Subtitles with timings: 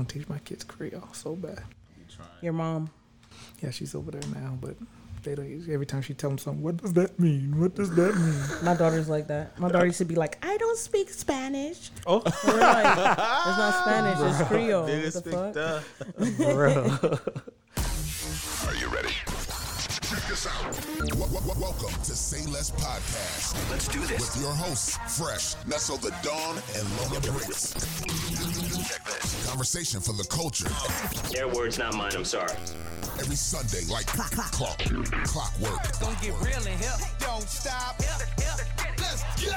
[0.00, 1.62] want to teach my kids Creole so bad.
[2.42, 2.90] Your mom.
[3.62, 4.74] Yeah, she's over there now, but
[5.22, 5.68] they don't.
[5.70, 7.60] Every time she tells them something, what does that mean?
[7.60, 8.64] What does that mean?
[8.64, 9.58] My daughter's like that.
[9.58, 11.90] My daughter used to be like, I don't speak Spanish.
[12.06, 14.82] Oh, And like, it's not Spanish, it's Creole.
[14.82, 15.54] What Biggest the fuck?
[16.38, 16.74] bro.
[18.68, 19.14] Are you ready?
[20.08, 20.62] Check this out.
[21.10, 23.54] W- w- w- welcome to Say Less Podcast.
[23.70, 24.34] Let's do this.
[24.34, 27.74] With your hosts, Fresh, Nestle the Dawn, and Lola Briggs.
[29.60, 29.66] Check.
[29.66, 30.68] Conversation for the culture.
[31.32, 32.12] Their words, not mine.
[32.14, 32.52] I'm sorry.
[33.18, 34.78] Every Sunday, like clock, clock,
[35.24, 36.00] clockwork.
[36.00, 36.96] Gonna get real in here.
[37.18, 38.00] Don't stop.
[38.98, 39.52] Let's go!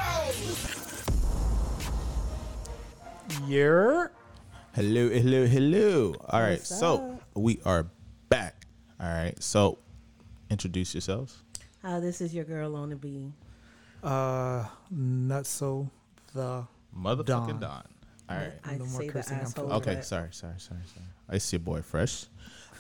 [3.48, 4.08] yeah.
[4.76, 6.16] Hello, hello, hello.
[6.28, 7.22] All right, What's so up?
[7.36, 7.88] we are
[8.28, 8.66] back.
[9.00, 9.78] All right, so
[10.50, 11.44] introduce yourselves.
[11.82, 13.34] Hi, this is your girl on the beam.
[14.04, 15.90] Uh, not so
[16.34, 17.60] the Motherfucking Don.
[17.60, 17.93] Don.
[18.30, 18.54] All right.
[18.64, 19.74] I No more say the cursing, I'm asshole.
[19.74, 21.06] Okay, but- sorry, sorry, sorry, sorry.
[21.32, 22.26] It's your boy Fresh.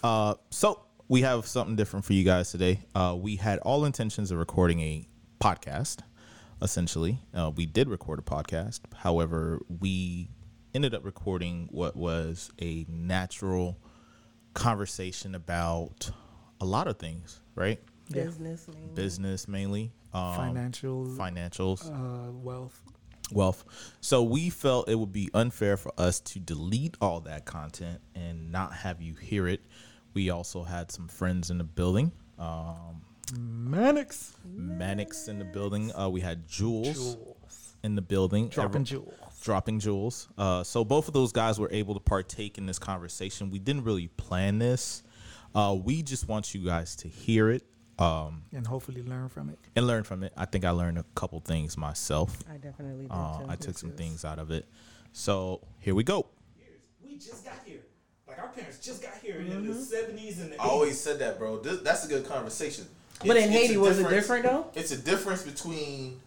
[0.03, 2.81] Uh, so we have something different for you guys today.
[2.95, 5.07] Uh, we had all intentions of recording a
[5.39, 5.99] podcast.
[6.61, 8.79] Essentially, uh, we did record a podcast.
[8.95, 10.29] However, we
[10.73, 13.77] ended up recording what was a natural
[14.53, 16.09] conversation about
[16.61, 17.79] a lot of things, right?
[18.09, 18.25] Yeah.
[18.25, 18.93] Business, man.
[18.93, 22.81] Business mainly, um, financial financials, uh, wealth.
[23.33, 23.63] Wealth.
[24.01, 28.51] So we felt it would be unfair for us to delete all that content and
[28.51, 29.61] not have you hear it.
[30.13, 32.11] We also had some friends in the building.
[32.37, 33.01] Um,
[33.37, 34.35] Mannix.
[34.45, 35.91] Mannix in the building.
[35.95, 37.75] Uh, we had Jules, Jewels.
[37.83, 38.49] in the building.
[38.49, 39.13] Dropping Every- jewels.
[39.41, 40.27] dropping jewels.
[40.37, 43.49] Uh, so both of those guys were able to partake in this conversation.
[43.49, 45.03] We didn't really plan this.
[45.55, 47.63] Uh, we just want you guys to hear it
[47.99, 49.59] um, And hopefully learn from it.
[49.75, 50.33] and learn from it.
[50.35, 52.37] I think I learned a couple things myself.
[52.49, 53.45] I definitely did Uh, too.
[53.49, 54.67] I took some things out of it.
[55.11, 56.27] So here we go.
[57.03, 57.81] We just got here.
[58.27, 60.59] Like our parents just got here in the seventies and the 80s.
[60.59, 61.59] I always said that, bro.
[61.59, 62.87] This, that's a good conversation.
[63.19, 64.65] But It's- in Haiti, a was it difference- different though?
[64.73, 66.19] It's a difference between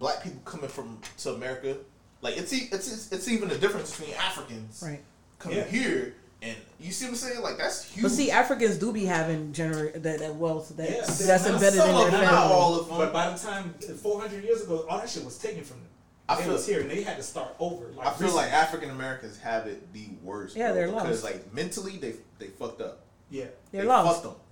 [0.00, 1.76] black people coming from to America.
[2.20, 5.02] Like it's e- it's it's, it's even a difference between Africans Right.
[5.38, 5.64] coming Yeah.
[5.66, 7.42] here and you see what I'm saying?
[7.42, 8.02] Like that's huge.
[8.02, 11.00] But see, Africans do be having gener- that, that wealth that, Yeah.
[11.00, 12.26] that's embedded some in their them, family.
[12.26, 12.98] not all of them.
[12.98, 15.88] But by the time 400 years ago, all that shit was taken from them.
[16.28, 17.86] I they feel- was here and they had to start over.
[17.96, 18.34] Like I feel recently.
[18.44, 20.56] like African Americans have it the worst.
[20.56, 21.24] Yeah, bro, they're because lost.
[21.24, 23.00] like mentally they they fucked up.
[23.30, 24.22] yeah, They're they lost.
[24.22, 24.42] Fucked them.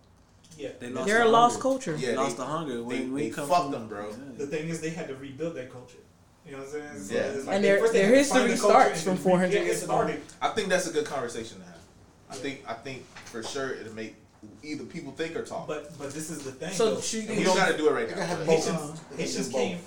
[0.56, 0.69] yeah.
[0.81, 1.97] They lost They're the a lost culture.
[1.99, 2.83] Yeah, they, lost the hunger.
[2.83, 4.11] When, they, when they come fucked from, them, bro.
[4.39, 5.99] The thing is, they had to rebuild their culture.
[6.47, 7.03] You know what I'm saying?
[7.03, 7.45] So Yeah.
[7.47, 10.15] like And their- their had to find history starts from 400 years ago.
[10.43, 11.73] I think that's a good conversation to have.
[12.34, 14.15] I think I think for sure it'll make
[14.62, 15.67] either people think or talk.
[15.67, 16.72] But but this is the thing.
[16.72, 17.00] So though.
[17.00, 18.27] should And we don't got to do it right gotta now.
[18.27, 18.67] have but both.
[18.67, 19.78] Haitians, Haitians came.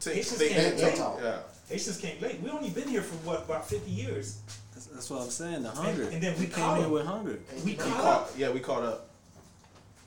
[0.00, 1.16] take- Haitians think- came think- late.
[1.22, 1.38] Yeah.
[1.68, 2.40] Haitians came late.
[2.42, 4.38] We only been here for what about 50 years.
[4.74, 5.62] That's, that's what I'm saying.
[5.62, 6.04] The hunger.
[6.08, 6.92] and then we came caught here 'em.
[6.92, 7.38] with hunger.
[7.64, 9.08] We We caught caught, up, yeah, we caught up.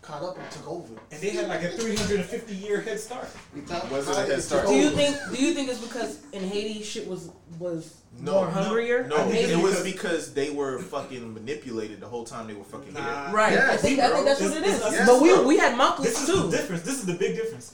[0.05, 0.93] Caught up and took over.
[1.11, 3.27] and they had like a 350 year head start.
[3.55, 4.67] We thought- Was it a head start?
[4.67, 5.17] Do you think?
[5.35, 9.07] Do you think it's because in Haiti shit was was No, more hungrier?
[9.07, 12.53] No, I think it was because- because they were fucking manipulated the whole time they
[12.53, 13.25] were fucking Nah.
[13.27, 13.35] here.
[13.35, 13.53] Right.
[13.53, 15.43] Yes, I think I think that's what It's- yes, but we bro.
[15.47, 16.43] we had This is too.
[16.49, 16.83] the difference.
[16.83, 17.71] This is the big difference.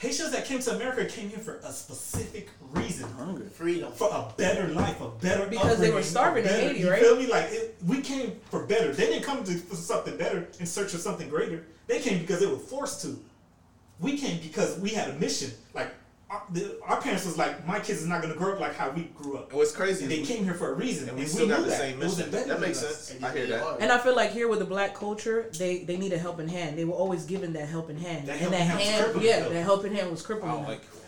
[0.00, 3.06] Haitians that came to America came here for a specific reason.
[3.12, 3.44] Hunger.
[3.44, 3.92] Freedom.
[3.92, 6.90] For a better life, a better Because they were starving a in better- Haiti, you
[6.90, 7.00] right?
[7.02, 7.26] feel me?
[7.26, 8.92] Like it, we came for better.
[8.94, 11.66] They didn't come to for something better in search of something greater.
[11.86, 13.18] They came because they were forced to.
[14.00, 15.50] We came because we had a mission.
[15.74, 15.92] Like
[16.30, 18.90] our, the, our parents was like, my kids is not gonna grow up like how
[18.90, 19.48] we grew up.
[19.50, 21.46] And what's crazy And they we- came here for a reason, and we and still
[21.46, 21.78] we got knew the that.
[21.80, 22.30] same It was mission.
[22.48, 23.14] That makes sense.
[23.22, 23.76] I hear that.
[23.80, 26.78] And I feel like here with the black culture, they they need a helping hand.
[26.78, 29.52] They were always given that helping hand, That and that hand hand, yeah, them.
[29.54, 30.50] that helping hand was I crippling.
[30.52, 30.70] Oh, don't them.
[30.70, 30.99] like helping hands, dog.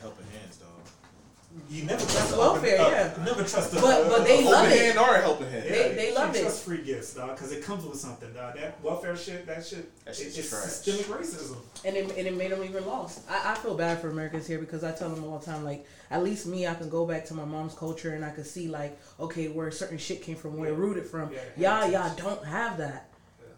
[1.73, 3.15] You never trust a welfare, open- yeah.
[3.17, 4.79] uh, Never trust a But- but they love Open it.
[4.79, 5.65] hand or a helping hand.
[5.65, 6.41] Yeah, They- they you love can't it.
[6.43, 8.57] Trust free gifts, dog, because it comes with something, dog.
[8.57, 10.65] That welfare shit, that shit, That it- shit's it's trash.
[10.65, 11.57] systemic racism.
[11.87, 13.21] and it, and it made them even lost.
[13.29, 15.87] I, I feel bad for Americans here because I tell them all the time, like,
[16.11, 18.69] at least me, I can go back to my mom's culture and I can see,
[18.69, 21.31] like, okay, where certain shit came from, where it rooted from.
[21.57, 23.09] Yeah, y'all, y'all don't have that.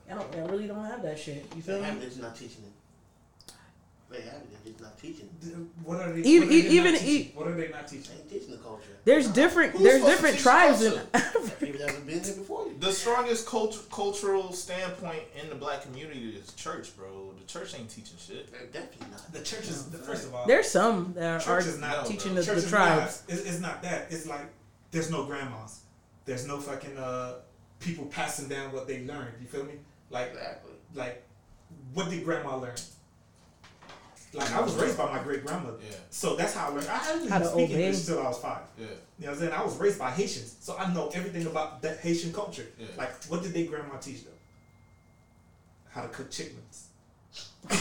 [0.09, 1.45] Y'all, don't, y'all really don't have that shit.
[1.57, 1.89] You feel me?
[1.89, 2.73] it, they're not teaching it.
[4.11, 5.29] They have it, they're just not teaching
[5.83, 6.21] What are they?
[6.21, 7.09] Even- what are they even- not teaching?
[7.27, 8.15] e- what are they not teaching?
[8.15, 8.83] They ain't teaching the culture.
[9.05, 9.73] There's different.
[9.73, 10.93] Who's There's different tribes in.
[10.93, 11.51] culture?
[11.59, 12.77] People that have been here before you.
[12.79, 17.33] The strongest cult- cultural standpoint in the black community is church, bro.
[17.39, 18.53] The church ain't teaching shit.
[18.53, 19.33] They're definitely not.
[19.33, 20.47] The church is the first of all.
[20.47, 22.43] There's some that are church is not teaching bro.
[22.43, 23.23] the, church the is tribes.
[23.29, 24.07] Not, it's, it's not that.
[24.13, 24.47] It's like
[24.93, 25.81] there's no grandmas.
[26.25, 27.35] There's no fucking uh
[27.81, 29.35] people passing down what they learned.
[29.41, 29.75] You feel me?
[30.11, 30.73] Like Exactly.
[30.95, 31.23] like
[31.95, 32.75] what did grandma learn?
[34.35, 35.79] Like I was raised by my great grandmother.
[35.89, 35.97] Yeah.
[36.11, 36.89] So that's how I learned.
[36.89, 37.85] I didn't How even speak obey.
[37.85, 38.63] English until I was five.
[38.79, 38.85] Yeah.
[38.87, 39.53] You know what I'm saying?
[39.53, 42.67] I was raised by Haitians, so I know everything about that Haitian culture.
[42.79, 42.87] Yeah.
[42.99, 44.33] Like, what did they grandma teach them?
[45.91, 46.87] How to cook chitlins.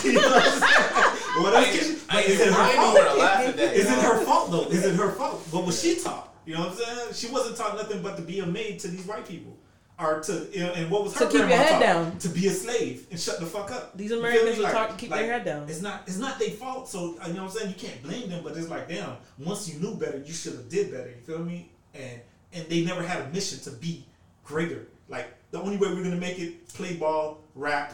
[0.05, 1.19] you know what I'm saying?
[1.43, 2.69] What else did she- I but ain't is it her fault?
[2.69, 4.67] even wanna laugh at that, Is it her fault though?
[4.69, 5.41] Is it her fault?
[5.51, 6.33] What was she taught?
[6.45, 7.13] You know what I'm saying?
[7.13, 9.57] She wasn't taught nothing but to be a maid to these white people.
[9.99, 11.79] Or to you know, and what was her To keep your head taught?
[11.81, 12.17] down.
[12.17, 13.95] To be a slave and shut the fuck up.
[13.95, 14.63] These Americans me?
[14.65, 15.69] were taught to keep their head down.
[15.69, 16.89] It's not it's not their fault.
[16.89, 17.69] So uh, you know what I'm saying?
[17.69, 20.67] You can't blame them, but it's like damn, once you knew better, you should have
[20.67, 21.09] did better.
[21.09, 21.69] You feel me?
[21.93, 22.19] And
[22.53, 24.03] and they never had a mission to be
[24.43, 24.87] greater.
[25.09, 27.93] Like the only way we're gonna make it play ball, rap,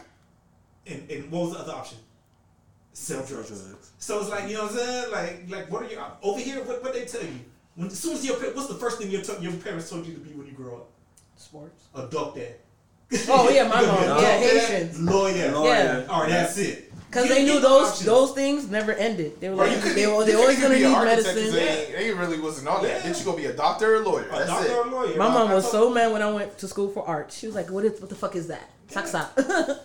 [0.88, 1.98] and, and what was the other option?
[2.94, 3.50] Sell drugs.
[3.50, 3.92] drugs.
[4.00, 5.12] So it's like you know what I'm saying?
[5.12, 6.64] Like like what are you over here?
[6.64, 7.40] What what they tell you?
[7.76, 10.14] When as soon as your what's the first thing your t- your parents told you
[10.14, 10.89] to be when you grow up?
[11.40, 11.86] Sports.
[11.96, 12.48] A doctor.
[13.28, 13.96] Oh yeah, my mom.
[14.04, 15.00] Doctor, Yeah, Haitians.
[15.02, 15.52] Lawyer.
[15.52, 15.70] Lawyer.
[15.74, 16.06] Yeah.
[16.10, 16.86] All right, that's it.
[17.10, 18.06] Because they knew those options.
[18.06, 19.40] those things never ended.
[19.42, 21.36] They were Bro, like you could they, were- they always gonna be an need medicine.
[21.54, 22.88] They, they really wasn't on that.
[22.90, 23.00] Yeah.
[23.12, 24.28] Then you gonna be a doctor or a lawyer.
[24.28, 24.72] A That's doctor it.
[24.78, 25.18] or a lawyer.
[25.18, 27.32] My I- mom was so mad when I went to school for art.
[27.32, 28.70] She was like, "What is what the fuck is that?
[28.92, 29.30] Saksa?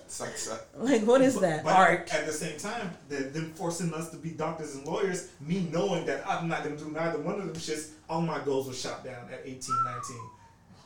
[0.07, 1.65] It's like, it's like- like what is But- that?
[1.65, 2.13] But Art?
[2.15, 6.05] At the same time, the, them forcing us to be doctors and lawyers, me knowing
[6.07, 9.03] that I'm not gonna do neither one of them shits, all my goals were shot
[9.05, 10.17] down at 18, 19.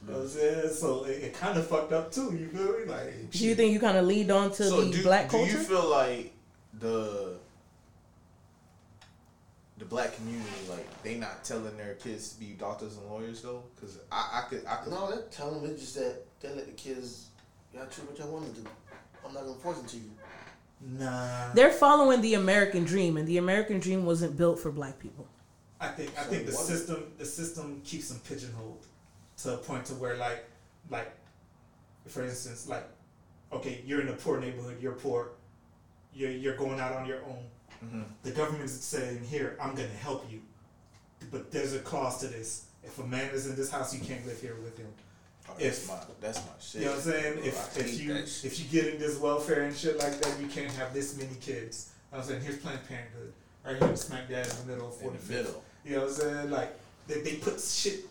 [0.06, 0.68] You know what I'm saying?
[0.70, 2.34] So it, it kind of fucked up too.
[2.36, 2.84] You feel me?
[2.86, 5.38] Like, Do you think you kind of lead on to so the do, black do
[5.38, 6.32] you feel like
[6.78, 7.34] the
[9.78, 13.62] the black community like they not telling their kids to be doctors and lawyers though?
[13.76, 16.66] Because I, I could I could No, they're telling them it's just that they let
[16.66, 17.26] the kids
[17.74, 18.68] y'all choose what y'all want to do.
[19.26, 20.10] I'm not gonna force it to you.
[20.98, 21.52] nah.
[21.54, 25.26] They're following the American dream, and the American dream wasn't built for black people.
[25.80, 28.84] I think I So think the what- system the system keeps them pigeonholed
[29.42, 30.44] to a point to where like
[30.90, 31.10] like
[32.06, 32.84] for instance like
[33.52, 35.28] okay you're in a poor neighborhood you're poor
[36.14, 37.38] you're you're going out on your own
[37.84, 38.02] Mm-hmm.
[38.24, 40.40] the government is saying here I'm gonna help you
[41.30, 44.26] but there's a clause to this if a man is in this house you can't
[44.26, 44.88] live here with him
[45.48, 46.80] oh, that's my that's my shit.
[46.80, 47.34] you know what I'm saying?
[47.34, 50.40] Bro, If, I if you if you get in this welfare and shit like that,
[50.40, 51.90] you can't have this many kids.
[52.12, 53.32] I'm saying here's Planned Parenthood,
[53.64, 55.28] right here, smack dab in the middle of in the 45th.
[55.28, 55.64] middle.
[55.84, 56.50] You know what I'm saying?
[56.50, 56.76] Like
[57.06, 58.06] they, they put shit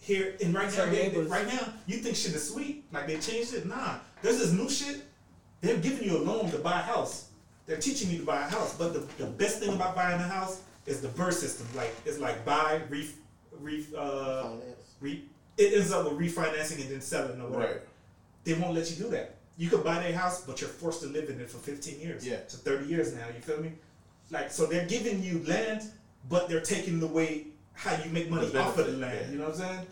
[0.00, 0.86] here and right now.
[0.86, 2.84] They, they- right now, you think shit is sweet.
[2.92, 3.66] Like they changed it.
[3.66, 5.02] Nah, there's this new shit.
[5.60, 7.30] They're giving you a loan to buy a house.
[7.66, 8.76] They're teaching you to buy a house.
[8.76, 11.66] But the, the best thing about buying a house is the birth system.
[11.74, 13.08] Like it's like buy, re,
[13.60, 14.50] re, uh,
[15.00, 15.24] re,
[15.58, 17.80] it ends up with refinancing and then selling or whatever Right.
[18.44, 19.34] they won't let you do that.
[19.56, 22.24] You could buy their house, but you're forced to live in it for 15 years.
[22.26, 22.38] Yeah.
[22.46, 23.72] So 30 years now, you feel me?
[24.30, 25.82] Like, so they're giving you land,
[26.28, 27.48] but they're taking away
[27.78, 29.18] how you make money The off of the land.
[29.26, 29.30] yeah.
[29.32, 29.86] You know what I'm saying?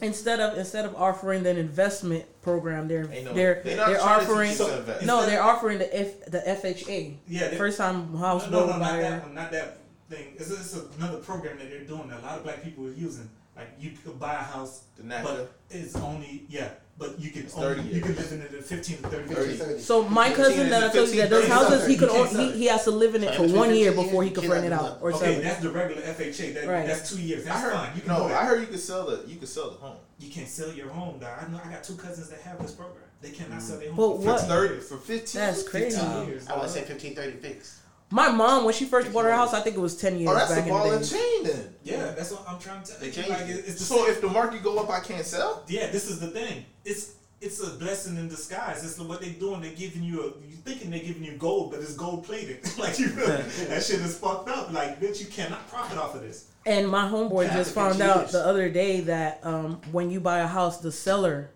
[0.00, 4.20] Instead of instead of offering an investment program, they're no- they're they not they're trying
[4.20, 5.06] to teach offering you to invest.
[5.06, 7.16] no, Instead- they're offering the F the FHA.
[7.28, 9.78] Yeah, they- First time house no, no, builder no, not that one, not that
[10.08, 10.34] thing.
[10.36, 13.28] It's, it's another program that they're doing that a lot of black people are using.
[13.54, 15.22] Like, you could buy a house, The NACA.
[15.22, 18.62] but it's only, yeah, but you can only, 30 you can live in it in
[18.62, 19.52] 15 to 30 30.
[19.52, 19.84] years.
[19.84, 22.20] So my cousin is that a I told you that those houses he could can't
[22.22, 24.40] on, sell he, he has to live in it for one year before he years,
[24.40, 25.42] can rent it out or Okay, it.
[25.42, 26.54] that's the regular FHA.
[26.54, 26.86] That, Right.
[26.86, 27.44] That's two years.
[27.44, 27.96] That's I heard, fine.
[27.96, 28.26] You can no.
[28.26, 30.88] I heard you could sell the you could sell the home You can't sell your
[30.88, 31.38] home, dog.
[31.40, 33.04] I know I got two cousins that have this program.
[33.20, 33.80] They cannot sell mm.
[33.80, 33.96] their home.
[33.96, 34.40] But for for what?
[34.40, 34.88] 15 thirty years.
[34.88, 35.40] for fifteen.
[35.40, 35.96] That's crazy.
[35.98, 36.70] 15 years, I would dog.
[36.70, 37.78] say 15, 30 fixed.
[38.12, 40.34] My mom when she first bought her house, I think it was ten years Oh,
[40.34, 41.16] that's back a ball in and the day.
[41.16, 41.74] chain then.
[41.82, 43.28] Yeah, that's what I'm trying to tell They you.
[43.28, 43.50] Like, it.
[43.50, 45.62] it- it's the So if the market go up, I can't sell.
[45.66, 46.64] yeah, this is the thing.
[46.84, 48.84] It's it's a blessing in disguise.
[48.84, 49.62] It's what they're doing.
[49.62, 50.26] They're giving you a.
[50.46, 52.60] You thinking they're giving you gold, but it's gold plated.
[52.78, 54.72] like you, that shit is fucked up.
[54.72, 56.46] Like bitch, you cannot profit off of this.
[56.66, 60.46] And my homeboy just found out the other day that um, when you buy a
[60.46, 61.50] house, the seller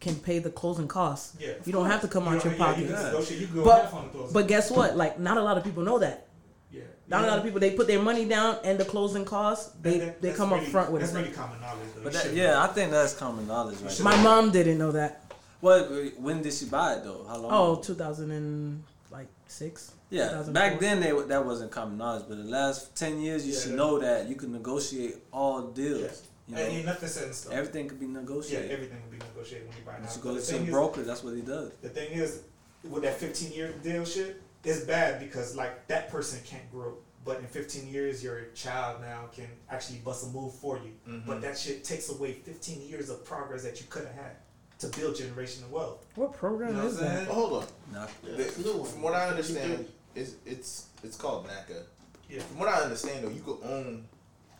[0.00, 1.36] can pay the closing costs.
[1.40, 2.84] Yeah, you don't have to come out You your yeah, pocket.
[3.30, 3.36] You.
[3.40, 4.96] You can go half on the But but guess what?
[4.96, 6.26] Like not a lot of people know that.
[6.70, 7.26] yeah, Not yeah.
[7.26, 10.20] a lot of people they put their money down and the closing costs they That-
[10.20, 11.18] they that's come up front with That's it.
[11.18, 11.88] really common knowledge.
[11.94, 12.02] Though.
[12.04, 12.60] But that, yeah, know.
[12.60, 14.00] I think that's common knowledge, right?
[14.02, 15.22] My mom didn't know that.
[15.62, 15.84] Well,
[16.18, 17.24] When did she buy it though?
[17.28, 17.50] How long?
[17.52, 17.82] Oh, ago?
[17.82, 19.92] 2006.
[20.10, 23.60] Yeah, back then they, that wasn't common knowledge, but the last ten years you Yeah,
[23.60, 26.22] should know that you can negotiate all deals.
[26.48, 26.58] Yeah.
[26.58, 27.52] You know, Ain't nothing set in stone.
[27.54, 28.68] everything could be negotiated.
[28.68, 30.16] yeah, everything could be negotiated when you buy a Once house.
[30.16, 31.72] you But go to thing a is- broker, that's what he does.
[31.82, 32.42] The thing is,
[32.84, 36.98] with that 15 year deal shit, it's bad because like that person can't grow.
[37.24, 40.92] But in 15 years, your child now can actually bust a move for you.
[41.12, 41.26] Mm-hmm.
[41.28, 44.36] But that shit takes away 15 years of progress that you could have had
[44.78, 46.06] to build generational wealth.
[46.14, 47.14] What program You know what is I'm that?
[47.24, 47.26] saying?
[47.26, 47.66] Hold on.
[47.92, 48.06] Nah.
[48.22, 48.88] Yeah, The- it's a new one.
[48.88, 49.88] From what I understand, 30.
[50.14, 51.82] it's it's it's called NACA.
[52.30, 52.40] Yeah.
[52.42, 54.04] From what I understand, though, you could own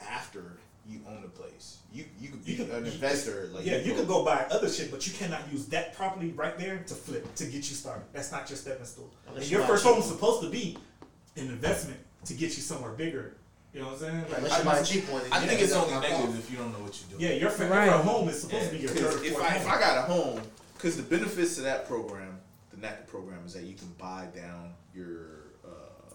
[0.00, 1.78] after you own the place.
[1.92, 3.48] You you could be You could- an you- investor.
[3.52, 6.56] Like yeah, you could go buy other shit, but you cannot use that property right
[6.58, 8.04] there to flip to get you started.
[8.12, 9.10] That's not your stepping stool.
[9.34, 10.76] And your first home is supposed to be
[11.36, 13.34] an investment to get you somewhere bigger.
[13.74, 14.24] You know what I'm saying?
[14.30, 16.72] Like, Unless you buy a cheap one, I think it's only negative if you don't
[16.72, 17.20] know what you're doing.
[17.20, 17.40] Yeah, doing.
[17.42, 17.84] your, fa- Right.
[17.86, 19.60] your home is supposed Yeah, to be your third if I home.
[19.62, 20.40] if I got a home,
[20.74, 22.38] because the benefits of that program,
[22.70, 25.26] the NACA program, is that you can buy down your
[25.66, 26.14] uh,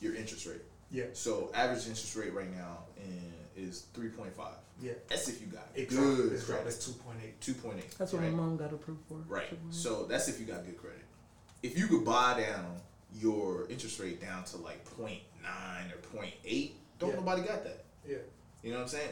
[0.00, 0.62] your interest rate.
[0.90, 3.29] yeah, So average interest rate right now in,
[3.60, 4.54] is three point five.
[4.80, 4.92] yeah.
[5.08, 6.32] That's if you got It good dropped.
[6.32, 6.66] It's credit.
[6.66, 7.40] It's two point eight.
[7.40, 7.94] Two point eight.
[7.98, 8.30] That's what right?
[8.32, 9.16] my mom got approved for.
[9.28, 9.46] Right.
[9.70, 11.02] So that's if you got good credit.
[11.62, 12.80] If you could buy down
[13.14, 15.18] your interest rate down to like 0.9
[15.92, 17.14] or 0.8, don't Yeah.
[17.16, 17.84] nobody got that.
[18.08, 18.16] Yeah.
[18.62, 19.10] You know what I'm saying?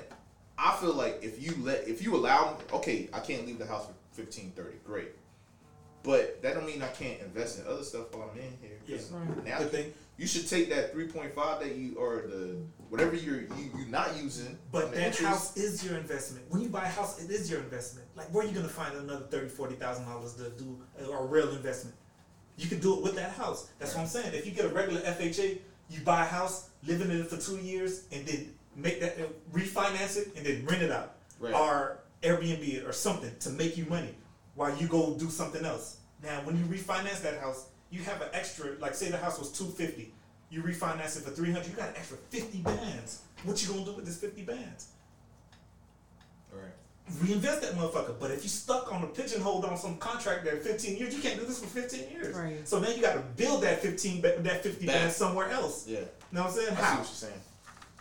[0.57, 3.67] I feel like if you let if you allow me, okay, I can't leave the
[3.67, 5.11] house for 15, 30, great.
[6.03, 8.79] But that don't mean I can't invest in other stuff while I'm in here.
[8.87, 9.19] 'cause Yeah.
[9.19, 9.45] Right.
[9.45, 12.57] Now The thing- you should take that 3.5 that you or the
[12.91, 14.59] whatever you're you you're not using.
[14.73, 16.45] But that interest- house is your investment.
[16.51, 18.07] When you buy a house, it is your investment.
[18.17, 21.27] Like, where are you gonna find another thirty, forty thousand dollars to do a, a
[21.27, 21.97] real investment?
[22.57, 23.69] You can do it with that house.
[23.79, 24.35] That's what I'm saying.
[24.35, 25.59] If you get a regular FHA,
[25.91, 29.25] you buy a house, live in it for two years, and then make that uh,
[29.53, 31.55] refinance it, and then rent it out, Right.
[31.55, 34.15] or Airbnb it or something to make you money
[34.57, 35.99] while you go do something else.
[36.23, 38.73] Now, when you refinance that house, you have an extra.
[38.81, 40.13] Like, say the house was two fifty,
[40.51, 41.69] you refinance it for three hundred.
[41.69, 43.23] You got an extra fifty bands.
[43.45, 44.89] What you gonna do with this fifty bands?
[46.53, 46.73] Right.
[47.23, 48.19] reinvest that motherfucker.
[48.19, 51.39] But if you stuck on a pigeonhole on some contract that 15 years, you can't
[51.39, 52.35] do this for 15 years.
[52.37, 52.67] Right.
[52.67, 54.95] So then you got to build that 15, ba- that 50 Back.
[54.97, 55.87] band somewhere else.
[55.87, 56.01] Yeah.
[56.01, 56.69] You know what I'm saying?
[56.73, 56.91] I see How?
[56.91, 57.41] what you're saying.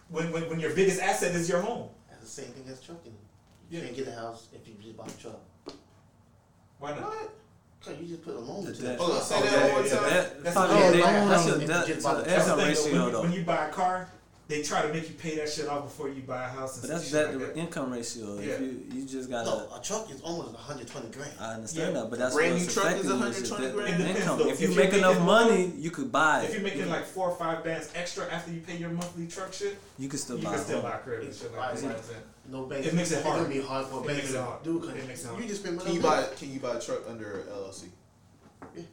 [0.10, 1.90] When, when, when your biggest asset is your home.
[2.10, 3.14] That's the same thing as trucking.
[3.70, 3.86] You Yeah.
[3.86, 5.40] can't get a house if you just buy a truck.
[6.80, 7.02] Why not?
[7.04, 7.34] What?
[7.84, 9.74] Cause you just put a loan The into that Hold on, say oh, that Okay,
[9.74, 10.44] one more time.
[10.44, 10.92] That's fuck thing.
[10.92, 12.58] they- Loan That's if your you debt to buy the the That's the income thing,
[12.58, 12.64] though.
[12.68, 13.22] ratio when, though.
[13.22, 14.10] when you buy a car,
[14.50, 16.74] they try to make you pay that shit off before you buy a house.
[16.76, 17.58] And But that's shit debt like to that.
[17.58, 18.40] income ratio.
[18.40, 18.46] Yeah.
[18.54, 19.46] If you you just gotta.
[19.50, 21.32] No, a truck is almost 120 grand.
[21.40, 22.02] I understand Yeah.
[22.02, 23.88] that, but that's Brand what's new truck is affecting you is 120 grand?
[23.94, 24.38] It depends, income.
[24.40, 24.48] though.
[24.50, 26.64] If you If make you're enough making money, you could buy If you're it.
[26.64, 30.08] making like four or five bands extra after you pay your monthly truck shit, You
[30.10, 30.42] could still buy.
[30.44, 30.92] you buy can a still home.
[30.92, 32.04] buy credit and shit like that.
[32.48, 32.54] Right.
[32.54, 32.84] You know what I'm saying?
[32.84, 32.86] No bank.
[32.86, 33.38] It makes it It's hard.
[33.44, 35.42] gonna be hard for a bank to do It because makes it hard.
[35.44, 35.88] you just spend money.
[35.88, 36.38] Can you buy that.
[36.38, 37.86] can you buy a truck under LLC?
[38.76, 38.84] Yeah,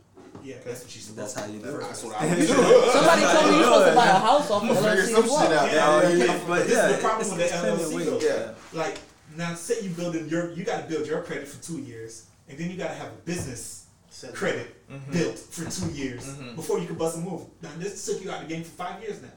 [0.43, 1.81] Yeah, that's what you supposed That's how you do it.
[1.81, 2.47] That's what I do.
[2.47, 5.31] Somebody told me you're supposed to buy a house off of Figure LLC some as
[5.31, 5.43] well.
[5.43, 5.73] shit out.
[5.73, 7.97] Yeah, Yeah, yeah, yeah, but but this yeah, the problem with the it's of LLC
[7.97, 8.21] ways, though.
[8.21, 8.53] yeah.
[8.73, 8.99] Like
[9.37, 12.59] now, say you building your, you got to build your credit for two years, and
[12.59, 15.13] then you got to have a business Set credit Mm-hmm.
[15.13, 17.43] built for two years before you can bust a move.
[17.63, 19.29] Now this took you out of the game for five years now.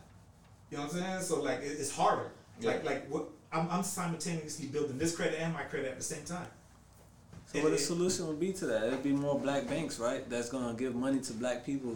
[0.70, 1.22] You know what I'm saying?
[1.22, 2.32] So like, it, it's harder.
[2.62, 6.24] Like like what I'm, I'm simultaneously building this credit and my credit at the same
[6.26, 6.48] time.
[7.48, 8.88] So And what the solution would be to that?
[8.88, 10.30] It'd be more black banks, right?
[10.30, 11.96] That's gonna give money to black people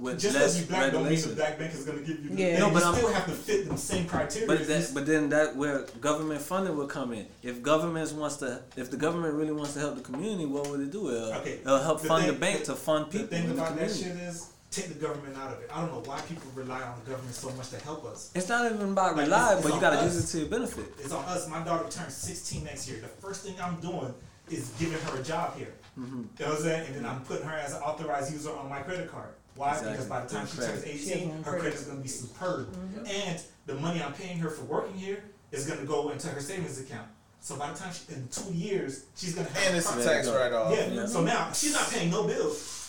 [0.00, 2.22] with Just less because you black don't mean the black bank is going to give
[2.22, 2.30] you.
[2.36, 2.46] Yeah.
[2.48, 4.46] Yeah, No, you but I'm- still have to fit the same criteria.
[4.46, 7.26] But that, but then that where government funding would come in.
[7.42, 10.80] If governments wants to, if the government really wants to help the community, what would
[10.80, 11.08] it do?
[11.08, 11.60] It'll, Okay.
[11.62, 13.28] it'll help The fund the bank the- to fund people.
[13.28, 14.20] The people thing in the about that community.
[14.20, 15.70] shit is take the government out of it.
[15.72, 18.30] I don't know why people rely on the government so much to help us.
[18.34, 20.14] It's not even about Like, rely, it's- it's but you gotta us.
[20.14, 20.86] use it to your benefit.
[20.98, 21.48] It's on us.
[21.48, 23.00] My daughter turns 16 next year.
[23.00, 24.14] The first thing I'm doing
[24.48, 25.74] is giving her a job here.
[25.98, 26.16] Mm-hmm.
[26.16, 26.86] You know what I'm saying?
[26.86, 29.28] And then I'm putting her as an authorized user on my credit card.
[29.56, 29.68] Why?
[29.72, 29.92] Exactly.
[29.92, 31.74] Because by the time she turns 18, her her credit.
[31.74, 32.74] is going to be superb.
[33.06, 36.40] And the money I'm paying her for working here is going to go into her
[36.40, 37.06] savings account.
[37.40, 40.02] So by the time she, in two years, she's going to have And it's a
[40.02, 40.74] tax write off.
[40.74, 40.86] Yeah.
[40.86, 41.06] Yeah.
[41.06, 42.81] So now she's not paying no bills.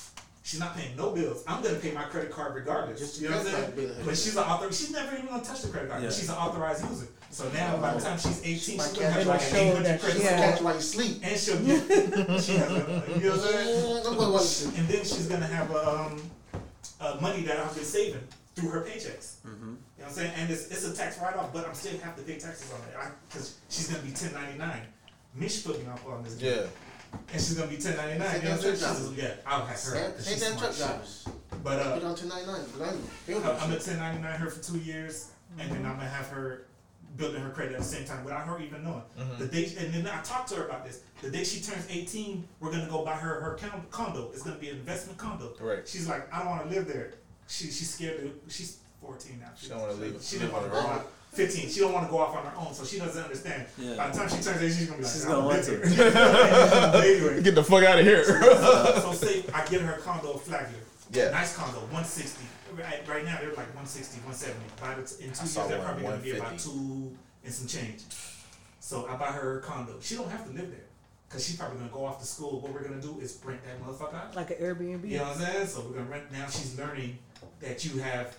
[0.46, 1.42] She's not paying no bills.
[1.48, 3.00] I'm gonna pay my credit card regardless.
[3.00, 3.92] Just you know what I'm saying?
[4.06, 4.72] But she's an author.
[4.74, 6.04] She's never even gonna touch the credit card.
[6.04, 6.10] Yeah.
[6.10, 7.08] She's an authorized user.
[7.30, 10.18] So now by the time she's 18, she's gonna have It'll like 800 that credit
[10.20, 10.38] she score.
[10.38, 11.20] has- Catch while you sleep.
[11.24, 11.88] And she'll get,
[12.44, 14.06] she has a, you know what I'm saying?
[14.06, 14.78] I'm gonna watch it.
[14.78, 16.22] And then she's gonna have um,
[17.00, 18.22] uh, money that I've been saving
[18.56, 19.38] through her paychecks.
[19.48, 19.48] Mm-hmm.
[19.48, 20.34] You know what I'm saying?
[20.36, 23.12] And it's, it's a tax write-off, but I'm still have to pay taxes on it
[23.30, 24.82] because she's gonna be 1099.
[25.36, 26.38] Mish put me up on this.
[26.40, 26.64] Yeah.
[27.14, 28.14] And she's gonna be 1099.
[28.14, 28.78] You know what I'm saying?
[28.80, 29.76] truck She's, yeah, I'll have her.
[29.76, 30.86] Same 'cause same she's damn smart truck shit.
[30.88, 31.28] drivers.
[31.64, 32.66] But uh, Put on 1099.
[32.78, 33.02] Blame you.
[33.26, 33.88] Feel I'm that I'm shit.
[33.88, 36.66] at 1099 her for two years, and then I'm gonna have her
[37.18, 39.04] building her credit at the same time without her even knowing.
[39.38, 41.02] The day, and then I talked to her about this.
[41.22, 43.60] The day she turns 18, we're gonna go buy her her
[43.92, 44.30] condo.
[44.34, 45.54] It's gonna be an investment condo.
[45.60, 45.88] Right.
[45.88, 47.14] She's like, I don't want to live there.
[47.48, 48.52] She she's scared to.
[48.54, 49.50] She's 14 now.
[49.56, 50.94] She don't wanna leave- She live didn't want to her go own.
[50.94, 51.12] out.
[51.34, 51.70] 15.
[51.70, 53.66] She don't want to go off on her own, so she doesn't understand.
[53.78, 53.96] Yeah.
[53.96, 55.46] By the time she turns 18, she's gonna be like, She's I gonna don't
[57.24, 57.42] want to.
[57.42, 58.24] Get the fuck out of here.
[58.24, 60.80] so, uh, so say I get her condo Flagler.
[61.12, 61.30] Yeah.
[61.32, 62.46] Nice condo, 160.
[62.76, 64.60] Right, right now they're like 160, 170.
[64.82, 67.68] By the t- in two I years they're probably gonna be about two and some
[67.68, 68.02] change.
[68.80, 69.94] So I buy her a condo.
[70.02, 70.80] She don't have to live there.
[71.30, 72.60] Cause she's probably gonna go off to school.
[72.62, 74.36] What we're gonna do is rent that motherfucker out.
[74.36, 75.10] Like an Airbnb.
[75.10, 75.68] You know what I'm saying?
[75.68, 77.18] So we're gonna rent now she's learning
[77.60, 78.36] that you have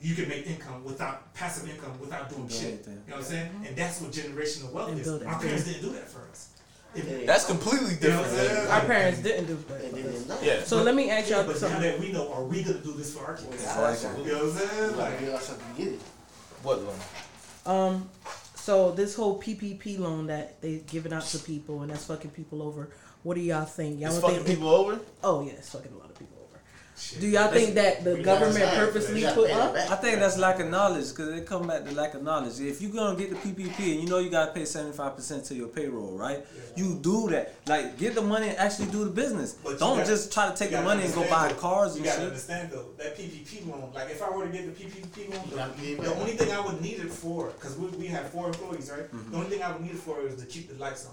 [0.00, 2.64] you can make income without passive income without doing shit.
[2.64, 3.02] anything.
[3.06, 3.50] You know what I'm saying?
[3.66, 5.08] And that's what generational wealth And is.
[5.08, 6.50] Our parents didn't do that for us.
[7.26, 8.70] That's completely You know different.
[8.70, 9.84] Our parents didn't do that.
[9.84, 9.94] And
[10.40, 10.46] they.
[10.46, 10.62] Yeah.
[10.64, 11.82] So let me ask y'all but now something.
[11.82, 13.52] that we know, are we gonna do this for our kids?
[13.54, 14.24] Exactly.
[14.24, 14.96] You know what I'm saying?
[14.96, 16.00] Like, Like, you got to get it.
[16.62, 16.96] What loan?
[17.66, 18.08] Um,
[18.54, 22.62] so this whole PPP loan that they giving out to people and that's fucking people
[22.62, 22.88] over.
[23.22, 24.00] What do y'all think?
[24.00, 24.58] Y'all It's fucking think?
[24.58, 24.98] people over.
[25.22, 26.45] Oh yeah, it's fucking a lot of people over.
[26.98, 27.20] Shit.
[27.20, 29.74] Do y'all think that the government gotta sign for purposely put up?
[29.76, 32.58] I think that's lack of knowledge because it come back to lack of knowledge.
[32.60, 35.44] If you're gonna get the PPP and you know you gotta pay seventy five percent
[35.46, 36.44] to your payroll, right?
[36.76, 37.54] You do that.
[37.66, 39.52] Like get the money and actually do the business.
[39.54, 41.98] But Don't got- just try to take the money and go buy though- cars You
[41.98, 42.28] and gotta shit.
[42.28, 43.90] understand though that PPP loan.
[43.94, 46.14] Like if I were to get the PPP loan, You gotta pay it the, the
[46.16, 49.04] only thing I would need it for, because we, we had four employees, right?
[49.12, 49.30] Mm-hmm.
[49.32, 51.12] The only thing I would need it for is to keep the lights on,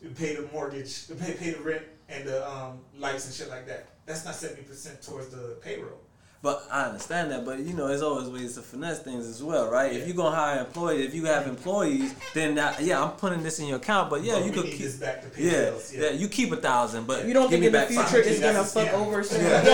[0.00, 3.66] to pay the mortgage, pay pay the rent and the um, lights and shit like
[3.66, 3.88] that.
[4.06, 6.00] That's not seventy percent towards the payroll.
[6.40, 9.68] But I understand that, but you know, there's always ways to finesse things as well,
[9.68, 9.92] right?
[9.92, 13.58] If you're gonna hire employees, if you have employees, then that, yeah, I'm putting this
[13.58, 14.08] in your account.
[14.08, 15.92] But yeah, But you could keep, this back to pay yeah, bills.
[15.92, 18.26] yeah, you keep a thousand, but You don't give think me in the future five.
[18.26, 18.92] it's gonna fuck scam.
[18.94, 19.46] over certain?
[19.46, 19.64] Yeah,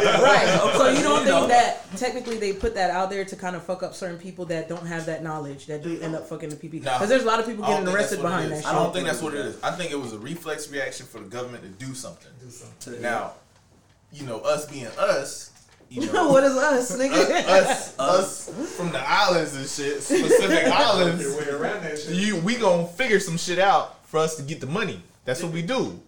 [0.00, 0.20] Yeah.
[0.22, 0.72] Right.
[0.76, 1.38] So you don't you know.
[1.40, 4.44] think that technically they put that out there to kind of fuck up certain people
[4.44, 6.84] that don't have that knowledge that do end up fucking the PP?
[6.84, 6.92] Nah.
[6.92, 8.62] Because there's a lot of people getting arrested that's what it behind that is.
[8.62, 8.70] shit.
[8.72, 9.60] I don't think that's what it is.
[9.60, 12.30] I think it was a reflex reaction for the government to do something.
[12.40, 13.02] Do something.
[13.02, 13.32] Now,
[14.12, 15.50] you know, us being us,
[15.88, 17.48] you know, what is us, uh, us, nigga?
[17.48, 21.22] us, us from the islands and shit, Pacific Islands.
[21.22, 22.14] Your way around that shit.
[22.14, 25.02] You, we gonna figure some shit out for us to get the money.
[25.24, 26.00] That's what we do.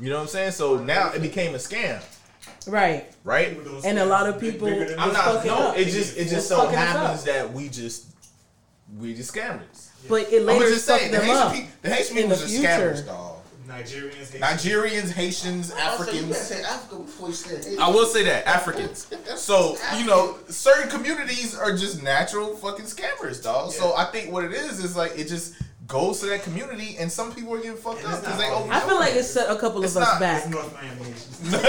[0.00, 0.52] You know what I'm saying?
[0.52, 2.02] So now it became a scam,
[2.66, 3.06] right.
[3.22, 3.56] right?
[3.84, 5.14] And a lot of people- I'm not.
[5.24, 5.78] fucking No, up.
[5.78, 8.06] it just it just so happens that we just
[8.98, 9.90] we just scammers.
[10.08, 11.52] But it I'm later just fucked saying the them Haitian, up.
[11.54, 12.68] people, the Haitian people the just future.
[12.68, 13.33] scammers, dog.
[13.74, 14.40] Nigerians, Haitians.
[14.40, 16.36] Nigerians, Haitians, Also, you gotta Africans.
[16.38, 17.78] say Africa before you say Haiti.
[17.78, 19.06] I will say that Africans.
[19.36, 23.72] So you know, certain communities are just natural fucking scammers, dog.
[23.72, 25.54] So I think what it is is like it just
[25.86, 28.62] goes to that community, and some people are getting fucked And up because they all-
[28.62, 28.72] over.
[28.72, 30.42] I feel like it set a couple It's of us not- back.
[30.44, 31.40] It's North Miami Haitians.
[31.42, 31.64] Niggas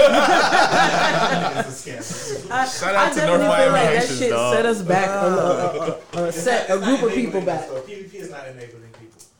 [1.60, 2.50] a scam.
[2.50, 4.54] I, Shout out I to North feel Miami like that shit dog.
[4.56, 7.68] set us back, a, a, a, a, a set a group of people back.
[7.68, 8.85] PPP is not enabling people.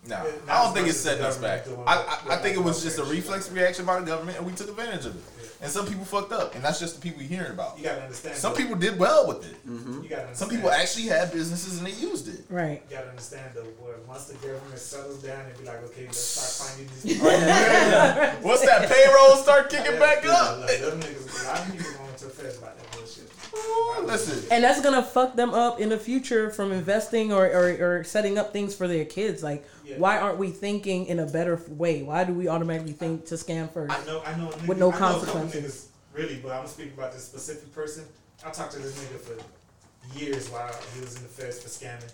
[0.08, 1.66] No, Not I don't think much it's setting us back.
[1.86, 1.94] I,
[2.28, 4.68] I, I think it was just a reflex reaction by the government, and we took
[4.68, 5.22] advantage of it.
[5.62, 7.78] And some people fucked up, and that's just the people you're hearing about.
[7.78, 8.36] You gotta understand.
[8.36, 8.58] Some though.
[8.58, 9.56] people did well with it.
[9.66, 10.02] Mm-hmm.
[10.02, 10.36] You gotta understand.
[10.36, 12.44] Some people actually had businesses and they used it.
[12.50, 12.82] Right.
[12.90, 16.18] You gotta understand though, where once the government settles down and be like, okay, let's
[16.18, 17.20] start finding these.
[17.22, 21.58] Oh, once that payroll start kicking Yeah, back yeah, up, Like, them niggas, a lot
[21.60, 22.85] of people going to the feds about that bullshit.
[22.85, 22.85] Ooh,
[24.04, 24.46] listen.
[24.50, 28.38] And that's gonna fuck them up in the future from investing or, or, or setting
[28.38, 29.42] up things for their kids.
[29.42, 29.96] Like, Yeah.
[29.98, 32.02] why aren't we thinking in a better way?
[32.02, 33.92] Why do we automatically think to scam first?
[33.92, 34.48] I know, I know.
[34.48, 35.88] nigga- With no I know a consequences.
[36.14, 38.04] niggas, really, but I'm gonna speak about this specific person.
[38.44, 42.12] I talked to this nigga for years while he was in the feds for scamming,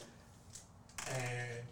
[1.14, 1.66] and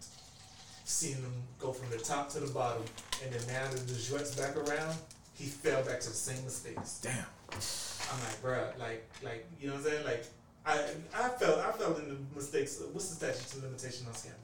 [0.84, 2.82] seen them go from the top to the bottom,
[3.24, 4.96] and then now that the Jouet's back around,
[5.34, 6.98] he fell back to the same mistakes.
[7.02, 7.24] Damn.
[7.52, 10.04] I'm like, bruh, like, like, you know what I'm saying?
[10.04, 10.24] Like,
[10.66, 10.74] I,
[11.14, 12.82] I felt, I felt in the mistakes.
[12.92, 14.34] What's the statute of limitation on scamming?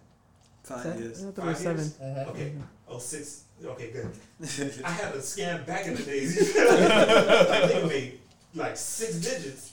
[0.62, 1.24] Five Se- years.
[1.24, 1.84] I thought it was seven.
[1.84, 2.30] Mm-hmm.
[2.30, 2.52] Okay.
[2.88, 3.44] Oh, six.
[3.64, 4.10] Okay, good.
[4.84, 6.56] I had a scam back in the days.
[6.56, 8.18] I think I made
[8.54, 9.72] like six digits,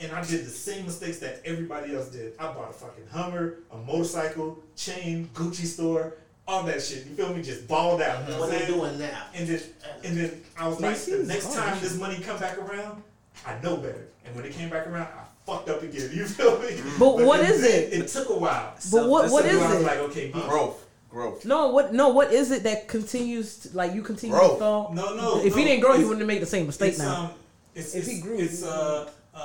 [0.00, 2.34] and I did the same mistakes that everybody else did.
[2.38, 6.14] I bought a fucking Hummer, a motorcycle, chain, Gucci store,
[6.48, 7.06] all that shit.
[7.06, 7.42] You feel me?
[7.42, 8.24] Just balled out.
[8.26, 9.26] You know What what they doing now?
[9.34, 9.60] And then,
[10.02, 11.82] and then I was like, the next Oh, time shit.
[11.82, 13.02] this money come back around,
[13.46, 14.08] I know better.
[14.24, 16.10] And when it came back around, I fucked up again.
[16.14, 16.80] You feel me?
[16.98, 17.92] But what then- is it?
[17.92, 18.74] It took a while.
[18.90, 19.86] But what what So is I was it?
[19.86, 20.84] like, okay, be- Growth.
[21.10, 21.44] Growth.
[21.46, 24.54] No, what no, what is it that continues to, like you continue Growth.
[24.54, 24.92] to fall?
[24.94, 25.40] No, no.
[25.42, 27.24] If he didn't grow, he wouldn't have made the same mistake it's, now.
[27.24, 27.30] Um,
[27.74, 29.38] it's, If it's, he grew, it's uh, uh,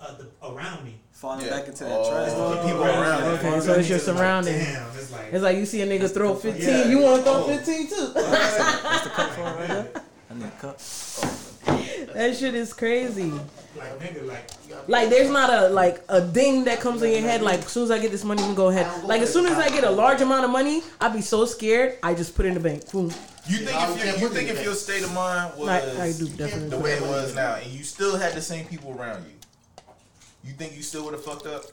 [0.00, 0.94] uh, the, around me.
[1.22, 1.50] Falling Yeah.
[1.52, 2.26] back into that Oh, trap.
[2.26, 3.28] the people around me.
[3.28, 3.34] you.
[3.34, 4.16] Okay, so it's your It's like.
[4.18, 5.32] Damn, it's like.
[5.32, 6.84] It's like you see a nigga throw 15, Yeah.
[6.88, 7.46] you want to throw Oh.
[7.46, 8.10] 15 too.
[8.14, 9.86] That's the cup for right there.
[10.28, 10.78] I need a cup.
[12.14, 13.30] that shit is crazy.
[13.76, 14.50] like nigga, like
[14.88, 17.40] Like there's not a like a ding that comes in your head.
[17.40, 19.04] Like as soon as I get this money, I'm gonna go ahead.
[19.04, 21.98] Like as soon as I get a large amount of money, I'd be so scared.
[22.02, 22.90] I just put it in the bank.
[22.90, 23.12] Boom.
[23.46, 26.06] You think I if can't you, you think if your state of mind was I,
[26.06, 26.26] I do
[26.68, 29.32] the way it was now, and you still had the same people around you,
[30.44, 31.64] you think you still would have fucked up?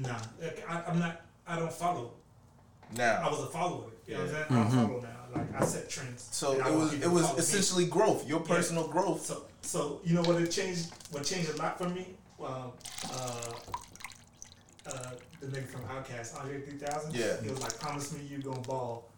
[0.00, 0.16] nah.
[0.40, 1.22] Like, I, I'm not.
[1.46, 2.12] I don't follow.
[2.96, 3.86] Now I was a follower.
[4.06, 4.48] You know what I'm Yeah.
[4.48, 4.60] saying?
[4.60, 5.08] I don't follow now.
[5.40, 6.28] Like I set trends.
[6.32, 7.40] so it was it was follow me.
[7.40, 9.24] essentially growth, your personal growth.
[9.24, 10.90] So, so you know what it changed?
[11.12, 12.06] What changed a lot for me?
[12.42, 12.72] Um,
[13.12, 13.52] uh,
[14.86, 17.14] uh, the nigga from Outkast, Andre 3000.
[17.14, 17.40] Yeah.
[17.42, 19.08] He was like, "Promise me you gonna ball."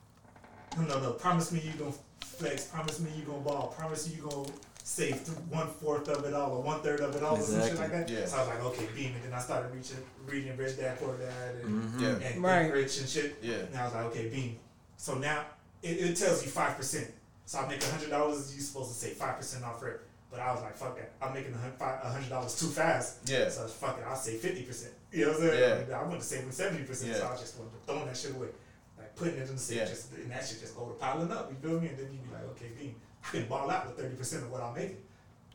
[0.77, 1.13] No, no, no.
[1.13, 2.65] Promise me you gonna flex.
[2.65, 3.69] Promise me you gonna ball.
[3.77, 4.49] Promise you gonna
[4.93, 5.17] save
[5.51, 7.99] one fourth of it all or one third of it all or some shit Exactly.
[7.99, 8.13] like that.
[8.13, 8.27] Yeah.
[8.27, 9.15] So I was like, okay, beam.
[9.15, 12.01] And then I started reaching, reading Rich Dad Poor Dad and, mm-hmm.
[12.03, 12.09] Yeah.
[12.29, 12.63] and Right.
[12.63, 13.39] Think Rich and shit.
[13.43, 13.55] Yeah.
[13.55, 14.59] And I was like, okay, beam.
[14.99, 15.47] So now
[15.83, 17.09] it, it tells you five percent.
[17.47, 18.55] So I make a hundred dollars.
[18.55, 20.01] You're supposed to say five percent off it.
[20.31, 21.13] But I was like, fuck that.
[21.21, 23.29] I'm making a hundred dollars too fast.
[23.29, 23.49] Yeah.
[23.49, 24.05] So fuck it.
[24.07, 24.93] I'll say fifty percent.
[25.11, 25.87] You know what I'm saying?
[25.89, 25.99] Yeah.
[26.01, 27.17] I went to saving seventy percent.
[27.17, 28.49] So I just went to throwing that shit away,
[28.99, 29.79] like putting it in the safe.
[29.79, 29.85] Yeah.
[29.87, 31.51] Just and that shit just go to piling up.
[31.51, 31.89] You feel me?
[31.89, 32.95] And then you be like, okay, B,
[33.27, 34.97] I can ball out with thirty percent of what I'm making.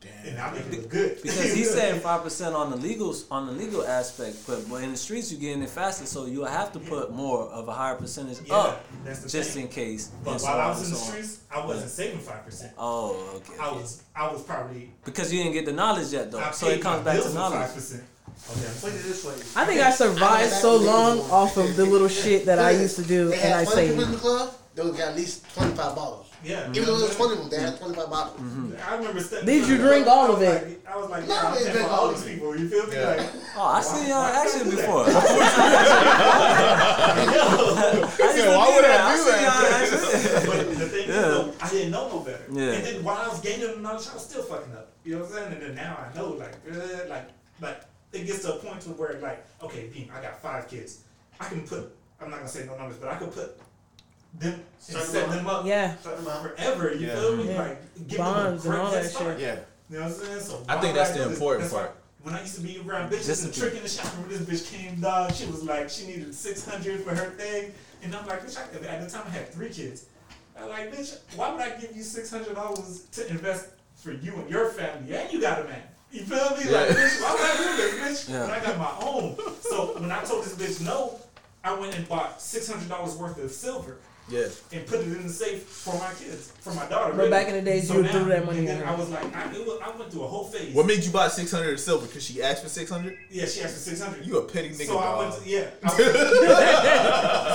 [0.00, 0.28] Damn.
[0.28, 1.20] And I make it look good.
[1.20, 4.92] Because he's saying five percent on the legal on the legal aspect, but but in
[4.92, 7.96] the streets you're getting it faster, so you'll have to put more of a higher
[7.96, 8.86] percentage Yeah, up
[9.26, 9.62] just thing.
[9.64, 10.12] in case.
[10.24, 11.04] But and so while I was and in the on.
[11.08, 12.72] streets, I wasn't saving five percent.
[12.78, 13.58] Oh, okay.
[13.60, 16.38] I was I was probably Because you didn't get the knowledge yet, though.
[16.38, 17.58] I so it paid comes back to knowledge.
[17.58, 18.04] five percent.
[18.52, 19.34] Okay, Put it this way.
[19.56, 23.02] I think I survived so long off of the little shit that I used to
[23.02, 24.16] do, and I had 20 people in saved.
[24.16, 26.27] the club, they would got at least 25 bottles.
[26.44, 26.70] Yeah.
[26.70, 27.84] Even though there was 20 of them, they had mm-hmm.
[27.92, 28.40] 25 bottles.
[28.88, 29.46] I remember stepping.
[29.46, 30.80] Did you drink all of it?
[30.88, 32.34] I was like, No, yeah, I'm I didn't drink all all these it.
[32.34, 32.56] people.
[32.56, 32.96] You feel me?
[32.96, 33.08] Yeah.
[33.08, 34.76] Like, Oh, I seen uh, y'all why- why action do that?
[34.76, 35.04] before.
[37.18, 40.44] I said, why would I do that?
[40.46, 41.14] but the thing Yeah.
[41.18, 42.44] is, though, I didn't know no better.
[42.52, 42.72] Yeah.
[42.72, 44.92] And then while I was gaining the knowledge, I was still fucking up.
[45.04, 45.52] You know what I'm saying?
[45.54, 47.28] And then now I know, like, uh, like,
[47.60, 51.02] like it gets to a point to where, like, okay, Beam, I got five kids.
[51.40, 51.94] I can put.
[52.20, 53.60] I'm not gonna say no numbers, but I could put
[54.34, 56.94] them Set set them them up forever.
[56.94, 57.14] You Yeah.
[57.20, 57.48] feel me?
[57.50, 57.58] Yeah.
[57.62, 59.38] Like give Bonds them a and all that start.
[59.38, 59.40] shit.
[59.40, 59.56] Yeah.
[59.90, 60.40] You know what I'm saying?
[60.40, 61.38] So I think that's would the do this?
[61.38, 61.94] important That's why- part.
[62.22, 63.52] When I used to be around bitches and Discipline.
[63.70, 65.32] tricking the shop, remember this bitch came, dog.
[65.32, 68.58] She was like, she needed six hundred for her thing, and I'm like, bitch.
[68.58, 70.06] I, at the time, I had three kids.
[70.60, 74.34] I'm like, bitch, why would I give you six hundred dollars to invest for you
[74.34, 75.80] and your family, and you got a man?
[76.10, 76.64] You feel me?
[76.70, 76.94] Like, Yeah.
[76.96, 78.28] bitch, why would I do this, bitch?
[78.32, 78.42] Yeah.
[78.42, 79.36] When I got my own.
[79.62, 81.18] So when I told this bitch no,
[81.62, 83.98] I went and bought six hundred dollars worth of silver
[84.30, 84.46] Yeah.
[84.72, 87.12] and put it in the safe for my kids, for my daughter.
[87.12, 87.30] But really.
[87.30, 88.86] back in the days, you would throw that money and in then.
[88.88, 90.74] I was like, I, it was, I went through a whole phase.
[90.74, 92.06] What made you buy six hundred of silver?
[92.06, 93.16] Because she asked for six hundred.
[93.30, 94.26] Yeah, she asked for six hundred.
[94.26, 95.70] You a petty nigga, So I went to yeah.
[95.82, 95.96] I was,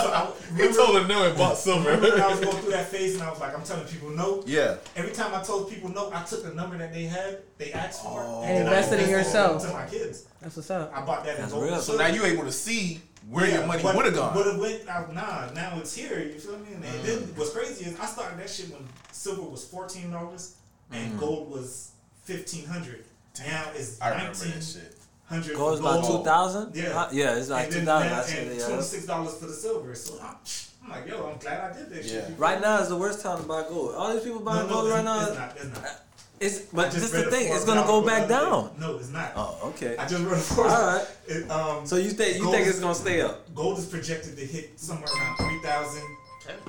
[0.03, 1.91] so I remember, told her no and bought silver.
[1.91, 4.43] remember I was going through that phase and I was like, I'm telling people no.
[4.45, 4.77] yeah.
[4.95, 8.03] Every time I told people no, I took the number that they had, they asked
[8.03, 8.41] for, Oh.
[8.43, 9.65] and, then invested in invested yourself.
[9.67, 10.25] to my kids.
[10.41, 10.91] That's what's up.
[10.95, 11.65] I bought that in That's gold.
[11.65, 11.79] real.
[11.79, 12.15] So now silver.
[12.27, 14.35] you able to see where Yeah, your money would have gone.
[14.35, 15.13] Would have went out.
[15.13, 16.19] Nah, now it's here.
[16.19, 16.73] You feel me?
[16.73, 17.03] And Mm.
[17.03, 20.55] then what's crazy is I started that shit when silver was fourteen dollars
[20.91, 21.91] and gold was
[22.23, 23.05] fifteen hundred.
[23.45, 24.03] Now it's Mm.
[24.05, 24.97] I remember nineteen that shit.
[25.25, 25.55] hundred.
[25.55, 26.05] Goes for by gold.
[26.19, 26.75] two thousand.
[26.75, 27.09] Yeah.
[27.11, 28.09] yeah, it's like and two then thousand.
[28.11, 28.67] now, I said and yeah.
[28.67, 29.95] twenty six dollars for the silver.
[29.95, 30.35] So I'm,
[30.83, 32.27] I'm like, yo, I'm glad I did that Yeah.
[32.27, 32.37] shit.
[32.37, 33.95] Right now is the worst time to buy gold.
[33.95, 35.25] All these people no, buying no, gold it's, right now.
[35.27, 35.55] It's not.
[35.55, 35.99] It's not.
[36.45, 37.53] It's but just this read the thing.
[37.53, 38.67] It's gonna go back down.
[38.67, 38.73] day.
[38.79, 39.31] No, it's not.
[39.35, 39.95] Oh, okay.
[39.97, 40.73] I just read a Forbes.
[40.73, 41.07] All right.
[41.27, 43.53] It, um, So you think you think it's gonna stay up?
[43.55, 46.03] gold is projected to hit somewhere around three thousand.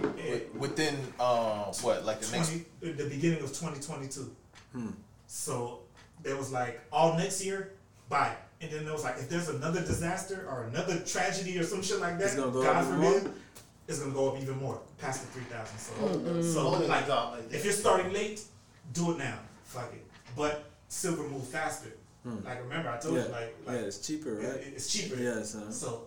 [0.02, 4.30] Wi- Within um what like the next 20, at the beginning of 2022.
[4.72, 4.90] Hmm.
[5.26, 5.80] So
[6.22, 7.72] there was like all next year,
[8.08, 8.38] buy it.
[8.60, 11.98] And then there was like if there's another disaster or another tragedy or some shit
[12.00, 13.12] like that, It's gonna go God up even more?
[13.18, 13.32] forbid,
[13.88, 15.78] it's gonna go up even more, past the three thousand.
[15.78, 16.52] So, Mm-hmm.
[16.52, 18.42] so Only like, drop like if you're starting late,
[18.92, 19.38] do it now.
[19.74, 20.06] Fuck it.
[20.36, 21.90] But silver move faster.
[22.24, 23.20] Like remember I told Hmm.
[23.20, 24.44] Yeah, you like, yeah, like it's cheaper, right?
[24.46, 25.16] it- it's cheaper.
[25.16, 25.70] Yeah, son.
[25.72, 26.06] So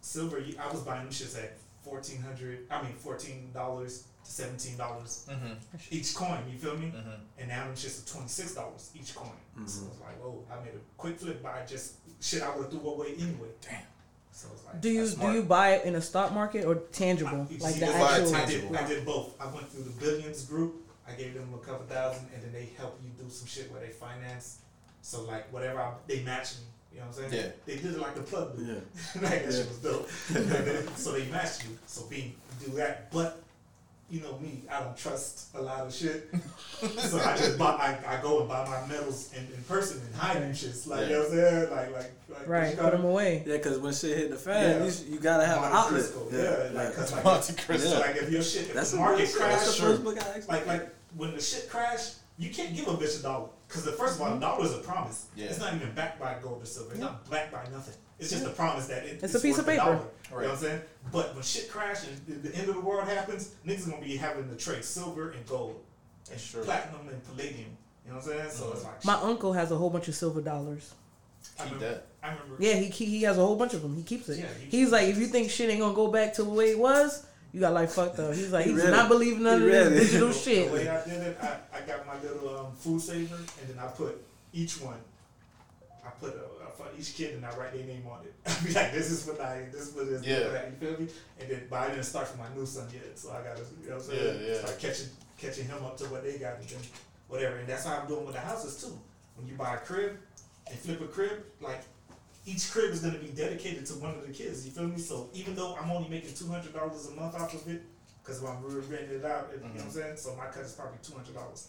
[0.00, 2.66] silver, you- I was buying them shits at fourteen hundred.
[2.70, 5.56] I mean fourteen dollars to seventeen dollars Mhm.
[5.90, 6.42] each coin.
[6.50, 6.86] You feel me?
[6.96, 7.18] Mhm.
[7.38, 9.28] And now it's just twenty six dollars each coin.
[9.56, 9.88] So Mm-hmm.
[9.92, 12.88] it's like, oh, I made a quick flip by just shit I would have threw
[12.90, 13.48] away anyway.
[13.60, 13.82] Damn.
[14.32, 17.46] So it's like Do you do you buy it in a stock market or tangible,
[17.50, 18.34] I- like the that's why I actual?
[18.36, 18.76] I did, tangible.
[18.78, 19.34] I did both.
[19.40, 20.87] I went through the billions group.
[21.08, 23.80] I gave them a couple thousand, and then they help you do some shit where
[23.80, 24.58] they finance.
[25.02, 26.60] So like whatever I, they match me.
[26.92, 27.44] You know what I'm saying?
[27.44, 27.50] Yeah.
[27.66, 28.64] They did it like the plug do.
[28.64, 28.74] Yeah.
[29.22, 30.08] like that shit was dope.
[30.96, 31.78] So they match you.
[31.86, 33.42] So being do that, but
[34.10, 36.28] you know me, I don't trust a lot of shit.
[36.80, 37.98] so I just buy.
[38.06, 40.86] I, I go and buy my metals in, in person and hide them shits.
[40.88, 41.70] Like you know what I'm saying?
[41.70, 43.44] Like like like Right, put them away.
[43.46, 44.86] Yeah, because when shit hit the fan, Yeah.
[44.86, 46.00] you, you gotta have an Monte outlet.
[46.00, 47.88] Cristo, Yeah, like, cause like, Monte Cristo.
[47.90, 50.04] so like if your shit, if That's the the market first- crash, that's the first
[50.04, 53.22] book I actually like like when the shit crash, you can't give a bitch a
[53.22, 53.48] dollar.
[53.68, 54.40] Cause first of all, a mm-hmm.
[54.40, 55.26] dollar is a promise.
[55.36, 55.46] Yeah.
[55.46, 56.92] It's not even backed by gold or silver.
[56.92, 57.94] It's not backed by nothing.
[58.18, 59.84] It's just a promise that it, It's a piece worth of paper.
[59.84, 59.94] dollar.
[59.96, 60.80] You know what I'm saying?
[61.12, 64.48] But when shit crash and the, end of the world happens, niggas gonna be having
[64.48, 65.80] to trade silver and gold,
[66.30, 66.62] and Sure.
[66.64, 67.76] platinum and palladium.
[68.04, 68.50] You know what I'm saying?
[68.50, 68.88] So it's mm-hmm.
[68.88, 70.94] like My uncle has a whole bunch of silver dollars.
[71.58, 72.06] I Keep remember, that.
[72.22, 72.56] I remember.
[72.58, 73.94] Yeah, he he, he has a whole bunch of them.
[73.96, 74.38] He keeps it.
[74.38, 76.70] Yeah, he He's like, if you think shit ain't gonna go back to the way
[76.70, 78.34] it was, you got like fucked up.
[78.34, 79.08] He's like, He he's read not it.
[79.08, 80.06] believing none He of this it.
[80.06, 80.72] digital The shit.
[80.72, 83.86] way I did it, I, I got my little um, food saver, and then I
[83.88, 84.98] put each one.
[86.04, 88.34] I put a, I for each kid, and I write their name on it.
[88.46, 90.26] I be like, this is what I, this is what it is.
[90.26, 90.44] Yeah.
[90.46, 91.08] for that, You feel me?
[91.40, 93.62] And then, but I didn't start for my new son yet, so I got to,
[93.82, 94.40] you know what I'm saying?
[94.42, 94.58] Yeah, yeah.
[94.60, 95.06] Start catching,
[95.38, 96.78] catching him up to what they got, and then
[97.28, 97.56] whatever.
[97.56, 98.98] And that's how I'm doing with the houses too.
[99.36, 100.16] When you buy a crib
[100.68, 101.82] and flip a crib, like
[102.48, 104.64] each crib is gonna be dedicated to one of the kids.
[104.64, 104.98] You feel me?
[104.98, 107.82] So even though I'm only making two hundred dollars a month off of it,
[108.22, 109.90] because when we're renting it out, you know what I'm Mm-hmm.
[109.90, 110.16] saying.
[110.16, 111.68] So my cut is probably two hundred dollars.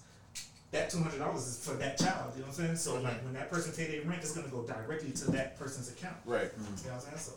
[0.72, 2.34] That two hundred dollars is for that child.
[2.36, 2.76] You know what I'm saying.
[2.78, 3.04] So Mm-hmm.
[3.04, 6.18] like when that person pay their rent, it's gonna go directly to that person's account.
[6.26, 6.50] Right.
[6.56, 7.18] You know what I'm saying.
[7.18, 7.34] So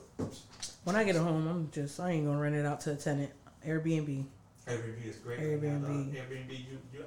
[0.85, 2.97] When I get a home, I'm just I ain't gonna rent it out to a
[2.97, 3.33] tenant.
[3.67, 4.25] Airbnb.
[4.69, 5.41] Airbnb is great.
[5.41, 5.85] Airbnb.
[5.85, 6.51] Uh, Airbnb.
[6.51, 7.05] You you.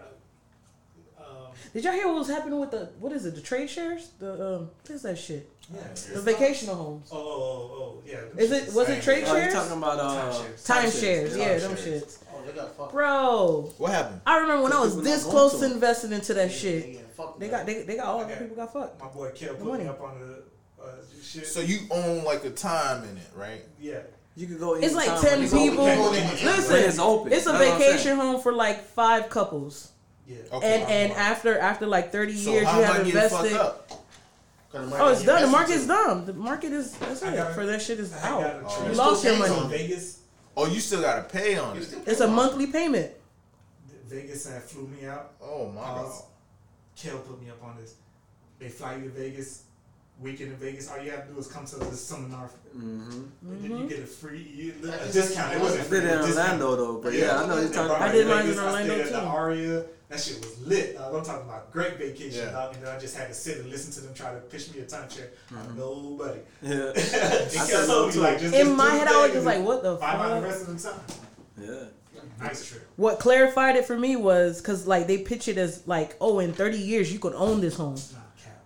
[1.27, 3.35] Um, Did y'all hear what was happening with the what is it?
[3.35, 4.09] The trade shares?
[4.19, 5.49] The um, what is that shit?
[5.73, 5.81] yeah.
[6.13, 7.09] The vacational homes.
[7.11, 8.19] Oh, oh, oh, yeah.
[8.37, 9.53] Is it was it trade Oh, you shares?
[9.53, 10.65] talking about uh, Timeshares.
[10.67, 12.19] Timeshares, yeah, them shits.
[12.33, 12.91] Oh, they got fucked.
[12.91, 14.21] Bro, What happened?
[14.27, 15.73] I remember when I was this close to to them.
[15.73, 16.89] investing into that Yeah, shit.
[16.89, 18.99] yeah, fuck They got they, they got all the people got fucked.
[19.01, 19.83] My boy Kel The put money.
[19.85, 20.87] me up on the uh,
[21.23, 21.47] shit.
[21.47, 23.61] So you own like a time in it, right?
[23.79, 24.01] yeah.
[24.37, 24.73] You could go.
[24.75, 25.69] It's like ten when it's open.
[25.69, 25.85] people.
[25.85, 26.45] Can't go anytime.
[26.57, 27.31] Listen, it's open.
[27.31, 29.93] it's a That's what I'm vacation home for like five couples,
[30.27, 30.37] Yeah.
[30.51, 30.81] Okay.
[30.81, 33.53] and and after after like thirty So years, you have invested.
[33.53, 33.89] up?
[34.71, 35.41] 'Cause the Oh, it's done.
[35.41, 36.25] The invested market's to- done.
[36.25, 37.35] The market is that's it.
[37.35, 37.53] got it.
[37.53, 38.55] For that shit is I got out.
[38.63, 38.83] a Oh.
[38.85, 39.77] You You lost still your money.
[39.77, 40.19] Vegas,
[40.57, 41.85] Oh, you still gotta pay on You it.
[41.85, 43.11] still It's a monthly payment.
[44.07, 45.31] Vegas had flew me out.
[45.41, 46.05] Oh my god.
[46.05, 46.23] Pause.
[46.95, 47.95] Kel put me up on this.
[48.59, 49.63] They fly you to Vegas.
[50.19, 50.89] Weekend in Vegas.
[50.89, 53.11] All you have to do is come to this seminar, Mm-hmm.
[53.51, 55.53] and then you get a free you, a I discount.
[55.53, 55.99] It wasn't I free.
[56.01, 56.39] did it it in was a.
[56.41, 58.01] Orlando though, but yeah, I know you're talking about.
[58.01, 58.59] I me did to mine in Vegas.
[58.59, 59.27] I Orlando, stayed at the.
[59.27, 59.85] Aria.
[60.07, 60.95] That shit was lit.
[60.97, 61.15] dog.
[61.15, 62.51] I'm talking about great vacation, Yeah.
[62.51, 62.75] dog.
[62.75, 64.81] And then I just had to sit and listen to them try to pitch me
[64.81, 65.29] a timeshare.
[65.51, 65.77] Mm-hmm.
[65.77, 66.39] Nobody.
[66.61, 67.01] Yeah, And
[67.51, 68.19] said told me too.
[68.19, 70.35] like just In just my head, I was just like, what the Find out the
[70.35, 70.43] fuck?
[70.43, 71.01] rest of the time.
[71.61, 72.23] yeah.
[72.39, 72.87] Nice trip.
[72.97, 76.51] What clarified it for me was because like they pitch it as like, oh, in
[76.53, 78.19] thirty years you could own this home, Nah,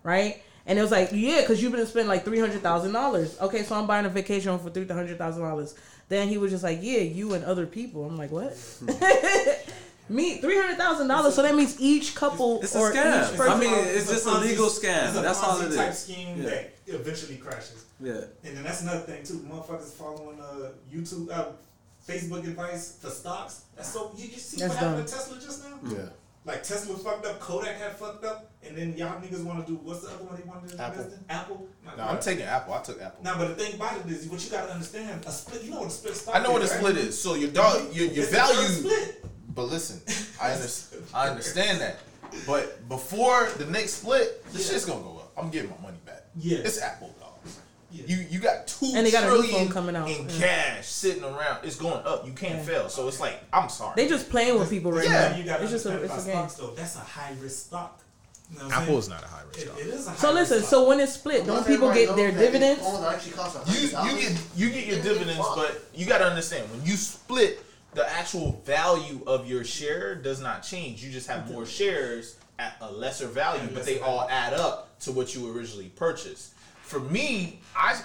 [0.03, 0.41] right?
[0.69, 3.37] And it was like, yeah, because you've been spending like three hundred thousand dollars.
[3.41, 5.75] Okay, so I'm buying a vacation home for three hundred thousand dollars.
[6.07, 8.05] Then he was just like, yeah, you and other people.
[8.05, 8.55] I'm like, what?
[10.09, 11.35] Me three hundred thousand dollars.
[11.35, 13.33] So that means each couple It's a or scam.
[13.33, 15.09] each I mean, a- it's just a Ponzi- legal It's scam.
[15.17, 15.73] a That's all it is.
[15.75, 16.49] it type scheme Yeah.
[16.49, 17.85] that eventually crashes.
[17.99, 18.13] Yeah.
[18.43, 19.45] And then that's another thing too.
[19.49, 21.45] Motherfuckers following uh, YouTube, uh,
[22.07, 23.65] Facebook advice for stocks.
[23.75, 25.05] That's so you, you see That's what happened dumb.
[25.07, 25.79] to Tesla just now?
[25.91, 26.09] Yeah.
[26.49, 29.77] Like Tesla fucked up, Kodak had fucked up, and then y'all niggas want to do
[29.83, 31.03] what's the other one they wanted to Apple.
[31.03, 31.25] invest in?
[31.29, 31.67] Apple.
[31.85, 32.73] Like, No, I'm taking Apple.
[32.73, 33.23] I took Apple.
[33.23, 35.63] Now, but the thing about it is, what you gotta understand, a split.
[35.63, 36.35] You know what a split stock?
[36.35, 36.79] I know what a is, right?
[36.79, 37.21] split is.
[37.21, 38.67] So your dog, your, your It's the value.
[38.67, 39.25] split.
[39.53, 40.01] But listen,
[40.41, 41.03] I understand.
[41.13, 41.99] I understand that.
[42.47, 44.65] But before the next split, the Yeah.
[44.65, 45.31] shit's gonna go up.
[45.37, 46.23] I'm getting my money back.
[46.35, 46.59] Yeah.
[46.59, 47.18] It's Apple, dog.
[47.91, 48.03] Yeah.
[48.07, 50.07] You you got two And they got a new phone coming out.
[50.09, 50.39] in Yeah.
[50.39, 51.63] cash sitting around.
[51.65, 52.25] It's going up.
[52.25, 52.87] You can't fail.
[52.89, 53.93] So it's like I'm sorry.
[53.95, 55.37] They just playing with people right Yeah, now.
[55.37, 56.35] You gotta It's just a, understand it's a game.
[56.49, 56.71] stocks though.
[56.75, 57.99] That's a high risk stock.
[58.51, 59.79] You know Apple is not a high risk It, stock.
[59.79, 62.15] it is a high So listen, risk so when it's split, don't people everybody get
[62.15, 62.79] their knows that dividends?
[62.81, 66.25] this phone actually costs you you get you get your dividends, but you got to
[66.25, 67.63] understand when you split,
[67.95, 71.03] the actual value of your share does not change.
[71.03, 75.11] You just have more shares at a lesser value, but they all add up to
[75.11, 76.53] what you originally purchased.
[76.89, 77.99] For me, I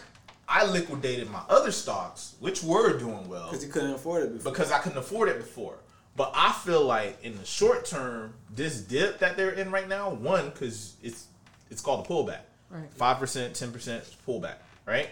[0.46, 4.52] I liquidated my other stocks, which were doing well Because you couldn't afford it before.
[4.52, 5.76] because I couldn't afford it before.
[6.16, 10.10] But I feel like in the short term, this dip that they're in right now,
[10.10, 11.26] one, because it's
[11.70, 12.40] it's called a pullback.
[12.70, 12.92] Right.
[12.92, 15.08] Five percent, ten percent pullback, right?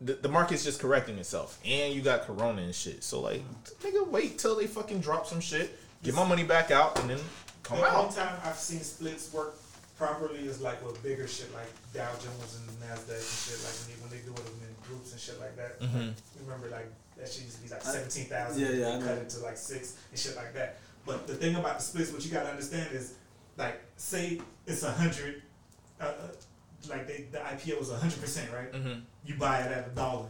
[0.00, 3.04] The, the market's just correcting itself, and you got Corona and shit.
[3.04, 3.42] So like,
[3.82, 7.18] nigga, wait till they fucking drop some shit, get my money back out, and then
[7.62, 8.14] come The only out.
[8.16, 9.54] time I've seen splits work
[9.96, 13.58] properly is like with bigger shit like Dow Jones and Nasdaq and shit.
[13.64, 15.80] Like when they, when they do it in groups and shit like that.
[15.80, 16.08] Mhm.
[16.08, 18.62] Like, remember like that shit used to be like seventeen thousand.
[18.62, 19.22] yeah, yeah, I Cut know.
[19.22, 20.78] it to like six and shit like that.
[21.06, 23.14] But the thing about the splits, what you gotta understand is
[23.56, 25.42] like say it's a hundred.
[26.00, 26.12] Uh, uh,
[26.90, 28.70] like they, the IPO is a hundred percent, right?
[28.72, 29.02] Mhm.
[29.24, 30.28] You buy it at a dollar.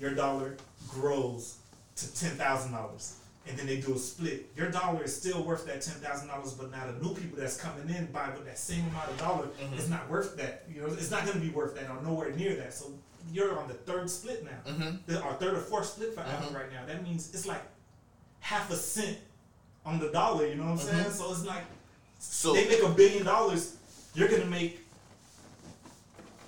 [0.00, 0.56] Your dollar
[0.88, 1.56] grows
[1.96, 3.16] to ten thousand dollars
[3.48, 4.50] and then they do a split.
[4.56, 7.56] Your dollar is still worth that ten thousand dollars, but now the new people that's
[7.56, 9.72] coming in buy with that same amount of dollar Mhm.
[9.78, 10.64] it's not worth that.
[10.72, 12.74] You know, it's not going to be worth that or nowhere near that.
[12.74, 12.92] So
[13.32, 14.98] you're on the third split now, Mhm.
[15.06, 16.84] the, or third or fourth split for Apple right now.
[16.86, 17.62] That means it's like
[18.40, 19.18] half a cent
[19.84, 20.46] on the dollar.
[20.46, 21.04] You know what I'm saying?
[21.04, 21.12] Mhm.
[21.12, 21.64] So it's like
[22.18, 23.74] So they make a billion dollars,
[24.14, 24.80] you're gonna make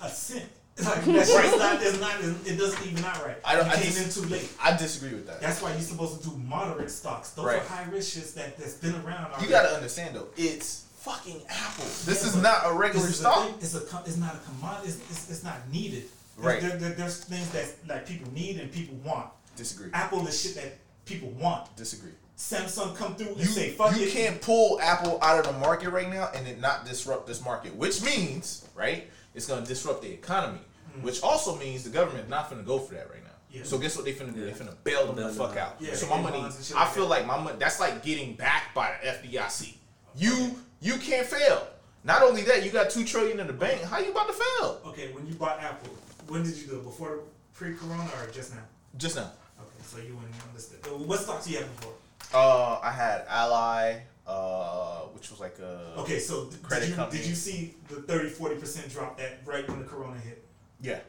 [0.01, 0.49] a cent.
[0.85, 3.37] Like that shit's not, it's not, it doesn't even out right.
[3.45, 4.49] I don't- You I came dis- in too late.
[4.63, 5.41] I disagree with that.
[5.41, 7.31] That's why you're supposed to do moderate stocks.
[7.31, 7.57] Those Right.
[7.63, 9.43] are high risk shits that that's been around.
[9.43, 11.85] You gotta understand though, it's fucking Apple.
[12.05, 13.45] This Yeah, is not a regular this is the stock.
[13.47, 14.89] thing, It's a it's not a commodity.
[14.89, 16.05] It's, it's, it's not needed.
[16.37, 16.61] There's, Right.
[16.61, 19.29] There, there- there's things that like people need and people want.
[19.57, 19.91] Disagree.
[19.93, 21.75] Apple is shit that people want.
[21.77, 22.13] Disagree.
[22.39, 24.13] Samsung come through and You, say fuck you it.
[24.13, 27.75] can't pull Apple out of the market right now and it not disrupt this market,
[27.75, 30.61] which means, right, it's going to disrupt the economy,
[31.03, 33.31] which also means the government is not going to go for that right now.
[33.51, 33.63] Yeah.
[33.65, 34.41] So guess what they finna do?
[34.41, 34.53] Yeah.
[34.53, 35.69] They finna bail them the Bail fuck them out.
[35.73, 35.77] out.
[35.81, 37.57] Yeah, so my money, bonds and shit I feel like my money.
[37.59, 39.75] That's like getting backed by the FDIC.
[40.17, 41.67] You you can't fail.
[42.05, 43.83] Not only that, you got two trillion in the bank.
[43.83, 44.81] How you about to fail?
[44.87, 45.93] Okay, when you bought Apple,
[46.29, 46.85] when did you do it?
[46.85, 47.21] Before
[47.55, 48.63] pre-corona or just now?
[48.97, 49.33] Just now.
[49.61, 50.81] Okay, so you wouldn't understand.
[50.87, 51.95] Uh, What stocks you have before?
[52.33, 57.21] Uh, I had Ally, uh, which was like a Okay, so credit did you, company.
[57.21, 60.45] did you see the 30 40 percent drop that right when the corona hit,
[60.81, 61.01] Yeah,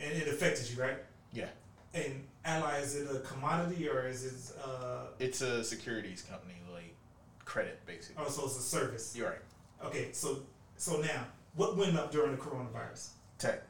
[0.00, 0.96] and it affected you, right?
[1.32, 1.48] yeah.
[1.94, 4.56] And Ally, is it a commodity or is it?
[4.64, 6.94] Uh, It's a securities company, like
[7.44, 8.24] credit, basically.
[8.26, 9.14] oh, so it's a service.
[9.14, 9.38] You're right.
[9.84, 10.38] Okay, so
[10.78, 13.08] so now what went up during the coronavirus?
[13.38, 13.62] Tech,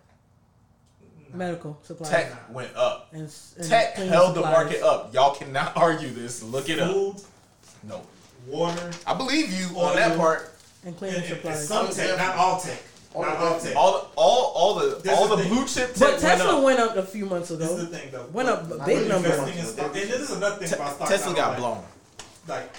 [1.34, 2.10] Medical supplies.
[2.10, 3.08] tech went up.
[3.12, 3.22] And,
[3.58, 5.12] and Tech cleaning held the market up.
[5.14, 6.42] Y'all cannot argue this.
[6.42, 7.16] Look it up.
[7.82, 8.02] No,
[8.46, 10.52] water, I believe you on that part.
[10.84, 11.66] And and, cleaning and, and supplies.
[11.68, 12.80] some tech, not all tech,
[13.14, 13.62] All not the all tech.
[13.62, 13.76] tech.
[13.76, 16.56] All, the, all, all the, This all the the- blue chip tech But went Tesla
[16.58, 16.64] up.
[16.64, 17.86] went up a few months This is the ago.
[17.96, 18.26] thing, though.
[18.32, 19.28] Went up a big really number.
[19.28, 21.10] Investing in and this is another thing Te- about stocks.
[21.10, 21.84] Tesla I got don't blown.
[22.48, 22.70] Like, like,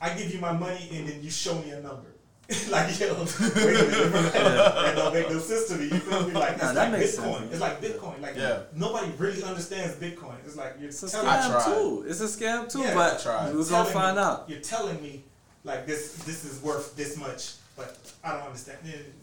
[0.00, 2.06] I give you my money and then you show me a number.
[2.70, 5.84] like, yo, wait a minute, that don't make no sense to me.
[5.84, 6.32] You feel me?
[6.32, 7.38] Like, it's Nah, like that makes Bitcoin.
[7.40, 7.52] sense.
[7.52, 8.20] It's like Bitcoin.
[8.22, 8.60] Like, Yeah.
[8.74, 10.34] nobody really understands Bitcoin.
[10.46, 11.64] It's like you're It's a telling I scam tried.
[11.74, 12.04] too.
[12.08, 13.54] It's a scam too, Yeah, but I tried.
[13.54, 14.44] we're gonna find me- out.
[14.48, 15.24] You're telling me
[15.64, 18.78] like this this is worth this much, but I don't understand.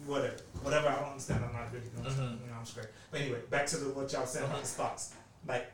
[0.08, 2.06] Whatever, whatever I don't understand, I'm not really going.
[2.06, 2.42] to Mhm.
[2.42, 2.88] You know, I'm straight.
[3.12, 4.66] But anyway, back to the, what y'all saying about the uh-huh.
[4.66, 5.14] stocks.
[5.46, 5.72] Like,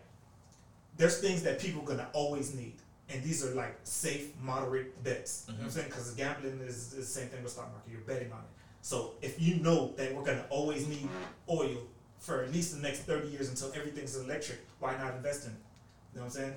[0.98, 2.76] there's things that people gonna always need,
[3.08, 5.46] and these are like safe, moderate bets.
[5.48, 5.78] You know what I'm mm-hmm.
[5.78, 5.88] saying?
[5.90, 7.92] Because gambling is, is the same thing with stock market.
[7.92, 8.52] You're betting on it.
[8.82, 11.08] So if you know that we're gonna always need
[11.48, 11.78] oil
[12.18, 15.58] for at least the next 30 years until everything's electric, why not invest in it?
[16.14, 16.54] You know what I'm saying?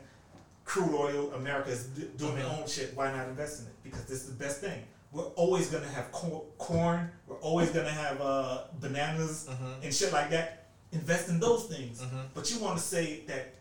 [0.64, 2.62] crude oil, America is d- doing their mm-hmm.
[2.62, 2.92] own shit.
[2.94, 3.74] Why not invest in it?
[3.82, 4.82] Because this is the best thing.
[5.14, 7.08] We're always gonna have cor- corn.
[7.28, 9.48] We're always gonna have uh, bananas
[9.82, 10.66] and shit like that.
[10.92, 12.02] Invest in those things.
[12.34, 13.54] But you want to say that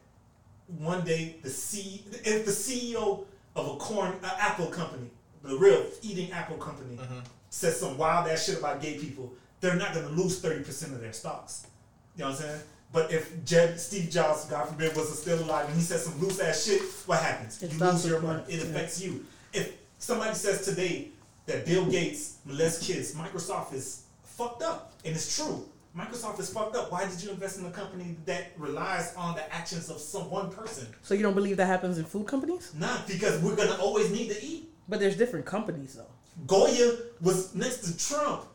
[0.80, 5.10] one day the C, if the CEO of a corn uh, apple company,
[5.44, 6.98] the real eating apple company,
[7.50, 11.02] says some wild ass shit about gay people, they're not gonna lose thirty percent of
[11.02, 11.68] their stocks.
[12.18, 12.62] You know what I'm saying?
[12.92, 16.40] But if Jeb, Steve Jobs, God forbid, was still alive and he said some loose
[16.40, 17.62] ass shit, what happens?
[17.62, 18.42] It you lose your money.
[18.42, 18.64] one, It yeah.
[18.66, 19.26] affects you.
[19.52, 21.08] If somebody says today
[21.46, 25.66] that Bill Gates molests kids, Microsoft is fucked up, and it's true.
[25.98, 26.92] Microsoft is fucked up.
[26.92, 30.50] Why did you invest in a company that relies on the actions of some one
[30.50, 30.88] person?
[31.04, 32.74] So you don't believe that happens in food companies?
[32.76, 34.72] Not because we're gonna always need to eat.
[34.90, 36.08] But there's different companies though.
[36.48, 38.46] Goya was next to Trump.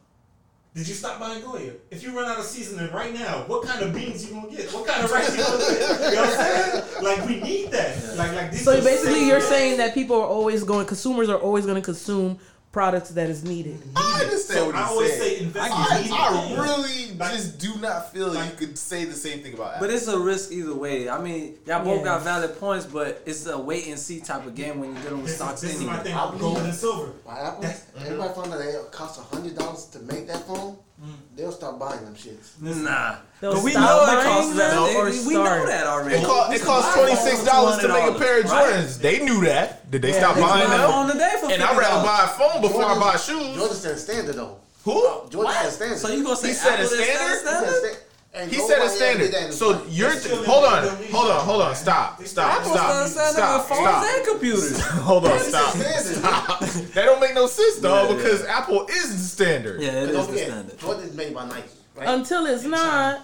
[0.75, 1.73] Did you stop buying Goya?
[1.91, 4.73] If you run out of seasoning right now, what kind of beans you gonna get?
[4.73, 6.11] What kind of rice you gonna get?
[6.11, 7.05] You know what I'm saying?
[7.05, 8.17] Like we need that.
[8.17, 11.67] Like like these So basically, you're saying that people are always going, consumers are always
[11.67, 12.39] going to consume
[12.73, 13.81] products that is needed.
[13.97, 15.28] I understand So what I he's always saying.
[15.39, 19.15] Say invest I, I really Like- just do not feel like- you could say the
[19.15, 19.87] same thing about Apple.
[19.89, 21.09] But it's a risk either way.
[21.09, 22.05] I mean, y'all both Yeah.
[22.05, 25.23] got valid points, but it's a wait and see type of game when you're dealing
[25.23, 26.05] with This, is, stocks this is my anyway.
[26.05, 27.09] thing I with gold believe- and silver.
[27.25, 27.65] Why Apple?
[28.01, 30.77] Everybody found out it costs a hundred dollars to make that phone.
[31.01, 31.11] Mm.
[31.37, 32.61] They'll stop buying them shits.
[32.61, 34.71] Nah, They'll but we know it buying costs that.
[34.73, 36.17] them or We know that already.
[36.17, 38.75] It, cost, it costs twenty six dollars to make a pair of Right?
[38.75, 38.99] Jordans.
[38.99, 39.89] They knew that.
[39.93, 40.91] Did they Yeah, stop they buying buy a them?
[40.91, 43.57] phone today for And I'd rather buy a phone before I buy Jordan- shoes.
[43.57, 44.57] Jordan said standard though.
[44.85, 44.93] Who?
[44.95, 45.99] Oh, Jordan said standard.
[45.99, 47.19] So you gonna say He said a Apple didn't standard?
[47.19, 47.69] stand He standard?
[47.83, 49.55] said sta- and He nobody said a else did that in standard.
[49.55, 51.75] So you're They're hold on, hold on, hold on.
[51.75, 54.05] Stop, stop, Apple stop, still stop, phones stop.
[54.05, 54.81] and computers.
[54.87, 56.61] Hold on, stop, stop.
[56.61, 58.11] That don't make no sense, dog.
[58.11, 59.81] Yeah, Because Apple is the standard.
[59.81, 60.79] Yeah, it is But don't the standard.
[60.79, 62.09] Jordan is made by Nike, right?
[62.09, 63.23] Until it's not.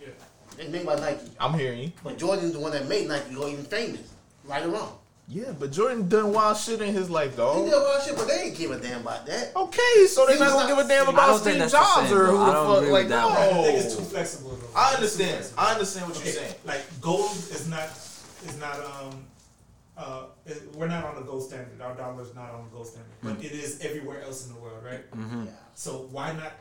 [0.00, 0.08] Yeah.
[0.58, 1.30] it's made by Nike.
[1.40, 1.92] I'm hearing you.
[2.04, 4.00] But Jordan's the one that made Nike go even famous.
[4.44, 4.98] Right or wrong.
[5.28, 7.64] Yeah, but Jordan done wild shit in his life, though.
[7.64, 7.80] He dog.
[7.80, 9.56] did wild shit, but they ain't give a damn about that.
[9.56, 12.82] Okay, so they're not gonna give a damn about Steve Jobs or who the fuck.
[12.82, 13.24] Like, with that.
[13.24, 14.78] I think it's too flexible though.
[14.78, 15.46] I understand.
[15.56, 16.54] I understand what you're saying.
[16.64, 17.88] Like gold is not
[18.46, 19.24] is not um
[19.96, 21.80] uh it- we're not on the gold standard.
[21.80, 23.42] Our dollar is not on the gold standard, but Mm-hmm.
[23.46, 25.08] it is everywhere else in the world, right?
[25.12, 25.44] Mm-hmm.
[25.44, 25.50] Yeah.
[25.74, 26.52] So why not?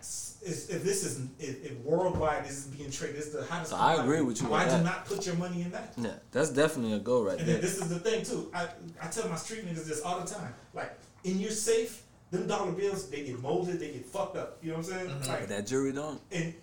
[0.44, 3.72] If, if this is if, if worldwide this is being traded, this is the hottest.
[3.72, 4.84] So I commodity, agree with you Why do that.
[4.84, 5.94] not put your money in that?
[5.98, 7.56] Yeah, that's definitely a go right And there.
[7.56, 8.50] then this is the thing too.
[8.54, 8.68] I
[9.02, 10.54] I tell my street niggas this all the time.
[10.74, 14.58] Like in your safe, them dollar bills they get molded, they get fucked up.
[14.62, 15.16] You know what I'm saying?
[15.20, 16.22] But Like that jury don't.
[16.32, 16.54] and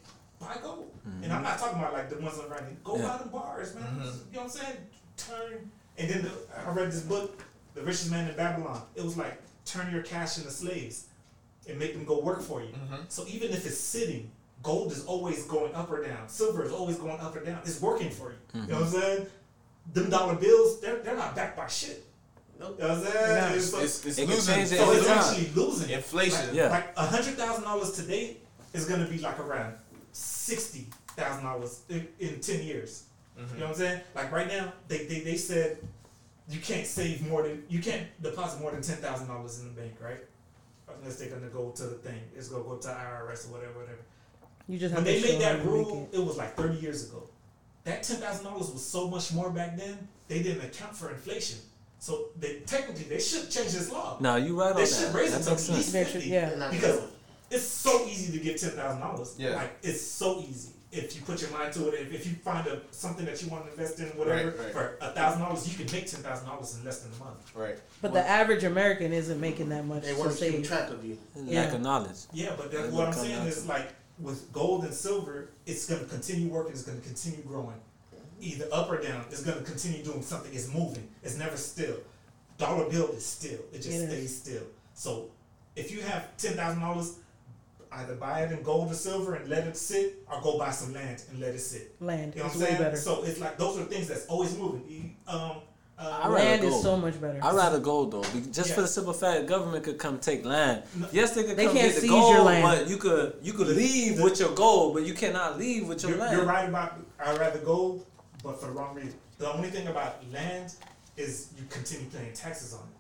[0.41, 0.91] buy gold.
[1.05, 1.43] And I'm mm-hmm.
[1.45, 2.77] not talking about like the ones around here.
[2.83, 3.09] Go Yeah.
[3.09, 3.85] buy the bars, man.
[3.97, 4.77] You know what I'm saying?
[5.19, 5.71] Turn.
[5.99, 6.31] And then the,
[6.67, 7.43] I read this book,
[7.75, 8.83] The Richest Man in Babylon.
[8.95, 11.07] It was like turn your cash into slaves
[11.69, 12.69] and make them go work for you.
[12.69, 13.03] Mm-hmm.
[13.09, 14.31] So even if it's sitting,
[14.63, 16.29] gold is always going up or down.
[16.29, 17.59] Silver is always going up or down.
[17.65, 18.61] It's working for you.
[18.63, 19.01] You know what I'm mm-hmm.
[19.01, 19.27] saying?
[19.93, 22.05] Them dollar bills, they're, they're not backed by shit.
[22.61, 22.77] Nope.
[22.79, 23.55] You know what I'm saying?
[23.57, 24.55] It's so- It's, it's It losing.
[24.55, 25.19] change it so it's time.
[25.19, 25.91] actually losing.
[25.91, 26.47] Inflation.
[26.47, 26.69] Like, Yeah.
[26.69, 28.37] Like a hundred thousand dollars today
[28.73, 29.75] is gonna be like around
[30.13, 33.05] sixty thousand dollars in, in ten years.
[33.39, 33.55] Mm-hmm.
[33.55, 34.01] You know what I'm saying?
[34.15, 35.79] Like right now, they, they, they said
[36.51, 39.81] you can't save more than you can't deposit more than ten thousand dollars in the
[39.81, 40.25] bank, right?
[41.01, 43.99] Unless they're gonna go to the thing, it's gonna go to IRS or whatever, whatever.
[44.67, 46.17] You just When have to they made that rule, it.
[46.17, 47.23] it was like thirty years ago.
[47.85, 50.09] That ten thousand dollars was so much more back then.
[50.29, 51.59] They didn't account for inflation.
[52.01, 54.17] So they technically they should change this law.
[54.21, 55.93] No, you right They on should raise it to makes at least sense.
[55.93, 56.29] They should- fifty.
[56.31, 56.69] yeah.
[56.71, 57.01] Because
[57.51, 59.35] it's so easy to get ten thousand dollars.
[59.39, 59.57] Yeah.
[59.57, 61.95] Like it's so easy if you put your mind to it.
[62.01, 64.73] If, if you find a something that you want to invest in, whatever, Right, right.
[64.73, 67.55] for a thousand dollars, you can make ten thousand dollars in less than a month.
[67.55, 67.77] Right.
[68.01, 71.05] But the average American isn't making that much They to want to keep track of
[71.05, 71.19] you.
[71.37, 71.63] Yeah.
[71.65, 72.17] Lack of knowledge.
[72.33, 75.87] Yeah, but That's that's what what I'm saying is like with gold and silver, it's
[75.87, 76.73] going to continue working.
[76.73, 77.77] It's going to continue growing,
[78.41, 79.25] either up or down.
[79.31, 80.53] It's going to continue doing something.
[80.55, 81.07] It's moving.
[81.23, 81.97] It's never still.
[82.57, 83.61] Dollar bill is still.
[83.73, 84.09] It just It is.
[84.11, 84.63] stays still.
[84.95, 85.31] So
[85.77, 87.19] if you have ten thousand dollars,
[87.93, 90.93] either buy it in gold or silver and let it sit, or go buy some
[90.93, 91.95] land and let it sit.
[92.01, 92.83] Land You know what is I'm saying?
[92.83, 92.97] better.
[92.97, 94.85] So it's like those are things that's always moving.
[94.89, 95.57] You- Um,
[95.99, 97.41] uh, rather Land is so much better.
[97.43, 100.83] I'd rather gold though, be- just for the simple fact government could come take land.
[100.97, 101.09] No.
[101.13, 102.63] Yes, they could They come can't get the seize gold, your land.
[102.63, 106.03] but you could you could leave the- with your gold, but you cannot leave with
[106.03, 106.37] your You're, land.
[106.37, 108.07] you're right about I'd rather gold,
[108.45, 109.15] but for the wrong reason.
[109.39, 110.73] The only thing about land
[111.17, 112.95] is you continue paying taxes on it.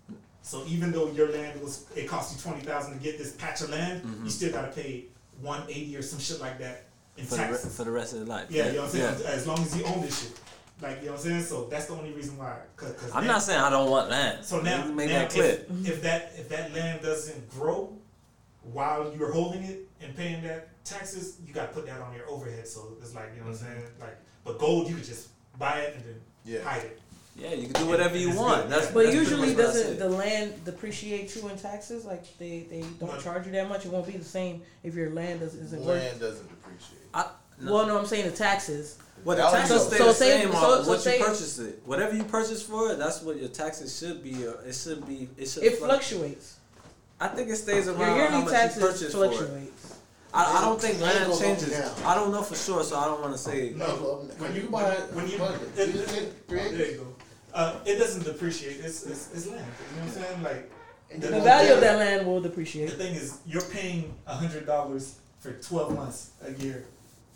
[0.49, 3.61] So even though your land was it cost you twenty thousand to get this patch
[3.61, 4.29] of land, you mm-hmm.
[4.29, 5.05] still gotta pay
[5.43, 6.87] one eighty or some shit like that
[7.19, 7.77] in for the, re- taxes.
[7.77, 8.47] for the rest of their life.
[8.49, 9.21] yeah, you know what I'm saying?
[9.21, 9.29] Yeah.
[9.29, 10.41] As long as you own this shit.
[10.81, 11.43] Like you know what I'm saying?
[11.43, 12.57] So that's the only reason why.
[12.77, 14.43] Cause, 'cause I'm now- not saying I don't want land.
[14.43, 15.67] so now, make now that clear.
[15.69, 17.95] if, if that if that land doesn't grow
[18.73, 22.27] while you're holding it and paying that taxes, you got to put that on your
[22.27, 22.67] overhead.
[22.67, 23.81] So it's like you know what I'm mm-hmm.
[23.81, 23.93] saying.
[24.01, 25.29] Like, but gold you could just
[25.59, 26.63] buy it and then Yeah.
[26.63, 27.01] hide it.
[27.39, 28.69] Yeah, you can do whatever you want.
[28.69, 28.89] That's.
[28.91, 32.05] But that's usually, much what I doesn't the land depreciate you in taxes?
[32.05, 33.21] Like they, they don't No.
[33.21, 33.87] charge you that much.
[33.87, 36.03] It won't be the same if your land doesn't isn't worth.
[36.03, 36.99] Land doesn't depreciate.
[37.15, 37.31] I,
[37.61, 37.75] no.
[37.75, 38.99] Well, no, I'm saying the taxes.
[39.25, 41.59] Well, the taxes stay so the say- same so- on so what say- you purchase
[41.61, 41.83] it.
[41.85, 44.45] Whatever you purchase for it, that's what your taxes should be.
[44.47, 45.29] Or it should be.
[45.37, 45.63] It should.
[45.63, 46.57] It fluctuates.
[47.21, 49.73] I think it stays around Your how yearly much you taxes purchase for it.
[50.33, 51.73] I, I don't think It land changes.
[52.05, 53.73] I don't know for sure, so I don't want to say.
[53.75, 53.87] No,
[54.39, 56.23] when you buy buy it, when you what it, is it?
[56.23, 57.07] it, Three- it- there you go.
[57.55, 58.79] Uh, it doesn't depreciate.
[58.85, 59.65] It's, it's it's land.
[59.91, 60.43] You know what I'm saying?
[60.43, 60.71] Like
[61.21, 62.91] the, The value of that land will depreciate.
[62.91, 66.85] the thing is, you're paying a hundred dollars for twelve months a year.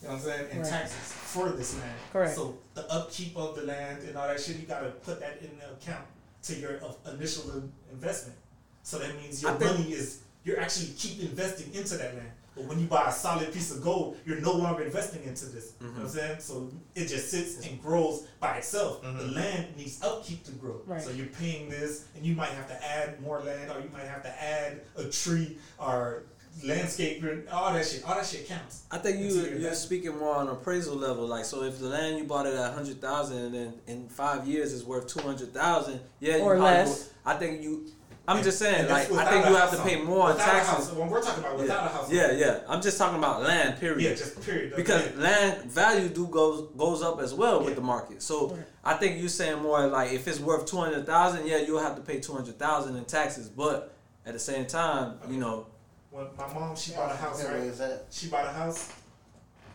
[0.03, 0.51] You know what I'm saying?
[0.51, 0.69] In Right.
[0.69, 1.95] taxes for this land.
[2.13, 2.35] Correct.
[2.35, 5.51] So the upkeep of the land and all that shit, you gotta put that in
[5.59, 6.05] the account
[6.43, 6.81] to your
[7.13, 8.37] initial investment.
[8.83, 12.33] So that means your I money is you're actually keep investing into that land.
[12.55, 15.75] But when you buy a solid piece of gold, you're no longer investing into this.
[15.81, 16.19] You know what I'm mm-hmm.
[16.19, 16.41] saying?
[16.41, 19.03] So it just sits and grows by itself.
[19.03, 19.35] The mm-hmm.
[19.35, 20.81] land needs upkeep to grow.
[20.87, 21.01] Right.
[21.01, 24.05] So you're paying this, and you might have to add more land, or you might
[24.07, 26.25] have to add a tree or
[26.65, 28.05] landscaping, all that shit.
[28.05, 28.85] All that shit counts.
[28.91, 29.79] I think you Into your you're investment.
[29.79, 31.27] speaking more on appraisal level.
[31.27, 34.47] Like, so if the land you bought it at hundred thousand, and then in five
[34.47, 36.89] years is worth two hundred thousand, yeah, you Or probably less.
[36.89, 37.87] would- I think you.
[38.29, 40.51] I'm And- just saying, like, I think you have to pay more in Without a
[40.53, 40.75] taxes.
[40.89, 40.93] house.
[40.93, 41.87] When we're talking about without yeah.
[41.87, 42.11] a house.
[42.13, 42.61] yeah, yeah.
[42.69, 43.81] I'm just talking about land.
[43.81, 44.01] Period.
[44.01, 44.75] Yeah, just period.
[44.77, 45.23] because Yeah.
[45.23, 48.23] land value do goes goes up as well with the market.
[48.23, 48.67] So Right.
[48.85, 51.97] I think you're saying more like if it's worth two hundred thousand, yeah, you'll have
[51.97, 53.49] to pay two hundred thousand in taxes.
[53.49, 53.93] But
[54.25, 55.67] at the same time, you know,
[56.11, 57.63] when my mom she bought a house, Where right?
[57.65, 58.07] is that?
[58.11, 58.89] She bought a house,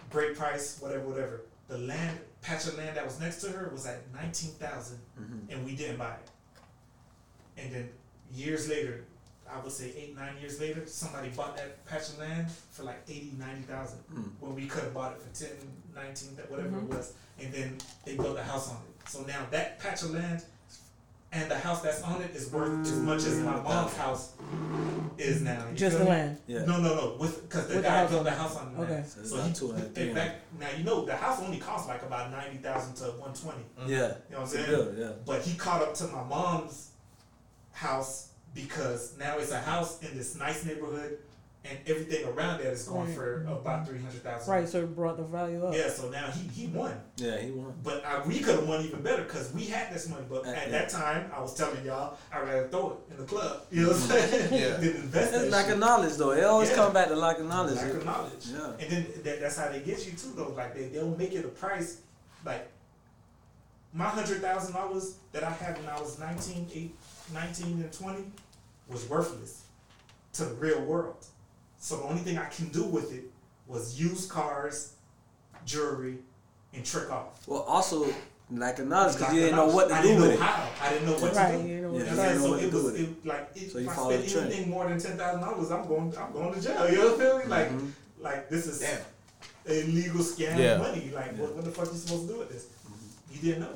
[0.09, 1.41] great price, whatever, whatever.
[1.67, 5.49] The land patch of land that was next to her was at nineteen mm-hmm.
[5.49, 6.29] and we didn't buy it.
[7.57, 7.89] And then
[8.33, 9.05] years later,
[9.49, 13.01] I would say eight, nine years later, somebody bought that patch of land for like
[13.07, 14.21] 80, 90,000 hmm.
[14.39, 15.49] when we could have bought it for 10,
[15.95, 16.95] 19, that- whatever it mm-hmm.
[16.95, 17.13] was.
[17.41, 19.09] And then they built a house on it.
[19.09, 20.43] So now that patch of land
[21.31, 23.03] and the house that's on it is worth as mm.
[23.03, 24.33] much as my mom's house
[25.17, 25.65] is now.
[25.69, 26.17] You Just feel the me?
[26.17, 26.37] land.
[26.47, 26.65] yeah.
[26.65, 27.17] No, no, no.
[27.19, 28.91] With because the With guy house built on the house on the Okay.
[28.93, 29.07] land.
[29.07, 32.01] So So about he, 200, in fact, now you know the house only cost like
[32.03, 33.63] about ninety thousand to one twenty.
[33.79, 34.69] yeah, You know what I'm it's a saying?
[34.69, 35.11] bill, yeah.
[35.25, 36.91] But he caught up to my mom's
[37.77, 41.19] house because now it's a house in this nice neighborhood,
[41.63, 43.15] and everything around that is going Right.
[43.15, 44.51] for about three hundred thousand.
[44.51, 45.75] Right, so it brought the value up.
[45.75, 45.89] Yeah.
[45.89, 46.99] So now he he won.
[47.17, 47.73] Yeah, he won.
[47.83, 50.25] But uh, we could have won even better because we had this money.
[50.29, 50.69] But at yeah.
[50.71, 53.61] that time, I was telling y'all, I'd rather throw it in the club.
[53.71, 54.53] You know what I'm saying?
[54.53, 54.77] Yeah.
[54.77, 55.73] Than invest It's lack shit.
[55.73, 56.31] of knowledge though.
[56.31, 56.75] It always Yeah.
[56.77, 57.75] come back to lack of knowledge.
[57.75, 58.45] Lack of knowledge.
[58.51, 58.71] Yeah.
[58.79, 60.49] And then that, that's how they get you too, though.
[60.55, 62.01] Like they they'll make it a price.
[62.45, 62.69] Like
[63.93, 66.95] my hundred thousand dollars that I had when I was 19, eight,
[67.33, 68.23] 19 and twenty
[68.89, 69.63] was worthless
[70.33, 71.25] to the real world.
[71.79, 73.25] So the only thing I can do with it
[73.67, 74.93] was use cars,
[75.65, 76.17] jewelry,
[76.73, 77.45] and trick off.
[77.47, 78.07] Well, also
[78.49, 80.39] lack of knowledge because you didn't know what to I do with it.
[80.39, 80.69] how.
[80.81, 81.63] I didn't know what Right, to do.
[81.63, 82.39] you didn't know Yeah, what you to didn't do.
[82.39, 83.01] know so what to it do was with it.
[83.01, 84.47] it, like it, So you if I followed spend the trend.
[84.53, 86.89] anything more than ten thousand dollars, I'm going I'm going to jail.
[86.89, 87.49] You know what I mean?
[87.49, 87.91] Like Mhm.
[88.21, 89.01] like this is Damn.
[89.65, 90.77] illegal scam Yeah.
[90.77, 91.11] money.
[91.13, 92.67] Like what, what the fuck are you supposed to do with this?
[93.31, 93.69] You didn't know.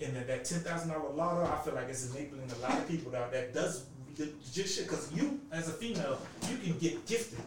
[0.00, 2.86] And that, that ten thousand dollar lotto, I feel like it's enabling a lot of
[2.88, 3.86] people that that does
[4.16, 4.86] the- just shit.
[4.88, 6.18] Because you, as a female,
[6.50, 7.40] you can get gifted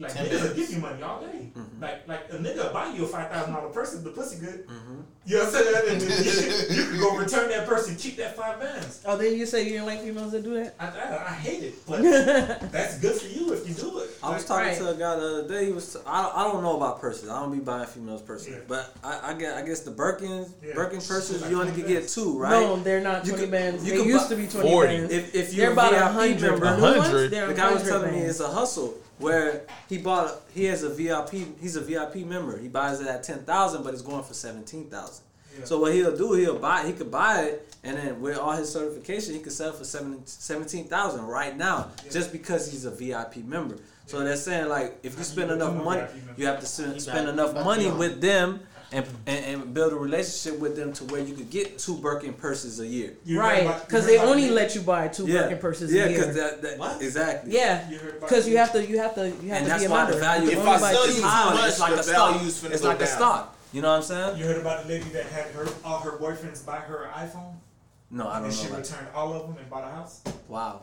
[0.00, 1.50] Like Ten niggas will give you money all day.
[1.54, 1.82] Mm-hmm.
[1.82, 4.64] Like like a nigga will buy you a five thousand dollar person, the pussy good.
[5.26, 5.90] You know what I'm saying?
[5.90, 9.02] And then you, you can go return that person, keep that five bands.
[9.06, 10.74] Oh, then you say you didn't like females that do that?
[10.80, 12.00] I, I, I hate it, but
[12.72, 14.10] that's good for you if you do it.
[14.22, 14.78] I was talking Right.
[14.78, 15.66] to a guy the other day.
[15.66, 15.96] He was.
[16.06, 17.28] I, I don't know about purses.
[17.28, 18.48] I don't be buying females purses.
[18.54, 18.60] Yeah.
[18.66, 20.74] But I, I guess I guess the Birkins Yeah.
[20.74, 22.50] Birkin purses Like you only can get two, right?
[22.52, 23.84] No, they're not You 20 could- bands.
[23.86, 24.88] you They used to be 20 40.
[24.96, 25.12] bands.
[25.12, 26.40] If if They're you're about a a hundred.
[26.40, 27.30] member, The ones, 100.
[27.30, 30.26] they're the guy was 100 telling me it's a hustle where he bought.
[30.26, 31.30] A, he has a VIP.
[31.60, 32.58] He's a VIP member.
[32.58, 35.24] He buys it at ten thousand, but it's going for seventeen thousand.
[35.58, 35.64] Yeah.
[35.64, 36.86] So what he'll do, he'll buy.
[36.86, 40.24] He could buy it, and then with all his certification, he could sell for seven,
[40.24, 43.76] 17,000 right now, just because he's a VIP member.
[44.06, 46.02] So they're saying like, if you spend enough money,
[46.36, 48.60] you have to spend, spend enough money with them.
[48.92, 52.32] And, and, and build a relationship with them to where you could get two Birkin
[52.32, 53.14] purses a year.
[53.24, 56.08] You Right, because they only the- let you buy two yeah, Birkin purses yeah, a
[56.08, 56.18] year.
[56.18, 57.00] Yeah, because that, that What?
[57.00, 57.52] exactly.
[57.52, 59.64] yeah, You heard about because you the- have to, you have to, you have and
[59.66, 60.14] to that's be a why member.
[60.14, 60.50] the value.
[60.50, 61.12] If I buy sell two.
[61.14, 61.54] you How?
[61.54, 62.42] much, it's like the a stock.
[62.42, 63.56] It's like a stock.
[63.72, 64.38] You know what I'm saying?
[64.38, 67.54] You heard about the lady that had her all her boyfriends buy her an iPhone,
[68.10, 68.70] No, I and don't she know.
[68.70, 70.20] About returned all of them and bought a house.
[70.48, 70.82] Wow.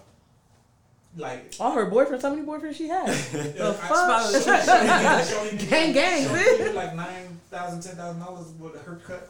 [1.18, 3.08] Like All her boyfriends, how many boyfriends she had?
[3.10, 5.60] the Smile fuck?
[5.70, 6.74] gang, Gang, gang, bitch.
[6.76, 9.28] Like nine thousand, ten thousand dollars with her cut.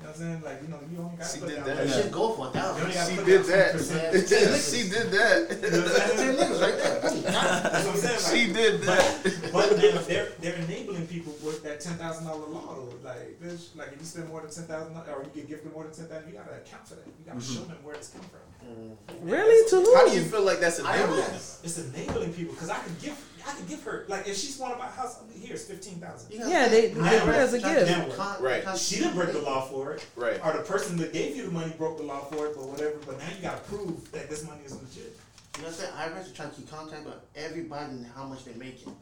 [0.00, 0.42] You know what I'm saying?
[0.42, 1.66] Like you know, you only got to She put did down.
[1.66, 1.76] that.
[1.78, 2.82] That like- shit go for a thousand.
[2.82, 3.74] only She did that.
[3.74, 4.70] 10%.
[4.70, 5.48] she did that.
[5.48, 7.00] what Ten niggas right there.
[7.02, 8.22] That's what I'm saying.
[8.22, 9.50] Like, She did that.
[9.52, 12.76] But they're, they're they're enabling people with that ten thousand dollar law.
[12.76, 12.94] though.
[13.02, 15.92] Like bitch, like if you spend more than 10,000 or you get gifted more than
[15.92, 17.06] ten thousand, you gotta account for that.
[17.06, 17.54] You gotta mm-hmm.
[17.54, 18.47] show them where it's come from.
[19.22, 19.68] Really?
[19.70, 19.94] To who?
[19.96, 21.24] How do you feel like that's enabling?
[21.30, 24.74] It's enabling people because I could give I could give her like if she's want
[24.74, 26.30] to buy a house here's fifteen thousand.
[26.32, 28.18] You gotta Yeah, they- they Now, put it as a gift.
[28.40, 28.78] Right.
[28.78, 30.38] She didn't break the law for it, Right.
[30.44, 32.96] or the person that gave you the money broke the law for it, but whatever.
[33.06, 35.16] But now you gotta prove that this money is legit.
[35.56, 35.92] You know what I'm saying?
[35.94, 38.94] IRS is trying to keep contact with everybody and how much they're making.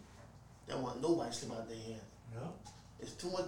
[0.67, 2.01] They don't want nobody to slip out their hand.
[2.35, 2.53] No.
[3.01, 3.47] It's too much.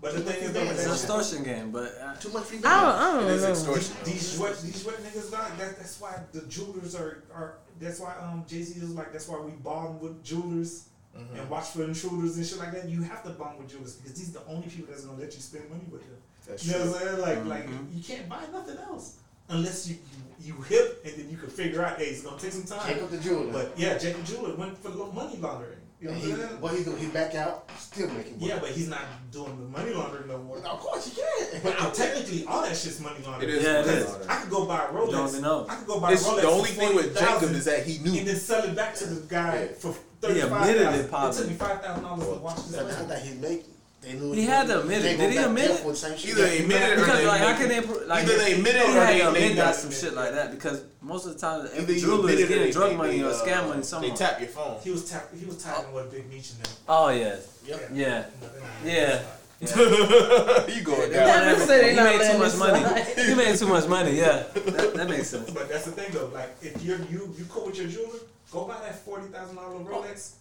[0.00, 2.44] But the too thing much is, though, It's an extortion game, but uh, Too much
[2.44, 3.50] free I don't, I don't is know.
[3.50, 3.96] extortion.
[4.04, 5.58] These what these what niggas got.
[5.58, 7.54] That, that's why the jewelers are are.
[7.78, 9.12] That's why um Jay Z is like.
[9.12, 10.86] That's why we bond with jewelers
[11.34, 12.88] and watch for intruders and shit like that.
[12.88, 15.34] You have to bond with jewelers because these are the only people that's gonna let
[15.34, 16.16] you spend money with them.
[16.48, 16.92] That's you know true.
[16.92, 17.20] what I'm saying?
[17.48, 19.16] Like like you can't buy nothing else
[19.50, 19.96] unless you
[20.40, 21.98] you, you hip and then you can figure out.
[21.98, 22.86] Hey, it's gonna take some time.
[22.94, 23.52] Jacob the jeweler.
[23.52, 25.76] But yeah, Jacob the Jeweler went for lo- money laundering.
[26.00, 26.60] You know And what he, I'm saying?
[26.62, 26.94] what he do?
[26.96, 28.48] He back out, still making money.
[28.48, 30.56] Yeah, but he's not doing the money laundering no more.
[30.56, 31.60] Of course he can.
[31.62, 33.50] But uh, technically, all that shit's money laundering.
[33.50, 34.04] It is Yeah, it money is.
[34.08, 34.30] laundering.
[34.30, 35.10] I could go buy a Rolex.
[35.10, 35.66] don't even know.
[35.68, 36.40] I could go buy It's a Rolex.
[36.40, 38.24] the only for thing with Jacob is that he and knew.
[38.24, 39.92] then sell it back to the guy for
[40.22, 41.44] thirty five admitted it thousand.
[41.44, 42.66] It took me five thousand dollars to watch this.
[42.76, 43.66] That's not that he make.
[44.00, 45.18] They knew He had to admit it.
[45.18, 45.76] Did he admit it?
[45.80, 46.30] for the same shit.
[46.30, 47.68] Either they admit it or because they like how can it.
[47.68, 50.14] they pro- like Either they admit it he or they- to admit that some shit
[50.14, 52.90] like that because most of the time Either every you jeweler is getting they- drug
[52.90, 54.80] they- money or uh, scam money They tap your phone.
[54.82, 56.72] He was tap, he was tapping with Big Meech and them.
[56.88, 57.36] Oh yeah,
[57.66, 57.90] Yep.
[57.92, 58.70] yeah, No, they're not.
[58.84, 59.22] yeah.
[59.60, 61.28] you going They down.
[61.28, 61.90] want Never said they.
[61.94, 62.80] He made too much money.
[62.80, 63.26] slide.
[63.26, 64.12] He made too much money.
[64.16, 65.50] Yeah, that, that makes sense.
[65.50, 66.30] But that's the thing though.
[66.32, 68.20] Like if you're you you cool with your jeweler,
[68.50, 70.36] go buy that forty thousand dollar Rolex,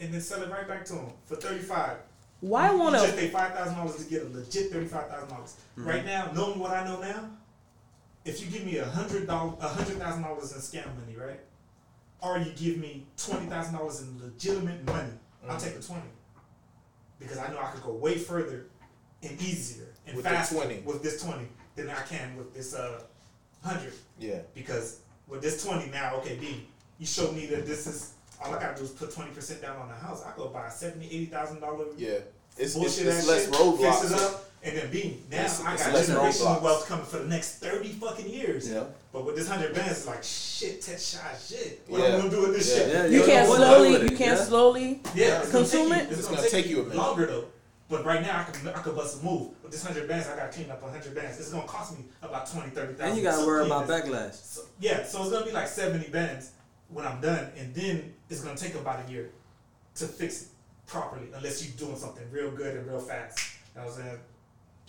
[0.00, 1.98] and then sell it right back to him for thirty five.
[2.42, 3.20] Why You- You just to?
[3.20, 5.56] pay five thousand dollars to get a legit thirty five thousand dollars.
[5.78, 5.88] Mm-hmm.
[5.88, 7.30] Right now, knowing what I know now,
[8.24, 11.40] if you give me a hundred dollars, a hundred thousand dollars in scam money, right,
[12.20, 15.12] or you give me twenty thousand dollars in legitimate money,
[15.48, 15.64] I'll Mm-hmm.
[15.64, 16.08] take the twenty
[17.20, 18.66] because I know I could go way further
[19.22, 20.80] and easier and With faster 20.
[20.80, 23.02] with this twenty than I can with this uh
[23.62, 24.40] hundred Yeah.
[24.54, 26.66] because with this 20 now, okay, B,
[26.98, 28.14] you showed me that this is
[28.44, 30.22] all I gotta do is put 20% down on the house.
[30.24, 32.10] I go buy a 70, 80,000 dollar Yeah.
[32.10, 32.24] It's,
[32.58, 34.00] it's, bullshit it's ass less shit, roadblocks.
[34.00, 36.62] fix it up, and then B, now It's- I it's got less generational roadblocks.
[36.62, 38.68] wealth coming for the next 30 fucking years.
[38.70, 38.84] Yeah.
[39.12, 41.82] But with this 100 bands, it's like, shit, test shot shit.
[41.88, 42.06] What Yeah.
[42.08, 42.76] am I gonna do with this Yeah.
[42.76, 42.88] shit?
[42.88, 44.02] Yeah, You don't can't know what to do slowly.
[44.02, 44.44] You can't yeah.
[44.44, 45.00] slowly.
[45.14, 46.10] Yeah, it's gonna Consume take it?
[46.10, 46.96] You, It's gonna take you a minute.
[46.98, 47.44] longer though.
[47.88, 49.48] But right now, I can I could bust a move.
[49.62, 51.38] With this 100 bands, I gotta clean up 100 bands.
[51.40, 53.04] It's gonna cost me about 20, 30,000.
[53.08, 54.02] And you gotta worry about this.
[54.02, 54.34] backlash.
[54.34, 56.50] So, yeah, so it's gonna be like seventy bands
[56.88, 59.30] when I'm done, and then it's gonna take about a year
[59.96, 60.48] to fix it
[60.86, 63.38] properly, unless you're doing something real good and real fast.
[63.74, 64.18] You know what I'm saying?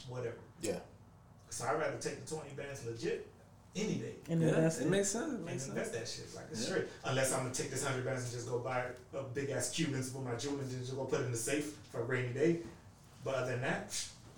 [0.08, 0.36] Whatever.
[0.62, 0.80] Yeah.
[1.50, 3.28] So I'd rather take the twenty bands legit
[3.76, 4.16] any day.
[4.30, 4.90] And Yeah, invest it it.
[4.90, 5.32] makes sense.
[5.34, 5.70] It And makes sense.
[5.78, 6.66] invest that shit like it's Yeah.
[6.68, 6.88] straight.
[7.06, 10.10] Unless I'm gonna take this hundred bands and just go buy a big ass Cubans
[10.12, 12.62] for my jewelry and just go put it in the safe for a rainy day.
[13.24, 13.94] But other than that,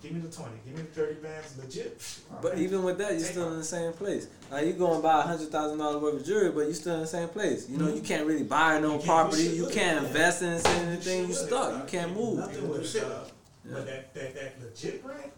[0.06, 2.00] give me the twenty, give me the thirty bands legit.
[2.42, 3.52] But even with that, you're Take still off.
[3.52, 4.28] in the same place.
[4.50, 6.94] Now you go and buy a hundred thousand dollars worth of jewelry, but you're still
[6.94, 7.68] in the same place.
[7.68, 8.04] You know, you mm-hmm.
[8.04, 9.44] can't really buy no You property.
[9.44, 10.06] shit You can't it, yeah.
[10.08, 11.00] invest in anything.
[11.02, 11.72] Shit You with it, stuck.
[11.92, 12.38] You can't move.
[12.38, 13.02] Nothing with Shit.
[13.02, 13.28] it, dog.
[13.68, 15.32] But that, that, that legit brand,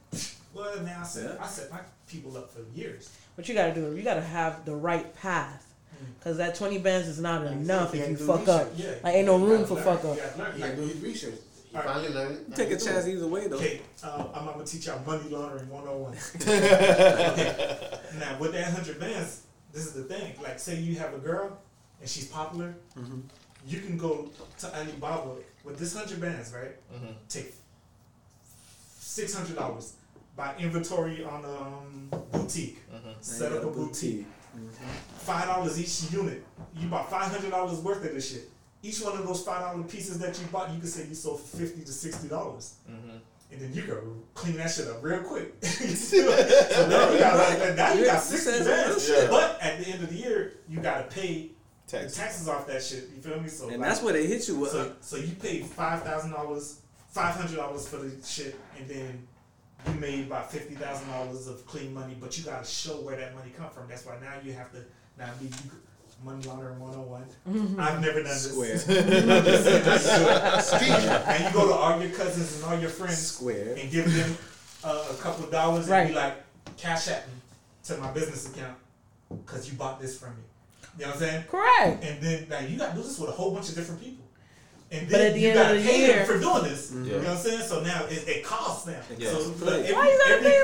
[0.53, 1.45] well, now I set, Yeah.
[1.45, 3.11] I set my people up for years.
[3.37, 3.97] What you gotta do?
[3.97, 5.64] You gotta have the right path.
[5.95, 6.23] Mm.
[6.23, 8.71] Cause that twenty bands is not enough if you do fuck up.
[8.77, 9.03] research.
[9.03, 10.19] Like ain't no room for fuck up.
[10.55, 11.35] He had to do his research.
[11.83, 12.03] He Alright.
[12.03, 12.57] finally learned it.
[12.57, 13.57] Take a chance either way though.
[13.57, 16.12] Okay, uh, I'm gonna teach y'all money laundering 101.
[16.37, 17.99] okay.
[18.18, 20.35] Now with that hundred bands, this is the thing.
[20.43, 21.59] Like, say you have a girl
[22.01, 23.20] and she's popular, Mm-hmm.
[23.66, 26.74] you can go to Alibaba with this hundred bands, right?
[27.29, 27.55] Take
[28.99, 29.95] six hundred dollars,
[30.37, 32.79] buy inventory on um boutique,
[33.20, 34.26] set up a boutique.
[35.18, 36.45] Five dollars each unit.
[36.76, 38.51] You bought five hundred dollars worth of this shit.
[38.83, 41.41] Each one of those five dollar pieces that you bought, you could say you sold
[41.41, 42.76] for fifty to sixty dollars.
[42.91, 43.16] Mm-hmm.
[43.51, 44.03] And then you go
[44.35, 45.55] clean that shit up real quick.
[45.64, 46.16] so
[46.89, 49.11] now you got like, now you got sixty that's bands.
[49.11, 49.29] real.
[49.31, 51.51] But at the end of the year, you gotta pay
[51.87, 52.14] Taxes.
[52.16, 53.09] the taxes off that shit.
[53.14, 53.49] You feel me?
[53.49, 54.70] So And like, that's where they hit you with.
[54.70, 59.26] so, so you paid five thousand dollars, five hundred dollars for the shit, and then
[59.89, 62.16] you made about fifty thousand dollars of clean money.
[62.20, 63.89] But you got to show where that money come from.
[63.89, 64.85] That's why now you have to
[65.18, 65.53] now be you,
[66.25, 67.79] money laundering one on one.
[67.79, 68.51] I've never done this.
[68.53, 68.73] Square.
[68.73, 72.91] I'm just saying how you and you go to all your cousins and all your
[72.91, 73.77] friends Square.
[73.79, 74.37] and give them
[74.85, 76.35] uh, a couple of dollars and be like,
[76.77, 77.35] cash at me
[77.85, 78.77] to my business account
[79.29, 80.43] because you bought this from me.
[80.99, 81.45] You know what I'm saying?
[81.49, 82.05] Correct.
[82.05, 84.25] And then now you got to do this with a whole bunch of different people.
[84.91, 86.62] And But then at the you end got to the pay year- them for doing
[86.64, 86.91] this.
[86.91, 87.05] Mm-hmm.
[87.05, 87.61] You know what I'm saying?
[87.62, 88.99] So now it, it costs now.
[89.19, 89.31] Yeah.
[89.31, 90.62] So, It's like, every- Why you gotta every- pay?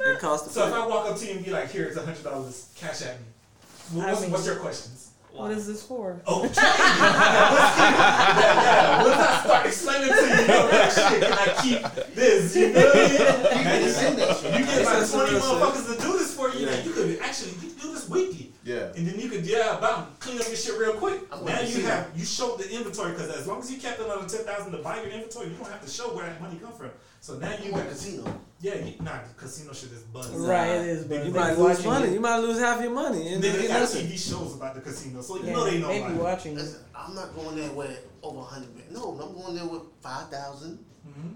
[0.12, 0.72] It costs the So if.
[0.72, 3.26] I walk up to you and be like, "Here's a hundred dollars, cash at me,"
[3.26, 3.39] what- I
[3.92, 5.06] what's, mean- what's your questions?
[5.32, 6.20] What is this for?
[6.26, 6.50] Oh, yeah,
[9.04, 12.56] Once I start explaining to you, you that shit, can I keep this?
[12.56, 13.64] You know what I mean?
[13.64, 14.58] Now, you, send that shit.
[14.58, 15.50] you get It's like 20 real shit.
[15.50, 16.66] motherfuckers to do this for you.
[16.66, 16.74] Yeah.
[16.74, 18.52] Now, you could actually you could do this weekly.
[18.64, 18.92] Yeah.
[18.96, 21.20] And then you could, yeah, about clean up your shit real quick.
[21.32, 24.00] I'm now you see have, you showed the inventory, because as long as you kept
[24.00, 26.72] another 10000 to buy your inventory, you don't have to show where that money come
[26.72, 26.90] from.
[27.20, 28.40] So now you You got, casino.
[28.60, 30.30] yeah, you, nah, the casino shit is buzz.
[30.30, 31.04] Right, it is.
[31.04, 32.06] But You might lose watching money.
[32.08, 32.12] it.
[32.14, 33.34] You might lose half your money.
[33.34, 34.06] And then they get got nothing.
[34.06, 36.54] TV shows about the casino, so you Yeah, know they know they be watching.
[36.54, 38.92] Listen, I'm not going there with over 100 million.
[38.94, 40.78] No, I'm going there with 5,000.
[41.06, 41.34] Mhm.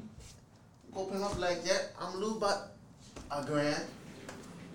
[0.96, 1.92] Open up like that.
[2.00, 2.68] I'm lose about
[3.30, 3.84] a grand.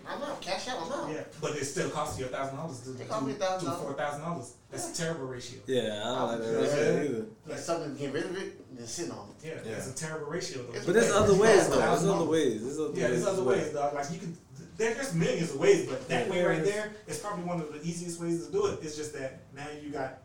[0.07, 0.41] I'm out.
[0.41, 0.79] Cash out.
[0.85, 1.11] I'm out.
[1.11, 3.81] Yeah, but it still costs you a thousand dollars to do It cost me $1,000.
[3.81, 4.53] four thousand dollars.
[4.71, 5.59] That's a terrible ratio.
[5.65, 6.59] Yeah, I don't like that Yeah.
[6.59, 7.25] ratio either.
[7.47, 9.47] Like something to get rid of it, and then sit on it.
[9.65, 10.79] Yeah, that's a terrible ratio though.
[10.85, 11.77] But there's other ways though.
[11.79, 12.63] There's other ways.
[12.63, 13.23] There's other Yeah, ways.
[13.23, 13.93] there's other as ways, dog.
[13.95, 14.37] Like you can,
[14.77, 16.31] there, there's millions of ways, but that Yeah.
[16.31, 18.79] way right there is probably one of the easiest ways to do it.
[18.83, 20.19] It's just that now you got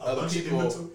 [0.00, 0.90] a Other bunch people- of inventory.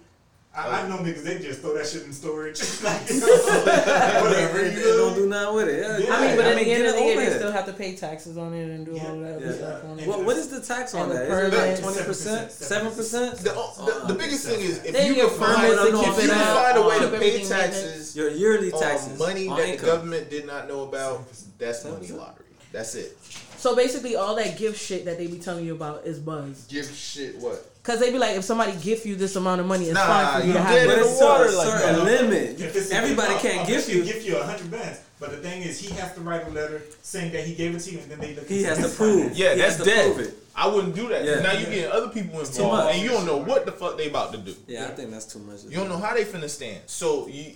[0.52, 4.28] I, I know niggas they just throw that shit in storage, like you know, Whatever.
[4.28, 4.58] whatever.
[4.58, 5.80] They You don't do nothing with it.
[5.80, 5.98] Yeah.
[6.08, 6.12] Yeah.
[6.16, 7.94] I mean, but I at the end of the year, they still have to pay
[7.94, 9.52] taxes on it and do all that other Yeah.
[9.52, 10.08] stuff on it.
[10.08, 11.22] What, what is the tax on the that?
[11.22, 11.54] Is it permit.
[11.54, 13.36] like twenty percent, seven percent?
[13.38, 15.94] The, the, oh, the biggest thing is if Then you can find, permits to if
[15.94, 19.46] you it can out, find a way to pay taxes Your yearly taxes on money
[19.46, 21.22] that the government did not know about,
[21.58, 22.46] that's money lottery.
[22.72, 23.16] That's it.
[23.56, 26.66] So basically, all that gift shit that they be telling you about is buzz.
[26.68, 27.66] Gift shit what?
[27.82, 30.40] Cause they be like, if somebody gift you this amount of money, it's Nah, fine
[30.40, 30.86] for you you to have it it.
[30.86, 32.04] But in it's the water a like certain that.
[32.04, 32.60] limit.
[32.60, 34.04] If it's a Everybody gift, can't gift you.
[34.04, 36.82] Give you a hundred bands, but the thing is, he has to write a letter
[37.02, 38.46] saying that he gave it to you, and then they look.
[38.48, 39.20] He into has to prove.
[39.20, 39.38] finance.
[39.38, 40.20] Yeah, He that's has to dead.
[40.20, 40.34] it.
[40.54, 41.24] I wouldn't do that.
[41.24, 41.40] Yeah.
[41.40, 42.94] Now you're getting other people too involved, much.
[42.94, 44.54] and you don't know what the fuck they about to do.
[44.66, 45.64] Yeah, I think that's too much.
[45.64, 46.80] You don't know how they finna stand.
[46.86, 47.52] So you,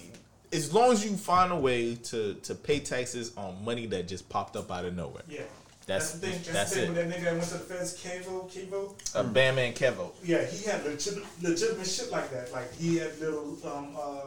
[0.55, 4.29] as long as you find a way to to pay taxes on money that just
[4.29, 5.43] popped up out of nowhere, Yeah.
[5.87, 6.31] that's That's the thing.
[6.33, 6.89] That's, that's the thing it.
[6.97, 8.95] with that nigga that went to the feds, Kevo, Kevo.
[9.15, 10.11] A Bam and Kevo.
[10.25, 12.53] Yeah, he had legit, legitimate shit like that.
[12.53, 14.21] Like he had little um uh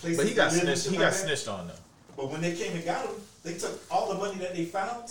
[0.00, 0.18] places.
[0.18, 0.92] But he got to live and snitched.
[0.94, 1.26] He like got that.
[1.26, 1.74] snitched on though.
[2.16, 3.14] But when they came and got him,
[3.44, 5.04] they took all the money that they found,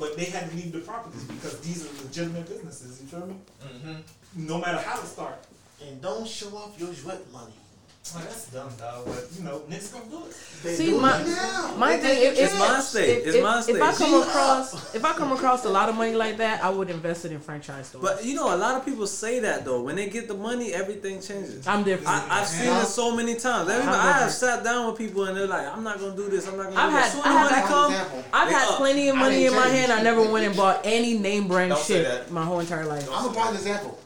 [0.00, 3.00] but they had to leave the properties because these are legitimate businesses.
[3.00, 3.36] You feel me?
[3.62, 4.46] Mm-hmm.
[4.46, 5.38] No matter how to start.
[5.86, 7.54] And don't show off your sweat money.
[8.02, 9.04] That's dumb, dog.
[9.06, 10.34] But you know, niggas gonna do it.
[10.64, 11.74] They See, do my- it now.
[11.78, 13.08] My They thing, take if, if, It's my state.
[13.18, 15.94] if- It's if- my If I come across, if I come across a lot of
[15.94, 18.02] money like that, I would invest it in franchise stores.
[18.02, 19.82] But you know, a lot of people say that though.
[19.82, 21.68] When they get the money, everything changes.
[21.68, 22.08] I'm different.
[22.08, 23.68] I, I've seen it so many times.
[23.70, 26.48] Everybody, I have sat down with people and they're like, "I'm not gonna do this.
[26.48, 28.24] I'm not gonna I've do had, this." Soon I've money had, come, Example.
[28.32, 28.76] I've they had up.
[28.76, 29.92] plenty of money in my hand.
[29.92, 33.08] I never went and bought any name brand Don't shit my whole entire life.
[33.12, 33.98] I'm a prime example.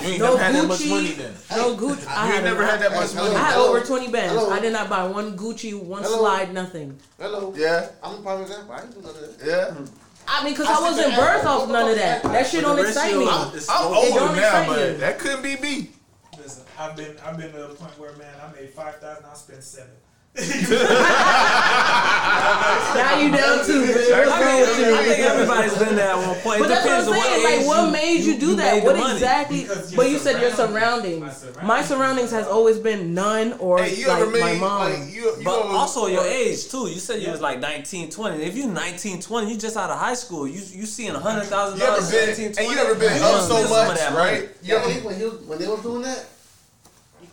[0.00, 0.88] You ain't No never had that much Gucci.
[0.90, 1.34] money then.
[1.50, 2.06] No Gucci.
[2.06, 3.34] I You had ain't never had that much Hey, money.
[3.36, 4.32] I had over 20 bands.
[4.34, 4.50] Hello.
[4.50, 6.18] I did not buy one Gucci, one Hello.
[6.18, 6.98] slide, nothing.
[7.20, 7.52] Hello.
[7.56, 8.72] Yeah, I'm a prime example.
[8.74, 9.46] I ain't do none of that.
[9.46, 9.74] yeah.
[10.26, 11.46] I mean, because I I, wasn't the birthed ad.
[11.46, 12.22] off none of that.
[12.22, 13.18] That shit But don't the excite ratio
[13.50, 13.56] me.
[13.58, 15.90] is- I'm It older now, but that couldn't be me.
[16.38, 19.34] Listen, I've been I've been to a point where man, I made five thousand, I
[19.34, 19.90] spent seven.
[23.02, 23.80] now you down too.
[23.80, 23.88] man.
[23.90, 24.94] I, mean.
[24.94, 26.60] I think everybody's been there at one point.
[26.60, 27.58] But it that's what I'm on what saying.
[27.58, 28.84] Like, what you- made you, do you that?
[28.84, 29.66] What exactly?
[29.96, 31.56] But you said your surroundings- surroundings.
[31.56, 31.88] my My surroundings.
[31.88, 34.90] surroundings has always been none or Hey, you like ever my mom.
[34.90, 35.22] like you?
[35.36, 36.88] you But ever- also your age too.
[36.88, 38.42] You said you was like 19, 20.
[38.44, 40.46] If you 19, 20, you just out of high school.
[40.46, 43.42] You you seeing hundred thousand You ever dollars, been and you never been you up
[43.42, 44.42] so spend some of much, that right?
[44.62, 46.24] You Yeah, ever, when, he was, when they was doing that,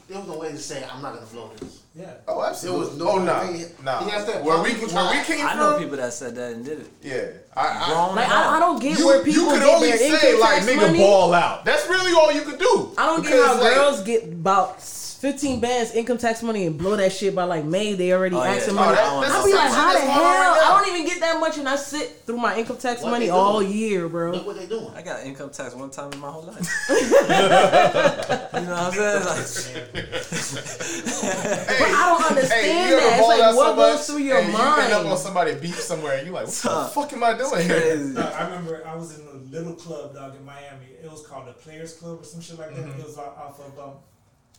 [0.08, 1.79] there was no way to say, I'm not going to blow this.
[1.96, 2.06] Yeah.
[2.28, 2.80] oh, There absolutely.
[2.88, 3.66] was no oh, nah, way.
[3.84, 4.04] nah.
[4.04, 5.24] He has to Where we people where we try.
[5.24, 6.88] came I know people that said that and did it.
[7.02, 7.26] yeah.
[7.58, 8.30] I, I, Grown Like.
[8.30, 10.66] I, I don't get you, where people you could get only their say like tax
[10.68, 11.00] nigga money.
[11.00, 11.66] ball out.
[11.66, 12.94] That's really all you could do.
[12.98, 14.80] I don't get how like, girls get about
[15.20, 17.94] 15 bands income tax money and blow that shit by like May.
[17.94, 18.52] They already Oh, yeah.
[18.52, 18.96] asking Oh, money.
[18.96, 20.54] that- that's I be like, how the that's going on hell?
[20.54, 20.62] right.
[20.64, 23.30] I don't even get that much, and I sit through my income tax What money
[23.30, 24.32] all year, bro.
[24.32, 24.88] Look what they doing.
[24.96, 26.58] I got income tax one time in my whole life.
[26.90, 29.86] you know what I'm saying?
[29.94, 33.20] Like, Hey, But I don't understand you ever that.
[33.20, 35.80] It's like, what so goes much through your and You end up on somebody beef
[35.82, 37.82] somewhere, and you like, what the fuck am I doing here?
[37.82, 38.14] crazy.
[38.14, 40.86] No, I remember I was in a little club, dog, in Miami.
[41.04, 42.86] It was called the Players Club or some shit like that.
[42.86, 43.00] Mm-hmm.
[43.02, 43.94] It was off off of um,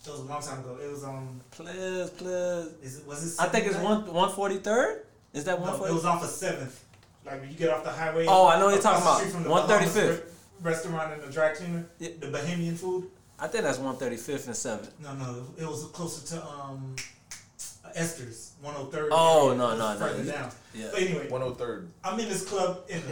[0.07, 0.79] it was a long time ago.
[0.83, 2.73] It was um, Players, players.
[2.83, 3.41] is it was it?
[3.43, 4.05] I think it's 79?
[4.07, 5.05] one one forty third.
[5.33, 6.85] Is that one No, it was off of Seventh.
[7.25, 8.27] Like when you get off the highway.
[8.29, 9.19] Oh, I know what you're talking about.
[9.19, 10.23] street from the 135th.
[10.63, 11.87] Restaurant and the dry cleaner.
[11.99, 12.11] Yeah.
[12.19, 13.11] The Bahamian food.
[13.39, 14.91] I think that's one thirty fifth and seventh.
[15.01, 16.95] No, no, it was closer to um,
[17.95, 19.09] Esther's, 103rd.
[19.11, 19.99] Oh, no, no, no.
[19.99, 20.51] Further down.
[20.75, 20.89] Yeah.
[20.93, 21.89] But anyway, 103rd.
[22.05, 22.99] I'm in this club in.
[22.99, 23.03] I,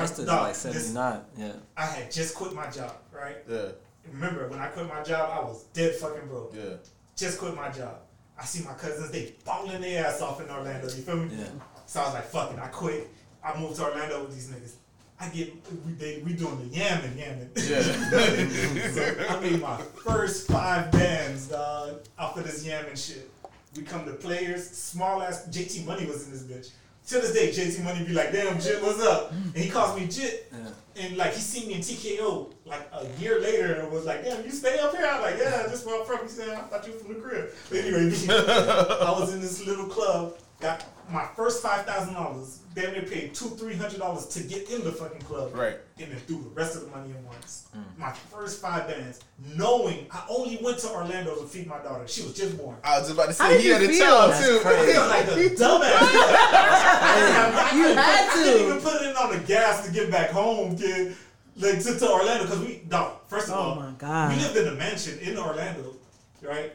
[0.00, 1.20] That's just dog, like this- seventy nine.
[1.36, 1.52] Yeah.
[1.76, 3.36] I had just quit my job, right?
[3.48, 3.68] Yeah,
[4.12, 6.54] Remember when I quit my job, I was dead fucking broke.
[6.54, 6.74] yeah.
[7.16, 7.96] Just quit my job.
[8.38, 10.86] I see my cousins, they balling their ass off in Orlando.
[10.88, 11.36] You feel me?
[11.36, 11.44] Yeah.
[11.86, 13.08] So I was like, fuck it, I quit.
[13.44, 14.72] I moved to Orlando with these niggas.
[15.20, 15.54] I get
[15.86, 17.50] we they, we doing the yamming, yamming.
[17.56, 17.82] Yeah.
[19.26, 23.30] so I made my first five bands, dog, off of this yamming shit.
[23.76, 26.72] We come to players, small ass JT Money was in this bitch.
[27.08, 29.30] To this day, JT Money be like, damn Jit, what's up?
[29.32, 30.52] And he calls me Jit.
[30.52, 31.04] Yeah.
[31.04, 34.44] And like he seen me in TKO like a year later and was like, damn,
[34.44, 35.06] you stay up here?
[35.06, 36.20] I'm like, yeah, this where I'm from.
[36.22, 37.50] He said, I thought you were from the crib.
[37.70, 42.60] But anyway, I was in this little club, got my first five thousand dollars.
[42.74, 45.54] Damn near paid two, three hundred dollars to get in the fucking club.
[45.54, 45.76] Right.
[46.00, 47.68] And then threw the rest of the money in once.
[47.76, 47.82] Mm.
[47.98, 49.20] My first five bands,
[49.54, 52.08] knowing I only went to Orlando to feed my daughter.
[52.08, 52.76] She was just born.
[52.82, 53.98] I was about to say did he had a feel?
[54.06, 54.58] child too.
[54.60, 54.90] crazy.
[54.90, 55.98] I feel like a dumbass.
[56.58, 60.10] I, You couldn't- had I couldn't even put it in on the gas to get
[60.10, 61.14] back home, kid.
[61.56, 63.18] Like to, to Orlando because we, dog.
[63.28, 64.34] First of Oh all, my God.
[64.36, 65.94] we lived in a mansion in Orlando,
[66.42, 66.72] right?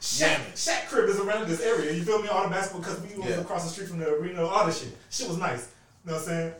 [0.00, 1.92] Shaq, Shaq crib is around this area.
[1.92, 2.28] You feel me?
[2.28, 4.44] All the basketball because we was across the street from the arena.
[4.44, 4.96] All this shit.
[5.10, 5.70] Shit was nice.
[6.04, 6.52] You know what I'm saying?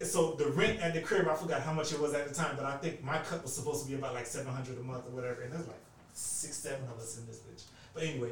[0.00, 2.34] And so the rent at the crib, I forgot how much it was at the
[2.34, 4.82] time, but I think my cut was supposed to be about like seven hundred a
[4.82, 5.42] month or whatever.
[5.42, 5.80] And there's like
[6.14, 7.64] six, seven of us in this bitch.
[7.94, 8.30] But anyway,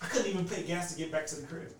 [0.00, 1.72] I couldn't even pay gas to get back to the crib.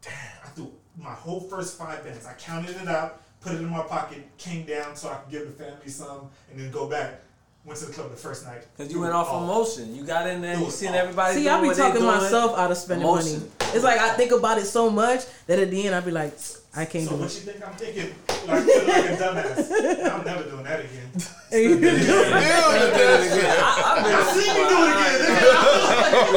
[0.00, 0.12] Damn.
[0.44, 2.24] I threw my whole first five bands.
[2.26, 5.46] I counted it out, put it in my pocket, came down so I could give
[5.46, 7.20] the family some, and then go back.
[7.64, 8.66] Went to the club the first night.
[8.76, 9.94] Cause you went off emotion.
[9.96, 11.36] You got in there, you seen everybody.
[11.36, 13.38] See, doing I be what talking myself out of spending Emotion.
[13.40, 13.50] money.
[13.74, 16.34] It's like I think about it so much that at the end I be like,
[16.76, 17.16] I can't do it.
[17.16, 17.34] So do what it.
[17.34, 18.14] you think I'm thinking?
[18.46, 20.12] Like, feeling like a dumbass.
[20.12, 21.10] I'm never doing that again.
[21.52, 22.10] And you do it.
[23.64, 24.90] I seen you do it
[25.24, 25.56] again.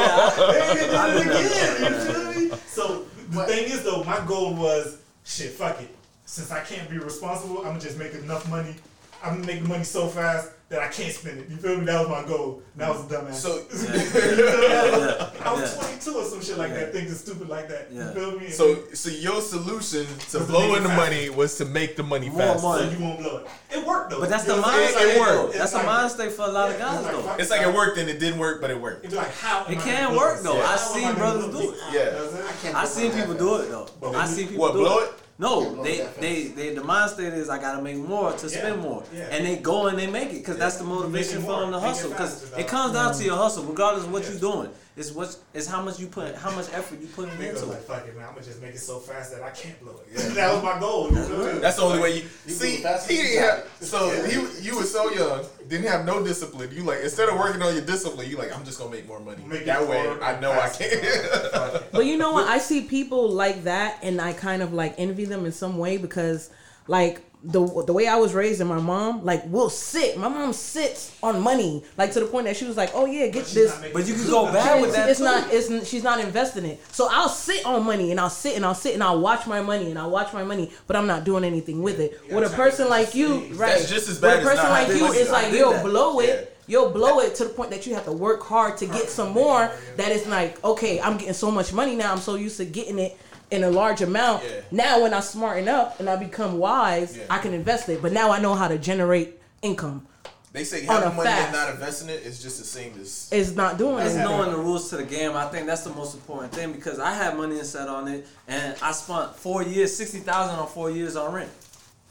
[0.08, 1.12] I've They been did there.
[1.18, 1.92] it again.
[2.08, 2.58] You feel me?
[2.68, 5.52] So the thing is though, my goal was shit.
[5.52, 5.90] Fuck it.
[6.30, 8.76] Since I can't be responsible, I'm gonna just make enough money.
[9.24, 11.50] I'm gonna make money so fast that I can't spend it.
[11.50, 11.86] You feel me?
[11.86, 12.62] That was my goal.
[12.74, 13.36] And That was a dumbass.
[13.36, 13.50] So,
[15.46, 15.82] I was Yeah.
[15.82, 16.80] 22 or some shit like Yeah.
[16.82, 17.88] that, thinking stupid like that.
[17.90, 18.10] Yeah.
[18.10, 18.50] You feel me?
[18.50, 22.28] so, so your solution to Was to blowing the money was to make the money
[22.30, 22.62] More faster.
[22.68, 22.92] money.
[22.92, 23.48] so you won't blow it.
[23.78, 24.20] It worked though.
[24.20, 25.44] But that's You the know what mind it state worked.
[25.46, 25.54] work.
[25.54, 27.36] That's the like- mind state for a lot of guys like, though.
[27.40, 29.06] It's like it worked and it didn't work, but it worked.
[29.06, 29.66] It'd like, how?
[29.68, 30.58] It can gonna work, though.
[30.58, 30.64] Yeah.
[30.64, 31.64] I How am seen brothers do it.
[31.64, 32.20] You know what Yeah.
[32.22, 32.44] I'm saying?
[32.48, 33.88] I can't I blow seen people do it though.
[34.04, 35.12] I when see you- people What, blow it.
[35.38, 35.42] It?
[35.42, 39.04] No, they, they, they, the mindset is I gotta make more to Yeah, spend more,
[39.14, 39.28] yeah.
[39.32, 41.80] and they go and they make it because that's the motivation it for them to
[41.80, 42.10] more, make it hustle.
[42.10, 43.26] Because it comes down to mm-hmm.
[43.28, 44.32] your hustle, regardless of what Yes.
[44.42, 44.70] you're doing.
[44.98, 47.66] It's what, it's how much you put, how much effort you put Nigga was into
[47.68, 47.84] like, it.
[47.84, 48.26] fuck it, man.
[48.28, 50.18] I'm gonna just make it so fast that I can't blow it.
[50.34, 51.12] that was my goal.
[51.12, 51.60] You feel me?
[51.60, 52.78] That's the only way you, You see.
[52.78, 53.70] He didn't have.
[53.80, 56.72] So you you were so young, didn't have no discipline.
[56.74, 59.20] You like instead of working on your discipline, you like I'm just gonna make more
[59.20, 59.44] money.
[59.46, 60.90] Make that way, I know I faster.
[60.90, 61.82] can.
[61.92, 62.48] But you know what?
[62.48, 65.98] I see people like that, and I kind of like envy them in some way
[65.98, 66.50] because,
[66.88, 70.18] like the the way I was raised and my mom, like will sit.
[70.18, 73.28] My mom sits on money, like to the point that she was like, "Oh yeah,
[73.28, 74.54] get this." But you can go much.
[74.56, 75.26] bad with It's, that it's too.
[75.26, 75.54] not.
[75.54, 76.82] It's she's not investing it.
[76.92, 79.62] So I'll sit on money and I'll sit and I'll sit and I'll watch my
[79.62, 82.20] money and I'll watch my money, but I'm not doing anything with it.
[82.28, 83.60] You with a person like you, save.
[83.60, 83.70] right?
[83.78, 85.18] That's just as bad With a person not like you, money.
[85.20, 85.86] it's like you'll that.
[85.86, 86.58] blow it.
[86.66, 89.32] you'll blow it to the point that you have to work hard to get some
[89.32, 89.72] more.
[89.96, 92.12] That is like, okay, I'm getting so much money now.
[92.12, 93.16] I'm so used to getting it
[93.52, 94.44] in a large amount.
[94.44, 94.62] Yeah.
[94.72, 97.24] Now, when I smarten up and I become wise, Yeah.
[97.30, 98.02] I can invest it.
[98.02, 100.06] But now I know how to generate income.
[100.54, 101.54] They say On having a money and fast.
[101.54, 103.28] not investing it is just the same as.
[103.32, 104.20] It's not doing It's it.
[104.20, 105.36] knowing the rules to the game.
[105.36, 108.76] I think that's the most important thing because I had money set on it, and
[108.82, 111.50] I spent four years, sixty thousand on four years on rent.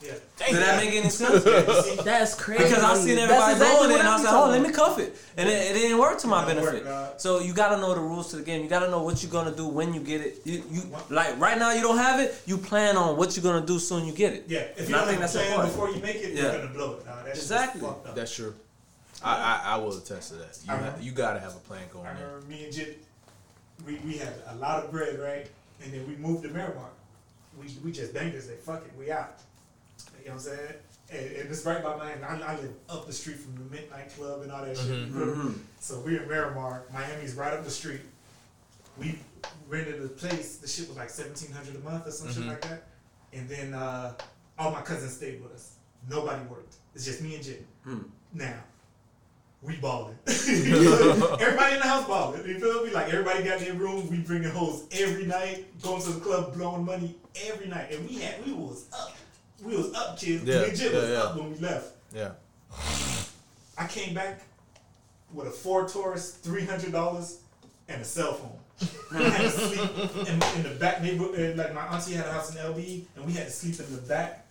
[0.02, 0.12] Yeah.
[0.38, 1.42] Did that make any sense?
[2.04, 2.64] That's crazy.
[2.64, 4.50] Because I seen That's everybody exactly doing it, what and I I was like, "Oh,
[4.50, 7.20] let me cuff it," and it, it didn't work to my It didn't work, benefit.
[7.20, 8.62] so you gotta know the rules to the game.
[8.62, 10.42] You gotta know what you're gonna do when you get it.
[10.44, 12.38] You, you like right now you don't have it.
[12.44, 14.44] You plan on what you're gonna do soon you get it.
[14.48, 16.42] Yeah, if And you I don't think that's plan before you make it, Yeah.
[16.42, 17.06] you're gonna blow it.
[17.06, 17.80] Nah, that shit is Exactly.
[17.80, 18.14] fucked up.
[18.14, 18.54] That's true.
[19.24, 20.58] I, I I will attest to that.
[20.66, 22.16] You I ha- you gotta have a plan going I in.
[22.18, 23.02] remember me and Jit,
[23.86, 25.46] we, we had a lot of bread, right?
[25.82, 26.90] And then we moved to Miramar.
[27.58, 29.38] We, we just banged it, said, fuck it, we out.
[30.26, 30.74] You know what I'm saying?
[31.12, 32.24] And, and it's right by Miami.
[32.24, 34.86] I, I live up the street from the Midnight Club and all that shit.
[34.86, 35.32] you feel me?
[35.32, 35.52] Mm-hmm.
[35.78, 36.82] So we're in Miramar.
[36.92, 38.00] Miami's right up the street.
[38.98, 39.20] We
[39.68, 40.56] rented a place.
[40.56, 42.48] The shit was like 1700 a month or some shit mm-hmm.
[42.48, 42.88] like that.
[43.32, 44.14] And then uh,
[44.58, 45.76] all my cousins stayed with us.
[46.10, 46.74] Nobody worked.
[46.96, 47.64] It's just me and Jit.
[47.86, 48.06] Mm.
[48.34, 48.56] Now,
[49.62, 50.18] we balling.
[50.26, 52.44] everybody in the house balling.
[52.44, 52.90] You feel me?
[52.90, 54.10] Like everybody got their room.
[54.10, 57.14] We bringing hoes every night, going to the club, blowing money
[57.44, 57.92] every night.
[57.92, 59.12] And we had we was up.
[59.62, 60.44] We was up, kids.
[60.44, 61.16] Yeah, Legit yeah, was yeah.
[61.18, 61.92] up when we left.
[62.14, 62.30] Yeah.
[63.78, 64.42] I came back
[65.32, 67.40] with a Ford Taurus, three hundred dollars,
[67.88, 68.58] and a cell phone.
[69.12, 71.56] I had to sleep in, in the back neighborhood.
[71.56, 74.02] Like my auntie had a house in LB, and we had to sleep in the
[74.02, 74.46] back,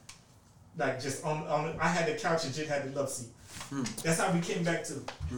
[0.78, 1.76] like just on on.
[1.80, 3.28] I had the couch and Jit had the love seat.
[4.04, 4.94] That's how we came back to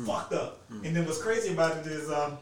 [0.05, 0.61] fucked up.
[0.69, 2.37] And then what's crazy about it is um,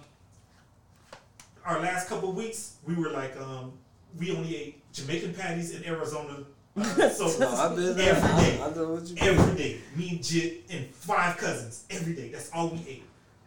[1.65, 3.73] our last couple weeks we were like um,
[4.19, 6.37] we only ate Jamaican patties in Arizona.
[7.13, 8.07] So No, I did that.
[8.07, 8.61] every day.
[8.61, 11.85] I, I know what you Every day, me and Jit and five cousins.
[11.89, 13.03] Every day, that's all we ate.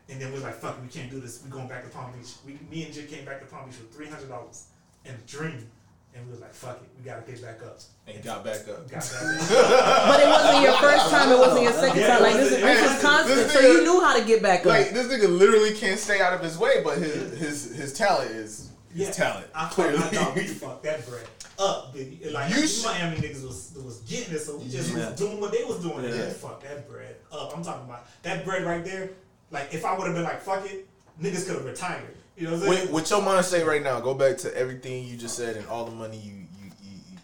[0.09, 1.43] And then we are like, "Fuck, it, we can't do this.
[1.45, 3.79] We going back to Palm Beach." We, me and Jit came back to Palm Beach
[3.79, 4.69] with three hundred dollars
[5.05, 5.69] and a dream,
[6.15, 8.67] and we was like, "Fuck it, we gotta get back up." And he got back
[8.67, 8.89] up.
[8.91, 10.09] Got back up.
[10.09, 11.31] But it wasn't your first time.
[11.31, 12.23] It wasn't your second Yeah, time.
[12.23, 13.37] Like this, is- this is constant.
[13.37, 14.67] this So you knew how to get back up.
[14.67, 18.31] Like this nigga literally can't stay out of his way, but his his his talent
[18.31, 19.47] is his Yeah, talent.
[19.55, 21.27] I thought, Clearly, I thought we fucked that bread
[21.59, 22.21] up, baby.
[22.31, 25.11] Like You these sh- Miami niggas was was getting it, so we just Yeah.
[25.11, 26.05] was doing what they was doing.
[26.05, 26.15] Yeah.
[26.15, 26.29] Yeah.
[26.31, 27.57] Fuck that bread up.
[27.57, 29.11] I'm talking about that bread right there.
[29.51, 30.87] Like if I would have been like fuck it,
[31.21, 32.15] niggas could have retired.
[32.37, 32.81] You know what I'm saying?
[32.87, 35.67] with, with your mind state right now, go back to everything you just said and
[35.67, 37.19] all the money you you you, you,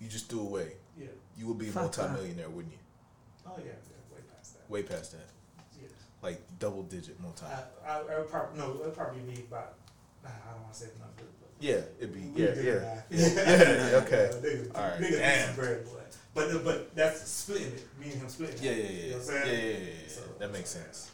[0.00, 0.72] you just threw away.
[0.98, 1.08] yeah.
[1.36, 2.78] You would be a multimillionaire, wouldn't you?
[3.46, 4.70] Oh yeah, yeah, way past that.
[4.70, 5.28] Way past that,
[5.80, 5.88] Yeah.
[6.22, 7.44] like double digit multi.
[7.44, 9.74] I, I, I would probably no, it would probably be about.
[10.24, 11.22] Nah, I don't want to say the number.
[11.60, 13.02] Yeah, it'd be yeah yeah.
[13.10, 14.30] Yeah, okay.
[14.42, 15.54] Yeah, niggas, All right, niggas need damn.
[15.56, 15.90] bread, boy.
[16.34, 17.86] But but that's splitting it.
[18.00, 18.62] Me and him splitting.
[18.62, 19.10] Yeah, yeah, yeah, You yeah.
[19.10, 19.46] know what I'm saying?
[19.46, 20.08] yeah, yeah, yeah.
[20.08, 21.10] So- That makes sense.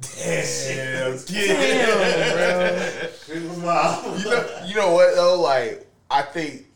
[0.00, 4.18] Damn, Yeah, It was wild.
[4.18, 5.40] you know, you know what though?
[5.40, 6.66] Like, I think,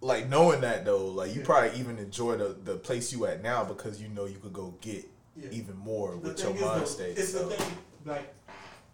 [0.00, 1.46] like knowing that though, like you Yeah.
[1.46, 4.74] probably even enjoy the the place you at now because you know you could go
[4.80, 5.04] get
[5.36, 5.50] Yeah.
[5.52, 7.16] even more The with your mind state.
[7.18, 7.48] It's so.
[7.48, 8.34] the thing, like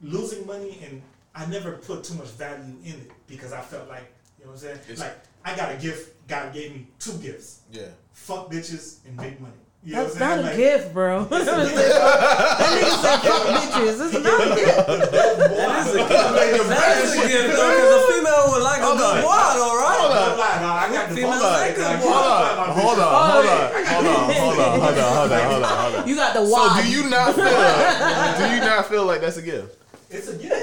[0.02, 1.00] losing money, and
[1.38, 4.54] I never put too much value in it because I felt like you know what
[4.54, 4.78] I'm saying.
[4.90, 6.26] It's- like I got a gift.
[6.28, 7.86] God gave me two gifts: Yeah.
[8.12, 9.54] fuck bitches and make money.
[9.84, 10.56] You know That's not a saying?
[10.58, 11.24] gift, bro.
[11.30, 13.96] that nigga said fuck bitches.
[14.04, 14.76] It's not a gift.
[14.76, 16.68] That is a gift.
[16.68, 19.22] That is a gift though, because a female would like a Hold good on.
[19.22, 19.98] boy, though, right?
[19.98, 22.70] Hold on, I got the Females hold like on, good like, hold Hold on, on,
[22.76, 26.08] hold on, hold on, hold on, hold on, hold on, hold on, hold on.
[26.08, 26.84] You got the So wad.
[26.84, 27.44] do you not feel?
[27.46, 29.76] do you not feel like that's a gift
[30.10, 30.54] It's a gift.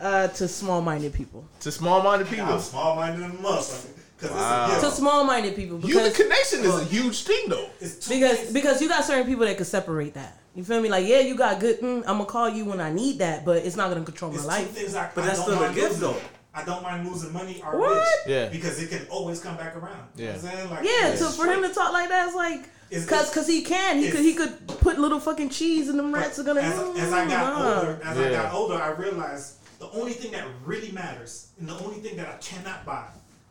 [0.00, 1.44] Uh, to small-minded people.
[1.60, 2.58] to small-minded I'm people?
[2.58, 4.76] small-minded in the motherfucker Wow.
[4.76, 7.68] a To small-minded people Human because connection is a huge thing though.
[7.80, 8.52] It's because things.
[8.52, 10.36] because you got certain people that can separate that.
[10.54, 10.88] You feel me?
[10.90, 11.80] Like yeah, you got good.
[11.80, 14.34] Mm, I'm gonna call you when I need that, but it's not gonna control my
[14.36, 14.70] It's two life.
[14.72, 16.00] things I, But I that's still a gift, losing.
[16.00, 16.16] though.
[16.52, 17.94] I don't mind losing money or What?
[17.96, 18.06] rich.
[18.26, 18.48] Yeah.
[18.48, 20.02] Because it can always come back around.
[20.16, 20.66] You know Yeah.
[20.70, 22.68] Like, Yeah, it's so for him to talk like that, it's like,
[23.08, 26.38] cause, cause he can, he could, he could put little fucking cheese and them rats
[26.40, 26.60] are gonna.
[26.60, 30.30] as, as I got Mm, older, as I got older, I realized the only thing
[30.32, 33.06] that really matters and the only thing that I cannot buy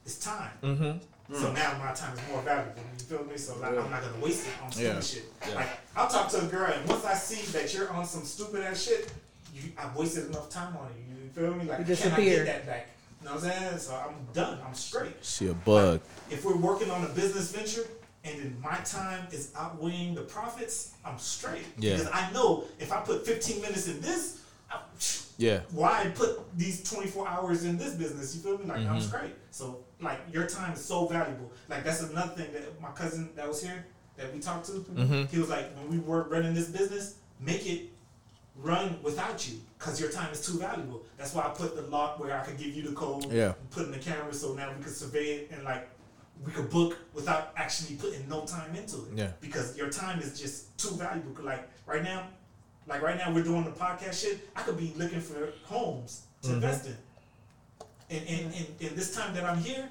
[0.05, 0.51] is time.
[0.63, 1.35] Mm-hmm.
[1.35, 2.81] So now my time is more valuable.
[2.97, 3.37] You feel me?
[3.37, 5.01] So like, I'm not gonna waste it on stupid Yeah.
[5.01, 5.25] shit.
[5.47, 5.55] Yeah.
[5.55, 8.63] Like I'll talk to a girl, and once I see that you're on some stupid
[8.63, 9.11] ass shit,
[9.53, 11.23] you I've wasted enough time on you.
[11.25, 11.65] You feel me?
[11.65, 12.89] Like You can I get that back?
[13.21, 13.77] You know what I'm saying?
[13.79, 14.59] So I'm done.
[14.65, 15.15] I'm straight.
[15.21, 15.99] She a bug.
[16.31, 17.85] If we're working on a business venture
[18.23, 21.65] and then my time is outweighing the profits, I'm straight.
[21.77, 21.97] Yeah.
[21.97, 24.79] Because I know if I put 15 minutes in this, I'm,
[25.39, 25.61] Yeah.
[25.71, 28.35] why put these 24 hours in this business?
[28.35, 28.65] You feel me?
[28.65, 28.91] Like Mm-hmm.
[28.93, 29.35] I'm straight.
[29.51, 31.51] So like your time is so valuable.
[31.69, 33.85] Like that's another thing that my cousin that was here
[34.17, 35.29] that we talked to, Mhm.
[35.29, 37.89] he was like, when we were running this business, make it
[38.57, 41.03] run without you because your time is too valuable.
[41.17, 43.53] That's why I put the lock where I could give you the code, Yeah.
[43.71, 45.87] put in the camera so now we could survey it and like
[46.45, 49.13] we could book without actually putting no time into it.
[49.15, 49.31] Yeah.
[49.39, 51.41] Because your time is just too valuable.
[51.43, 52.27] Like right now,
[52.89, 54.49] like right now we're doing the podcast shit.
[54.55, 56.53] I could be looking for homes to Mhm.
[56.55, 56.97] invest in.
[58.09, 59.87] And and, and and this time that I'm here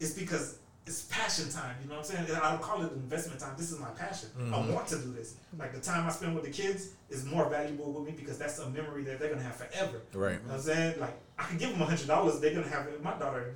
[0.00, 1.74] is because it's passion time.
[1.82, 2.28] You know what I'm saying?
[2.30, 3.54] And I don't call it investment time.
[3.58, 4.30] This is my passion.
[4.38, 4.72] I Mhm.
[4.72, 5.34] want to do this.
[5.58, 8.58] Like the time I spend with the kids is more valuable with me because that's
[8.60, 10.00] a memory that they're gonna have forever.
[10.14, 10.34] Right.
[10.34, 11.00] You know what I'm saying?
[11.00, 12.40] Like I can give them a hundred dollars.
[12.40, 13.02] They're gonna have it.
[13.02, 13.54] My daughter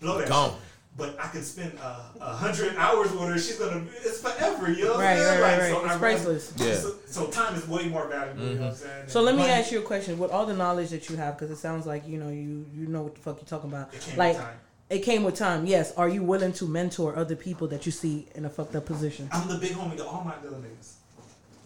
[0.00, 0.28] blow that.
[0.28, 0.58] Gone.
[0.98, 1.16] Shit.
[1.16, 3.38] But I can spend uh, a hundred hours with her.
[3.38, 3.84] She's gonna.
[4.04, 4.70] It's forever.
[4.70, 5.40] You know what Right, I'm saying?
[5.42, 5.84] right, right, Like, so.
[5.84, 6.52] It's I- priceless.
[6.56, 6.74] Yeah.
[6.74, 8.42] So, so time is way more valuable.
[8.44, 8.76] You know what I'm Mhm.
[8.76, 9.04] saying?
[9.08, 10.18] So let me Money- ask you a question.
[10.18, 12.86] With all the knowledge that you have, because it sounds like you know you you
[12.86, 13.94] know what the fuck you're talking about.
[13.94, 14.56] It came with like time.
[14.90, 15.66] it came with time.
[15.66, 15.92] Yes.
[15.96, 19.28] Are you willing to mentor other people that you see in a fucked up position?
[19.32, 20.92] I'm the big homie to all my little niggas.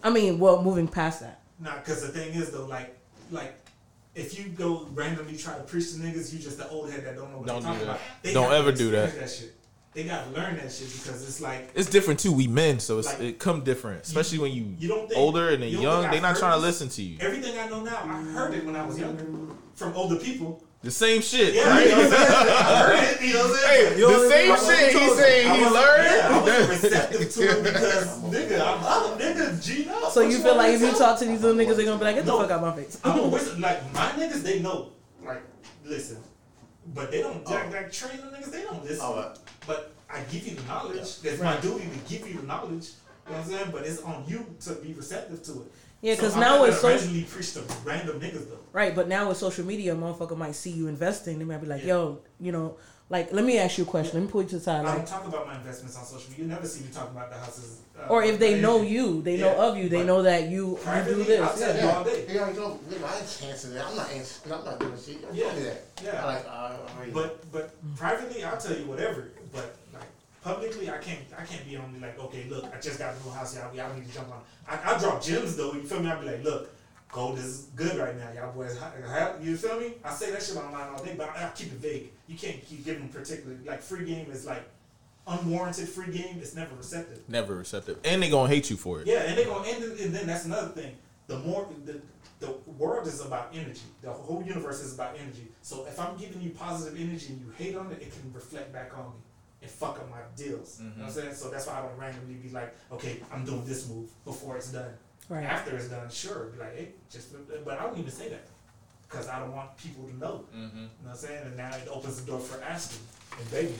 [0.04, 1.40] I mean, well, moving past that.
[1.60, 2.98] Nah, because the thing is though, like,
[3.30, 3.54] like.
[4.14, 7.16] If you go randomly try to preach to niggas, you just the old head that
[7.16, 7.96] don't know what Don't they're do talking that.
[7.96, 8.22] about.
[8.22, 9.04] They Don't ever do that.
[9.04, 9.54] experience shit.
[9.94, 12.32] They gotta learn that shit because it's like It's different too.
[12.32, 15.50] We men, so it's Like, it come different, especially when you, you don't think, older
[15.50, 16.10] and you don't young.
[16.10, 17.18] They not trying to listen to you.
[17.20, 19.26] Everything I know now, I heard it when I was younger
[19.74, 20.62] from older people.
[20.82, 21.54] The same shit.
[21.54, 21.86] Yeah, right?
[21.86, 22.48] you know what I'm saying?
[22.48, 23.20] I heard it.
[23.22, 24.46] You know what I'm saying?
[24.46, 26.04] Hey, the same shit he saying he wasn't- learned.
[26.04, 29.64] Yeah, I wasn't receptive to it because nigga, I'm, I'm a nigga.
[29.64, 30.08] G no.
[30.10, 32.16] So you feel like if you talk to these little niggas, they're gonna be like,
[32.16, 32.40] "Get the No.
[32.40, 33.60] fuck out my face." I'm a wizard.
[33.60, 34.88] Like my niggas, they know.
[35.24, 35.42] Like,
[35.84, 36.18] listen,
[36.92, 37.46] but they don't.
[37.46, 38.50] Jack, Jack train the niggas.
[38.50, 39.04] They don't listen.
[39.06, 39.38] Alright.
[39.68, 40.98] But I give you the knowledge.
[41.22, 42.88] It's my duty to give you the knowledge.
[43.28, 43.68] You know what I'm saying?
[43.70, 45.72] But it's on you to be receptive to it.
[46.02, 48.58] Yeah, because I'm now not it's gonna social- randomly preach to random niggas though.
[48.72, 51.38] Right, but now with social media, a motherfucker might see you investing.
[51.38, 52.76] They might be like, "Yo, you know,
[53.08, 54.14] like, let me ask you a question.
[54.18, 56.30] Let me pull you to the side, I don't talk about my investments on social
[56.30, 56.44] media.
[56.46, 57.80] You never see me talking about the houses.
[57.96, 61.04] Uh, or if they know you, they know of you, they know that you you
[61.04, 61.40] do this.
[61.40, 61.96] I'll tell you Yeah.
[61.96, 62.26] all day.
[62.26, 63.86] He already told me, nigga, I ain't answering that.
[63.86, 64.54] I'm not answering.
[64.54, 65.16] I'm not doing shit.
[65.20, 65.44] You Yeah.
[65.44, 65.82] told me that.
[66.02, 66.22] Yeah.
[66.22, 67.12] I like, uh, already.
[67.12, 69.28] But but privately, I'll tell you whatever.
[69.52, 69.74] But like
[70.42, 73.30] publicly, I can't I can't be on like okay, look, I just got a new
[73.30, 73.74] house, y'all.
[73.74, 74.40] Y'all need to jump on.
[74.68, 75.72] I I drop gems though.
[75.72, 76.10] You feel me?
[76.10, 76.70] I'll be like, look,
[77.10, 78.78] gold is good right now, y'all boys.
[79.40, 79.94] You feel me?
[80.04, 82.10] I say that shit online all day, but I, I keep it vague.
[82.26, 84.68] You can't keep giving particular like free game is like
[85.26, 86.38] unwarranted free game.
[86.38, 87.28] It's never receptive.
[87.28, 89.06] Never receptive, and they gonna hate you for it.
[89.06, 90.96] Yeah, and they gonna end it, and then that's another thing.
[91.28, 92.00] The more the
[92.40, 93.82] the world is about energy.
[94.00, 95.46] The whole universe is about energy.
[95.62, 98.72] So if I'm giving you positive energy and you hate on it, it can reflect
[98.72, 99.20] back on me
[99.62, 100.78] and fuck up my deals.
[100.80, 101.34] You know what I'm saying?
[101.34, 104.72] So that's why I don't randomly be like, okay, I'm doing this move before it's
[104.72, 104.92] done.
[105.28, 105.44] Right.
[105.44, 107.28] After it's done, sure, be like, hey, just.
[107.64, 108.44] But I don't even say that
[109.08, 110.44] because I don't want people to know.
[110.54, 110.76] Mm-hmm.
[110.76, 111.42] You know what I'm saying?
[111.46, 113.02] And now it opens the door for asking
[113.40, 113.78] and begging.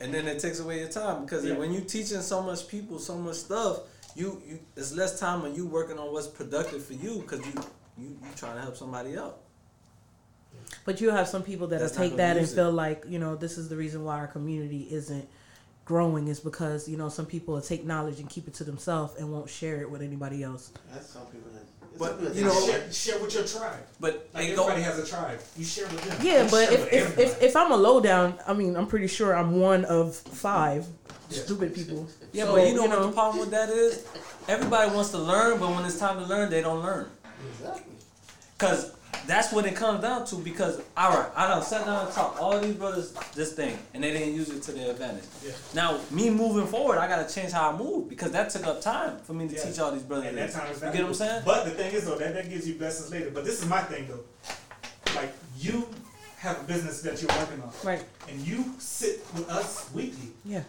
[0.00, 1.54] and then it takes away your time because Yeah.
[1.56, 3.80] when you teaching so much people so much stuff,
[4.14, 7.52] you you it's less time when you working on what's productive for you because you
[7.98, 9.38] you you trying to help somebody out.
[10.86, 12.50] But you have some people that'll not take that and it.
[12.50, 15.28] feel like, you know, this is the reason why our community isn't
[15.84, 19.14] growing is because, you know, some people will take knowledge and keep it to themselves
[19.18, 20.72] and won't share it with anybody else.
[20.92, 21.62] That's some people that.
[21.98, 23.84] But, some people that you know- share, share with your tribe.
[24.00, 25.40] But Like they go everybody has a tribe.
[25.56, 26.18] You share with them.
[26.24, 29.34] Yeah, You but if if, if if I'm a lowdown, I mean, I'm pretty sure
[29.36, 30.86] I'm one of five
[31.30, 31.42] Yeah.
[31.42, 32.06] stupid people.
[32.32, 34.06] yeah, So, but you know what the problem with that is?
[34.48, 37.08] Everybody wants to learn, but when it's time to learn, they don't learn.
[37.58, 37.92] Exactly.
[38.58, 38.92] Cause
[39.26, 40.36] that's what it comes down to.
[40.36, 44.02] Because all right, I done sat down and taught all these brothers this thing, and
[44.02, 45.24] they didn't use it to their advantage.
[45.44, 45.52] Yeah.
[45.74, 49.18] Now me moving forward, I gotta change how I move because that took up time
[49.20, 49.64] for me to Yeah.
[49.64, 50.28] teach all these brothers.
[50.28, 51.42] And that time is you get what I'm saying?
[51.44, 53.30] But the thing is though, that, that gives you blessings later.
[53.32, 54.24] But this is my thing though.
[55.14, 55.88] Like you
[56.38, 57.70] have a business that you're working on.
[57.82, 58.04] Right.
[58.28, 60.30] And you sit with us weekly.
[60.44, 60.62] Yeah.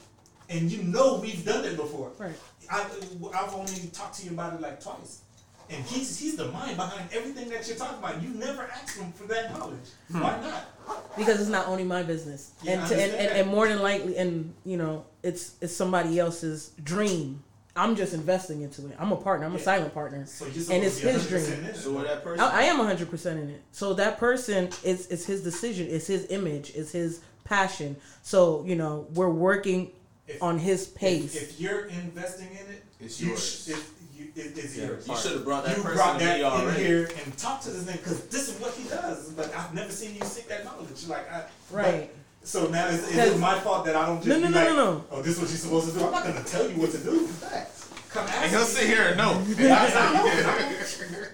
[0.49, 2.12] And you know we've done it before.
[2.18, 2.36] Right.
[2.70, 2.86] I,
[3.34, 5.22] I've only talked to you about it like twice.
[5.70, 8.22] And he's he's the mind behind everything that you're talking about.
[8.22, 9.89] You never asked him for that knowledge.
[10.11, 10.22] Hmm.
[10.22, 11.18] Why not?
[11.18, 14.18] because it's not only my business, Yeah, and, to, and, and and more than likely,
[14.18, 17.43] and you know, it's it's somebody else's dream.
[17.76, 18.95] I'm just investing into it.
[18.97, 19.45] I'm a partner.
[19.45, 21.59] I'm a silent partner, So you're and it's supposed to his 100% dream.
[21.59, 21.76] in it.
[21.76, 23.61] So that person, I, I am 100 percent in it.
[23.72, 25.88] So that person is is his decision.
[25.89, 26.72] It's his image.
[26.76, 27.97] It's his passion.
[28.24, 29.91] So you know, we're working
[30.28, 31.36] If- on his pace.
[31.36, 33.65] If, if you're investing in it, It's you yours.
[33.65, 35.07] sh- if you, it, it's Yeah, yours.
[35.07, 36.84] you should have brought that you person brought that in already.
[36.84, 39.30] here and talked to this nigga because this is what he does.
[39.32, 41.07] But I've never seen you seek that knowledge.
[41.07, 42.09] Like, I, Right.
[42.11, 44.53] but- so now is, is it my fault that I don't just No, no, be
[44.53, 45.03] no, like, no, no.
[45.11, 46.05] oh, this is what you're supposed to do?
[46.05, 47.20] I'm not gonna tell you what to do.
[47.20, 47.72] In fact,
[48.09, 48.65] come ask and he'll me.
[48.68, 49.41] sit here and know.
[49.57, 50.26] That's not,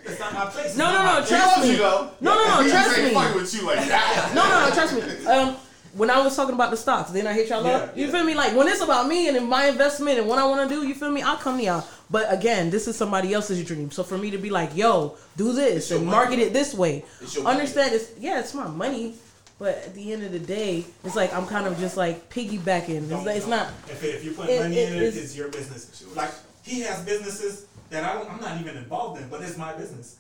[0.05, 0.75] it's not my place.
[0.75, 1.71] No, no, no, trust me.
[1.71, 2.09] you though.
[2.19, 3.13] No, no, no, trust me.
[3.13, 4.31] fucking with you like that.
[4.36, 5.25] No, no, no, trust me.
[5.27, 5.55] Um,
[5.93, 7.95] when I was talking about the stocks, then I hit y'all Yeah, up.
[7.97, 8.11] You yeah.
[8.11, 8.34] feel me?
[8.34, 10.95] Like when it's about me and my investment and what I want to do, you
[10.95, 11.21] feel me?
[11.21, 11.86] I'll come to y'all.
[12.14, 13.89] But again, this is somebody else's dream.
[13.89, 16.16] So for me to be like, yo, do this and money.
[16.16, 17.57] market it this way, It's your money.
[17.57, 17.95] understand?
[17.95, 19.16] It's yeah, it's my money.
[19.57, 23.09] But at the end of the day, it's like I'm kind of just like piggybacking.
[23.11, 23.70] It's, like, it's not.
[23.89, 26.05] If, if you put it- money it in it, is- it's your business.
[26.16, 26.30] Like
[26.61, 30.18] he has businesses that I don't, I'm not even involved in, but it's my business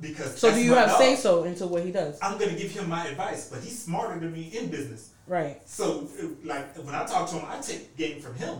[0.00, 0.36] because.
[0.38, 0.98] So do you have dog.
[0.98, 2.18] say so into what he does?
[2.20, 5.10] I'm gonna give him my advice, but he's smarter than me in business.
[5.28, 5.60] Right.
[5.68, 6.08] So,
[6.42, 8.58] like when I talk to him, I take game from him.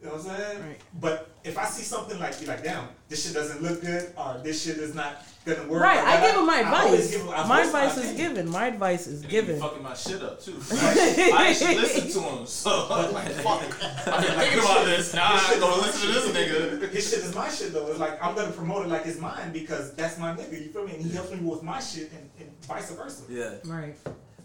[0.00, 0.62] You know what I'm saying?
[0.62, 0.80] Right.
[1.00, 4.40] But if I see something like, be like, damn, this shit doesn't look good, or
[4.44, 5.82] this shit is not gonna work.
[5.82, 5.98] Right.
[5.98, 7.10] or I give him my I advice.
[7.10, 8.16] give him- I My voice advice is opinion.
[8.34, 8.48] given.
[8.50, 9.60] My advice is Nigga be given.
[9.60, 10.54] fucking my shit up too.
[10.72, 13.62] I actually listen to him, so I'm like, fuck.
[14.06, 15.14] I've been thinking about this.
[15.14, 16.90] Now I gonna listen to this nigga.
[16.92, 17.88] His shit is my shit though.
[17.88, 20.52] It's like I'm gonna promote it like it's mine because that's my nigga.
[20.64, 20.92] You feel me?
[20.94, 23.22] And he helps me with my shit and, and vice versa.
[23.28, 23.54] Yeah.
[23.64, 23.96] Right.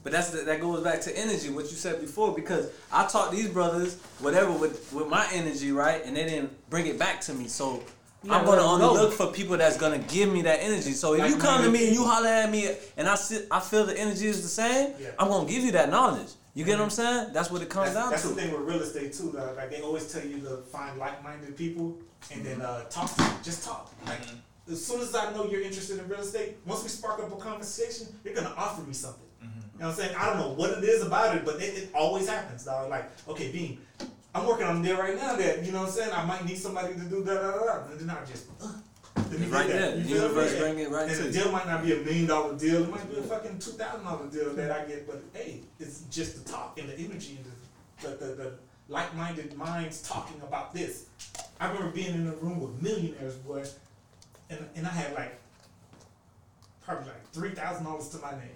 [0.04, 3.32] But that's the, that goes back to energy, what you said before, because I taught
[3.32, 7.34] these brothers whatever with with my energy, right, and they didn't bring it back to
[7.34, 7.47] me.
[7.47, 7.82] So
[8.24, 10.91] You I'm gonna only look for people that's gonna give me that energy.
[10.91, 13.47] So if Like you come to me and you holler at me and I sit,
[13.49, 14.93] I feel the energy is the same.
[14.99, 15.12] Yeah.
[15.18, 16.30] I'm gonna give you that knowledge.
[16.54, 17.01] You get what I'm mm-hmm.
[17.01, 17.34] saying?
[17.34, 18.28] That's what it comes That's, down that's to.
[18.30, 19.32] That's the thing with real estate too.
[19.34, 19.54] Though.
[19.56, 21.97] Like they always tell you to find like-minded people
[22.32, 22.66] and then mm-hmm.
[22.66, 23.38] uh, talk to them.
[23.41, 23.91] Just talk.
[24.06, 24.74] Like mm-hmm.
[24.74, 27.38] as soon as I know you're interested in real estate, once we spark up a
[27.38, 29.28] conversation, you're gonna offer me something.
[29.74, 30.16] You know what I'm saying?
[30.18, 32.90] I don't know what it is about it, but it, it always happens, dog.
[32.90, 33.80] Like, okay, Bean,
[34.36, 36.12] I'm working on a deal right now that, you know what I'm saying?
[36.14, 37.92] I might need somebody to do da da da da.
[37.92, 38.72] And then I just, uh,
[39.16, 39.96] let me It's right there.
[39.96, 42.56] The universe bring it right and to the deal might not be a million dollar
[42.58, 42.84] deal.
[42.84, 45.08] It might be a fucking two thousand dollar deal that I get.
[45.08, 47.46] But hey, it's just the talk and the energy and
[48.02, 48.54] the, the, the, the
[48.90, 51.06] like minded minds talking about this.
[51.60, 53.64] I remember being in a room with millionaires, boy,
[54.50, 55.40] and and I had like
[56.82, 58.50] probably like three thousand dollars to my name.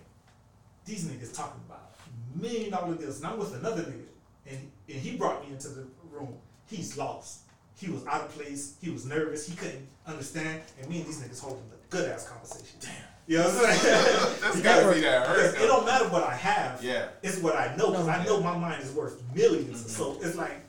[0.87, 1.95] These niggas talking about
[2.35, 4.07] million dollar deals, and I'm with another nigga,
[4.49, 6.33] and and he brought me into the room.
[6.69, 7.41] He's lost.
[7.75, 8.75] He was out of place.
[8.81, 9.47] He was nervous.
[9.47, 12.77] He couldn't understand, and me and these niggas holding a good ass conversation.
[12.79, 12.91] Damn.
[13.27, 14.35] You know what I'm saying?
[14.41, 15.55] That's gotta be that hurt.
[15.55, 16.81] It don't matter what I have.
[16.81, 17.09] Yeah.
[17.21, 18.13] It's what I know because No.
[18.13, 19.75] I know my mind is worth 1000000s mm-hmm.
[19.75, 20.61] So it's like,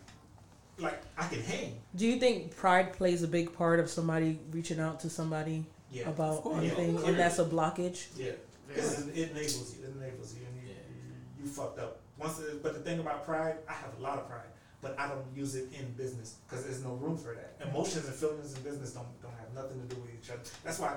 [0.78, 1.78] like I can hang.
[1.94, 6.08] Do you think pride plays a big part of somebody reaching out to somebody Yeah,
[6.08, 8.08] about anything, Yeah, and that's a blockage?
[8.16, 9.84] Yeah, because it, it enables you.
[9.84, 12.00] It enables you, and you, you, you fucked up.
[12.18, 14.50] Once, it, but the thing about pride, I have a lot of pride,
[14.82, 17.68] but I don't use it in business because there's no room for that.
[17.68, 20.40] Emotions and feelings in business don't don't have nothing to do with each other.
[20.64, 20.96] That's why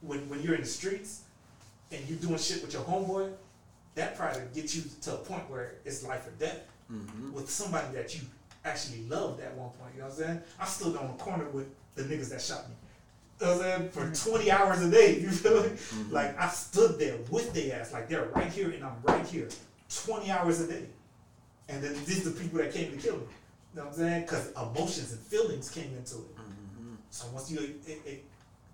[0.00, 1.22] when when you're in the streets
[1.90, 3.32] and you're doing shit with your homeboy,
[3.94, 6.60] that pride will get you to a point where it's life or death
[6.90, 7.32] mm-hmm.
[7.32, 8.22] with somebody that you
[8.64, 9.94] actually loved at one point.
[9.94, 10.42] You know what I'm saying?
[10.60, 12.74] I still on the corner with the niggas that shot me.
[13.42, 14.14] You know what I'm saying?
[14.14, 15.18] For 20 hours a day.
[15.20, 15.70] You feel me?
[15.70, 16.12] Mm-hmm.
[16.12, 17.92] Like I stood there with their ass.
[17.92, 19.48] Like they're right here and I'm right here.
[20.04, 20.84] 20 hours a day.
[21.68, 23.22] And then these are the people that came to kill me.
[23.74, 24.22] You know what I'm saying?
[24.22, 26.36] Because emotions and feelings came into it.
[26.36, 26.94] Mm-hmm.
[27.10, 28.24] So once you it, it,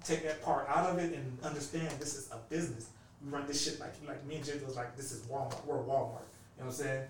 [0.05, 2.89] take that part out of it and understand this is a business,
[3.25, 5.65] we run this shit like like me and Jay was like, this is Walmart.
[5.65, 6.29] We're Walmart.
[6.59, 7.05] You know what I'm saying?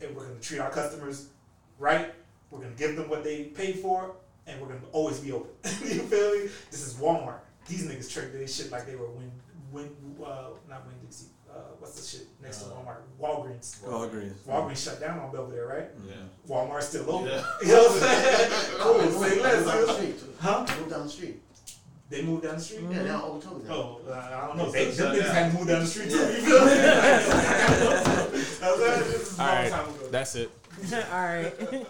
[0.00, 1.28] And we're gonna treat our customers
[1.78, 2.14] right.
[2.50, 4.14] We're gonna give them what they paid for,
[4.46, 5.50] and we're gonna always be open.
[5.84, 6.48] you feel me?
[6.70, 7.40] This is Walmart.
[7.68, 9.30] These niggas treat their shit like they were Win
[9.70, 9.90] Win
[10.24, 11.26] uh not Winn-Dixie.
[11.50, 13.02] Uh, what's the shit next to Walmart?
[13.20, 13.80] Walgreens.
[13.84, 14.32] Walgreens.
[14.48, 15.88] Walgreens shut down on Belvedere, right?
[16.08, 16.14] Yeah.
[16.48, 17.28] Walmart's still open.
[17.28, 17.44] Yeah.
[17.62, 18.50] You know what I'm saying?
[18.78, 18.98] cool.
[18.98, 19.66] They Say moved less.
[19.66, 20.16] down the street.
[20.40, 20.64] Huh?
[20.66, 21.42] They moved down the street.
[22.08, 22.80] They moved down the street.
[22.90, 23.62] Yeah, they're on Old Town.
[23.70, 24.70] Oh, uh, I don't know.
[24.70, 25.34] They They, them niggas down.
[25.34, 26.16] had to move down the street too.
[26.16, 26.74] You feel me?
[26.74, 28.60] That's- this
[29.32, 30.08] is a All long right, time ago.
[30.10, 30.50] that's it.
[30.92, 31.86] All right.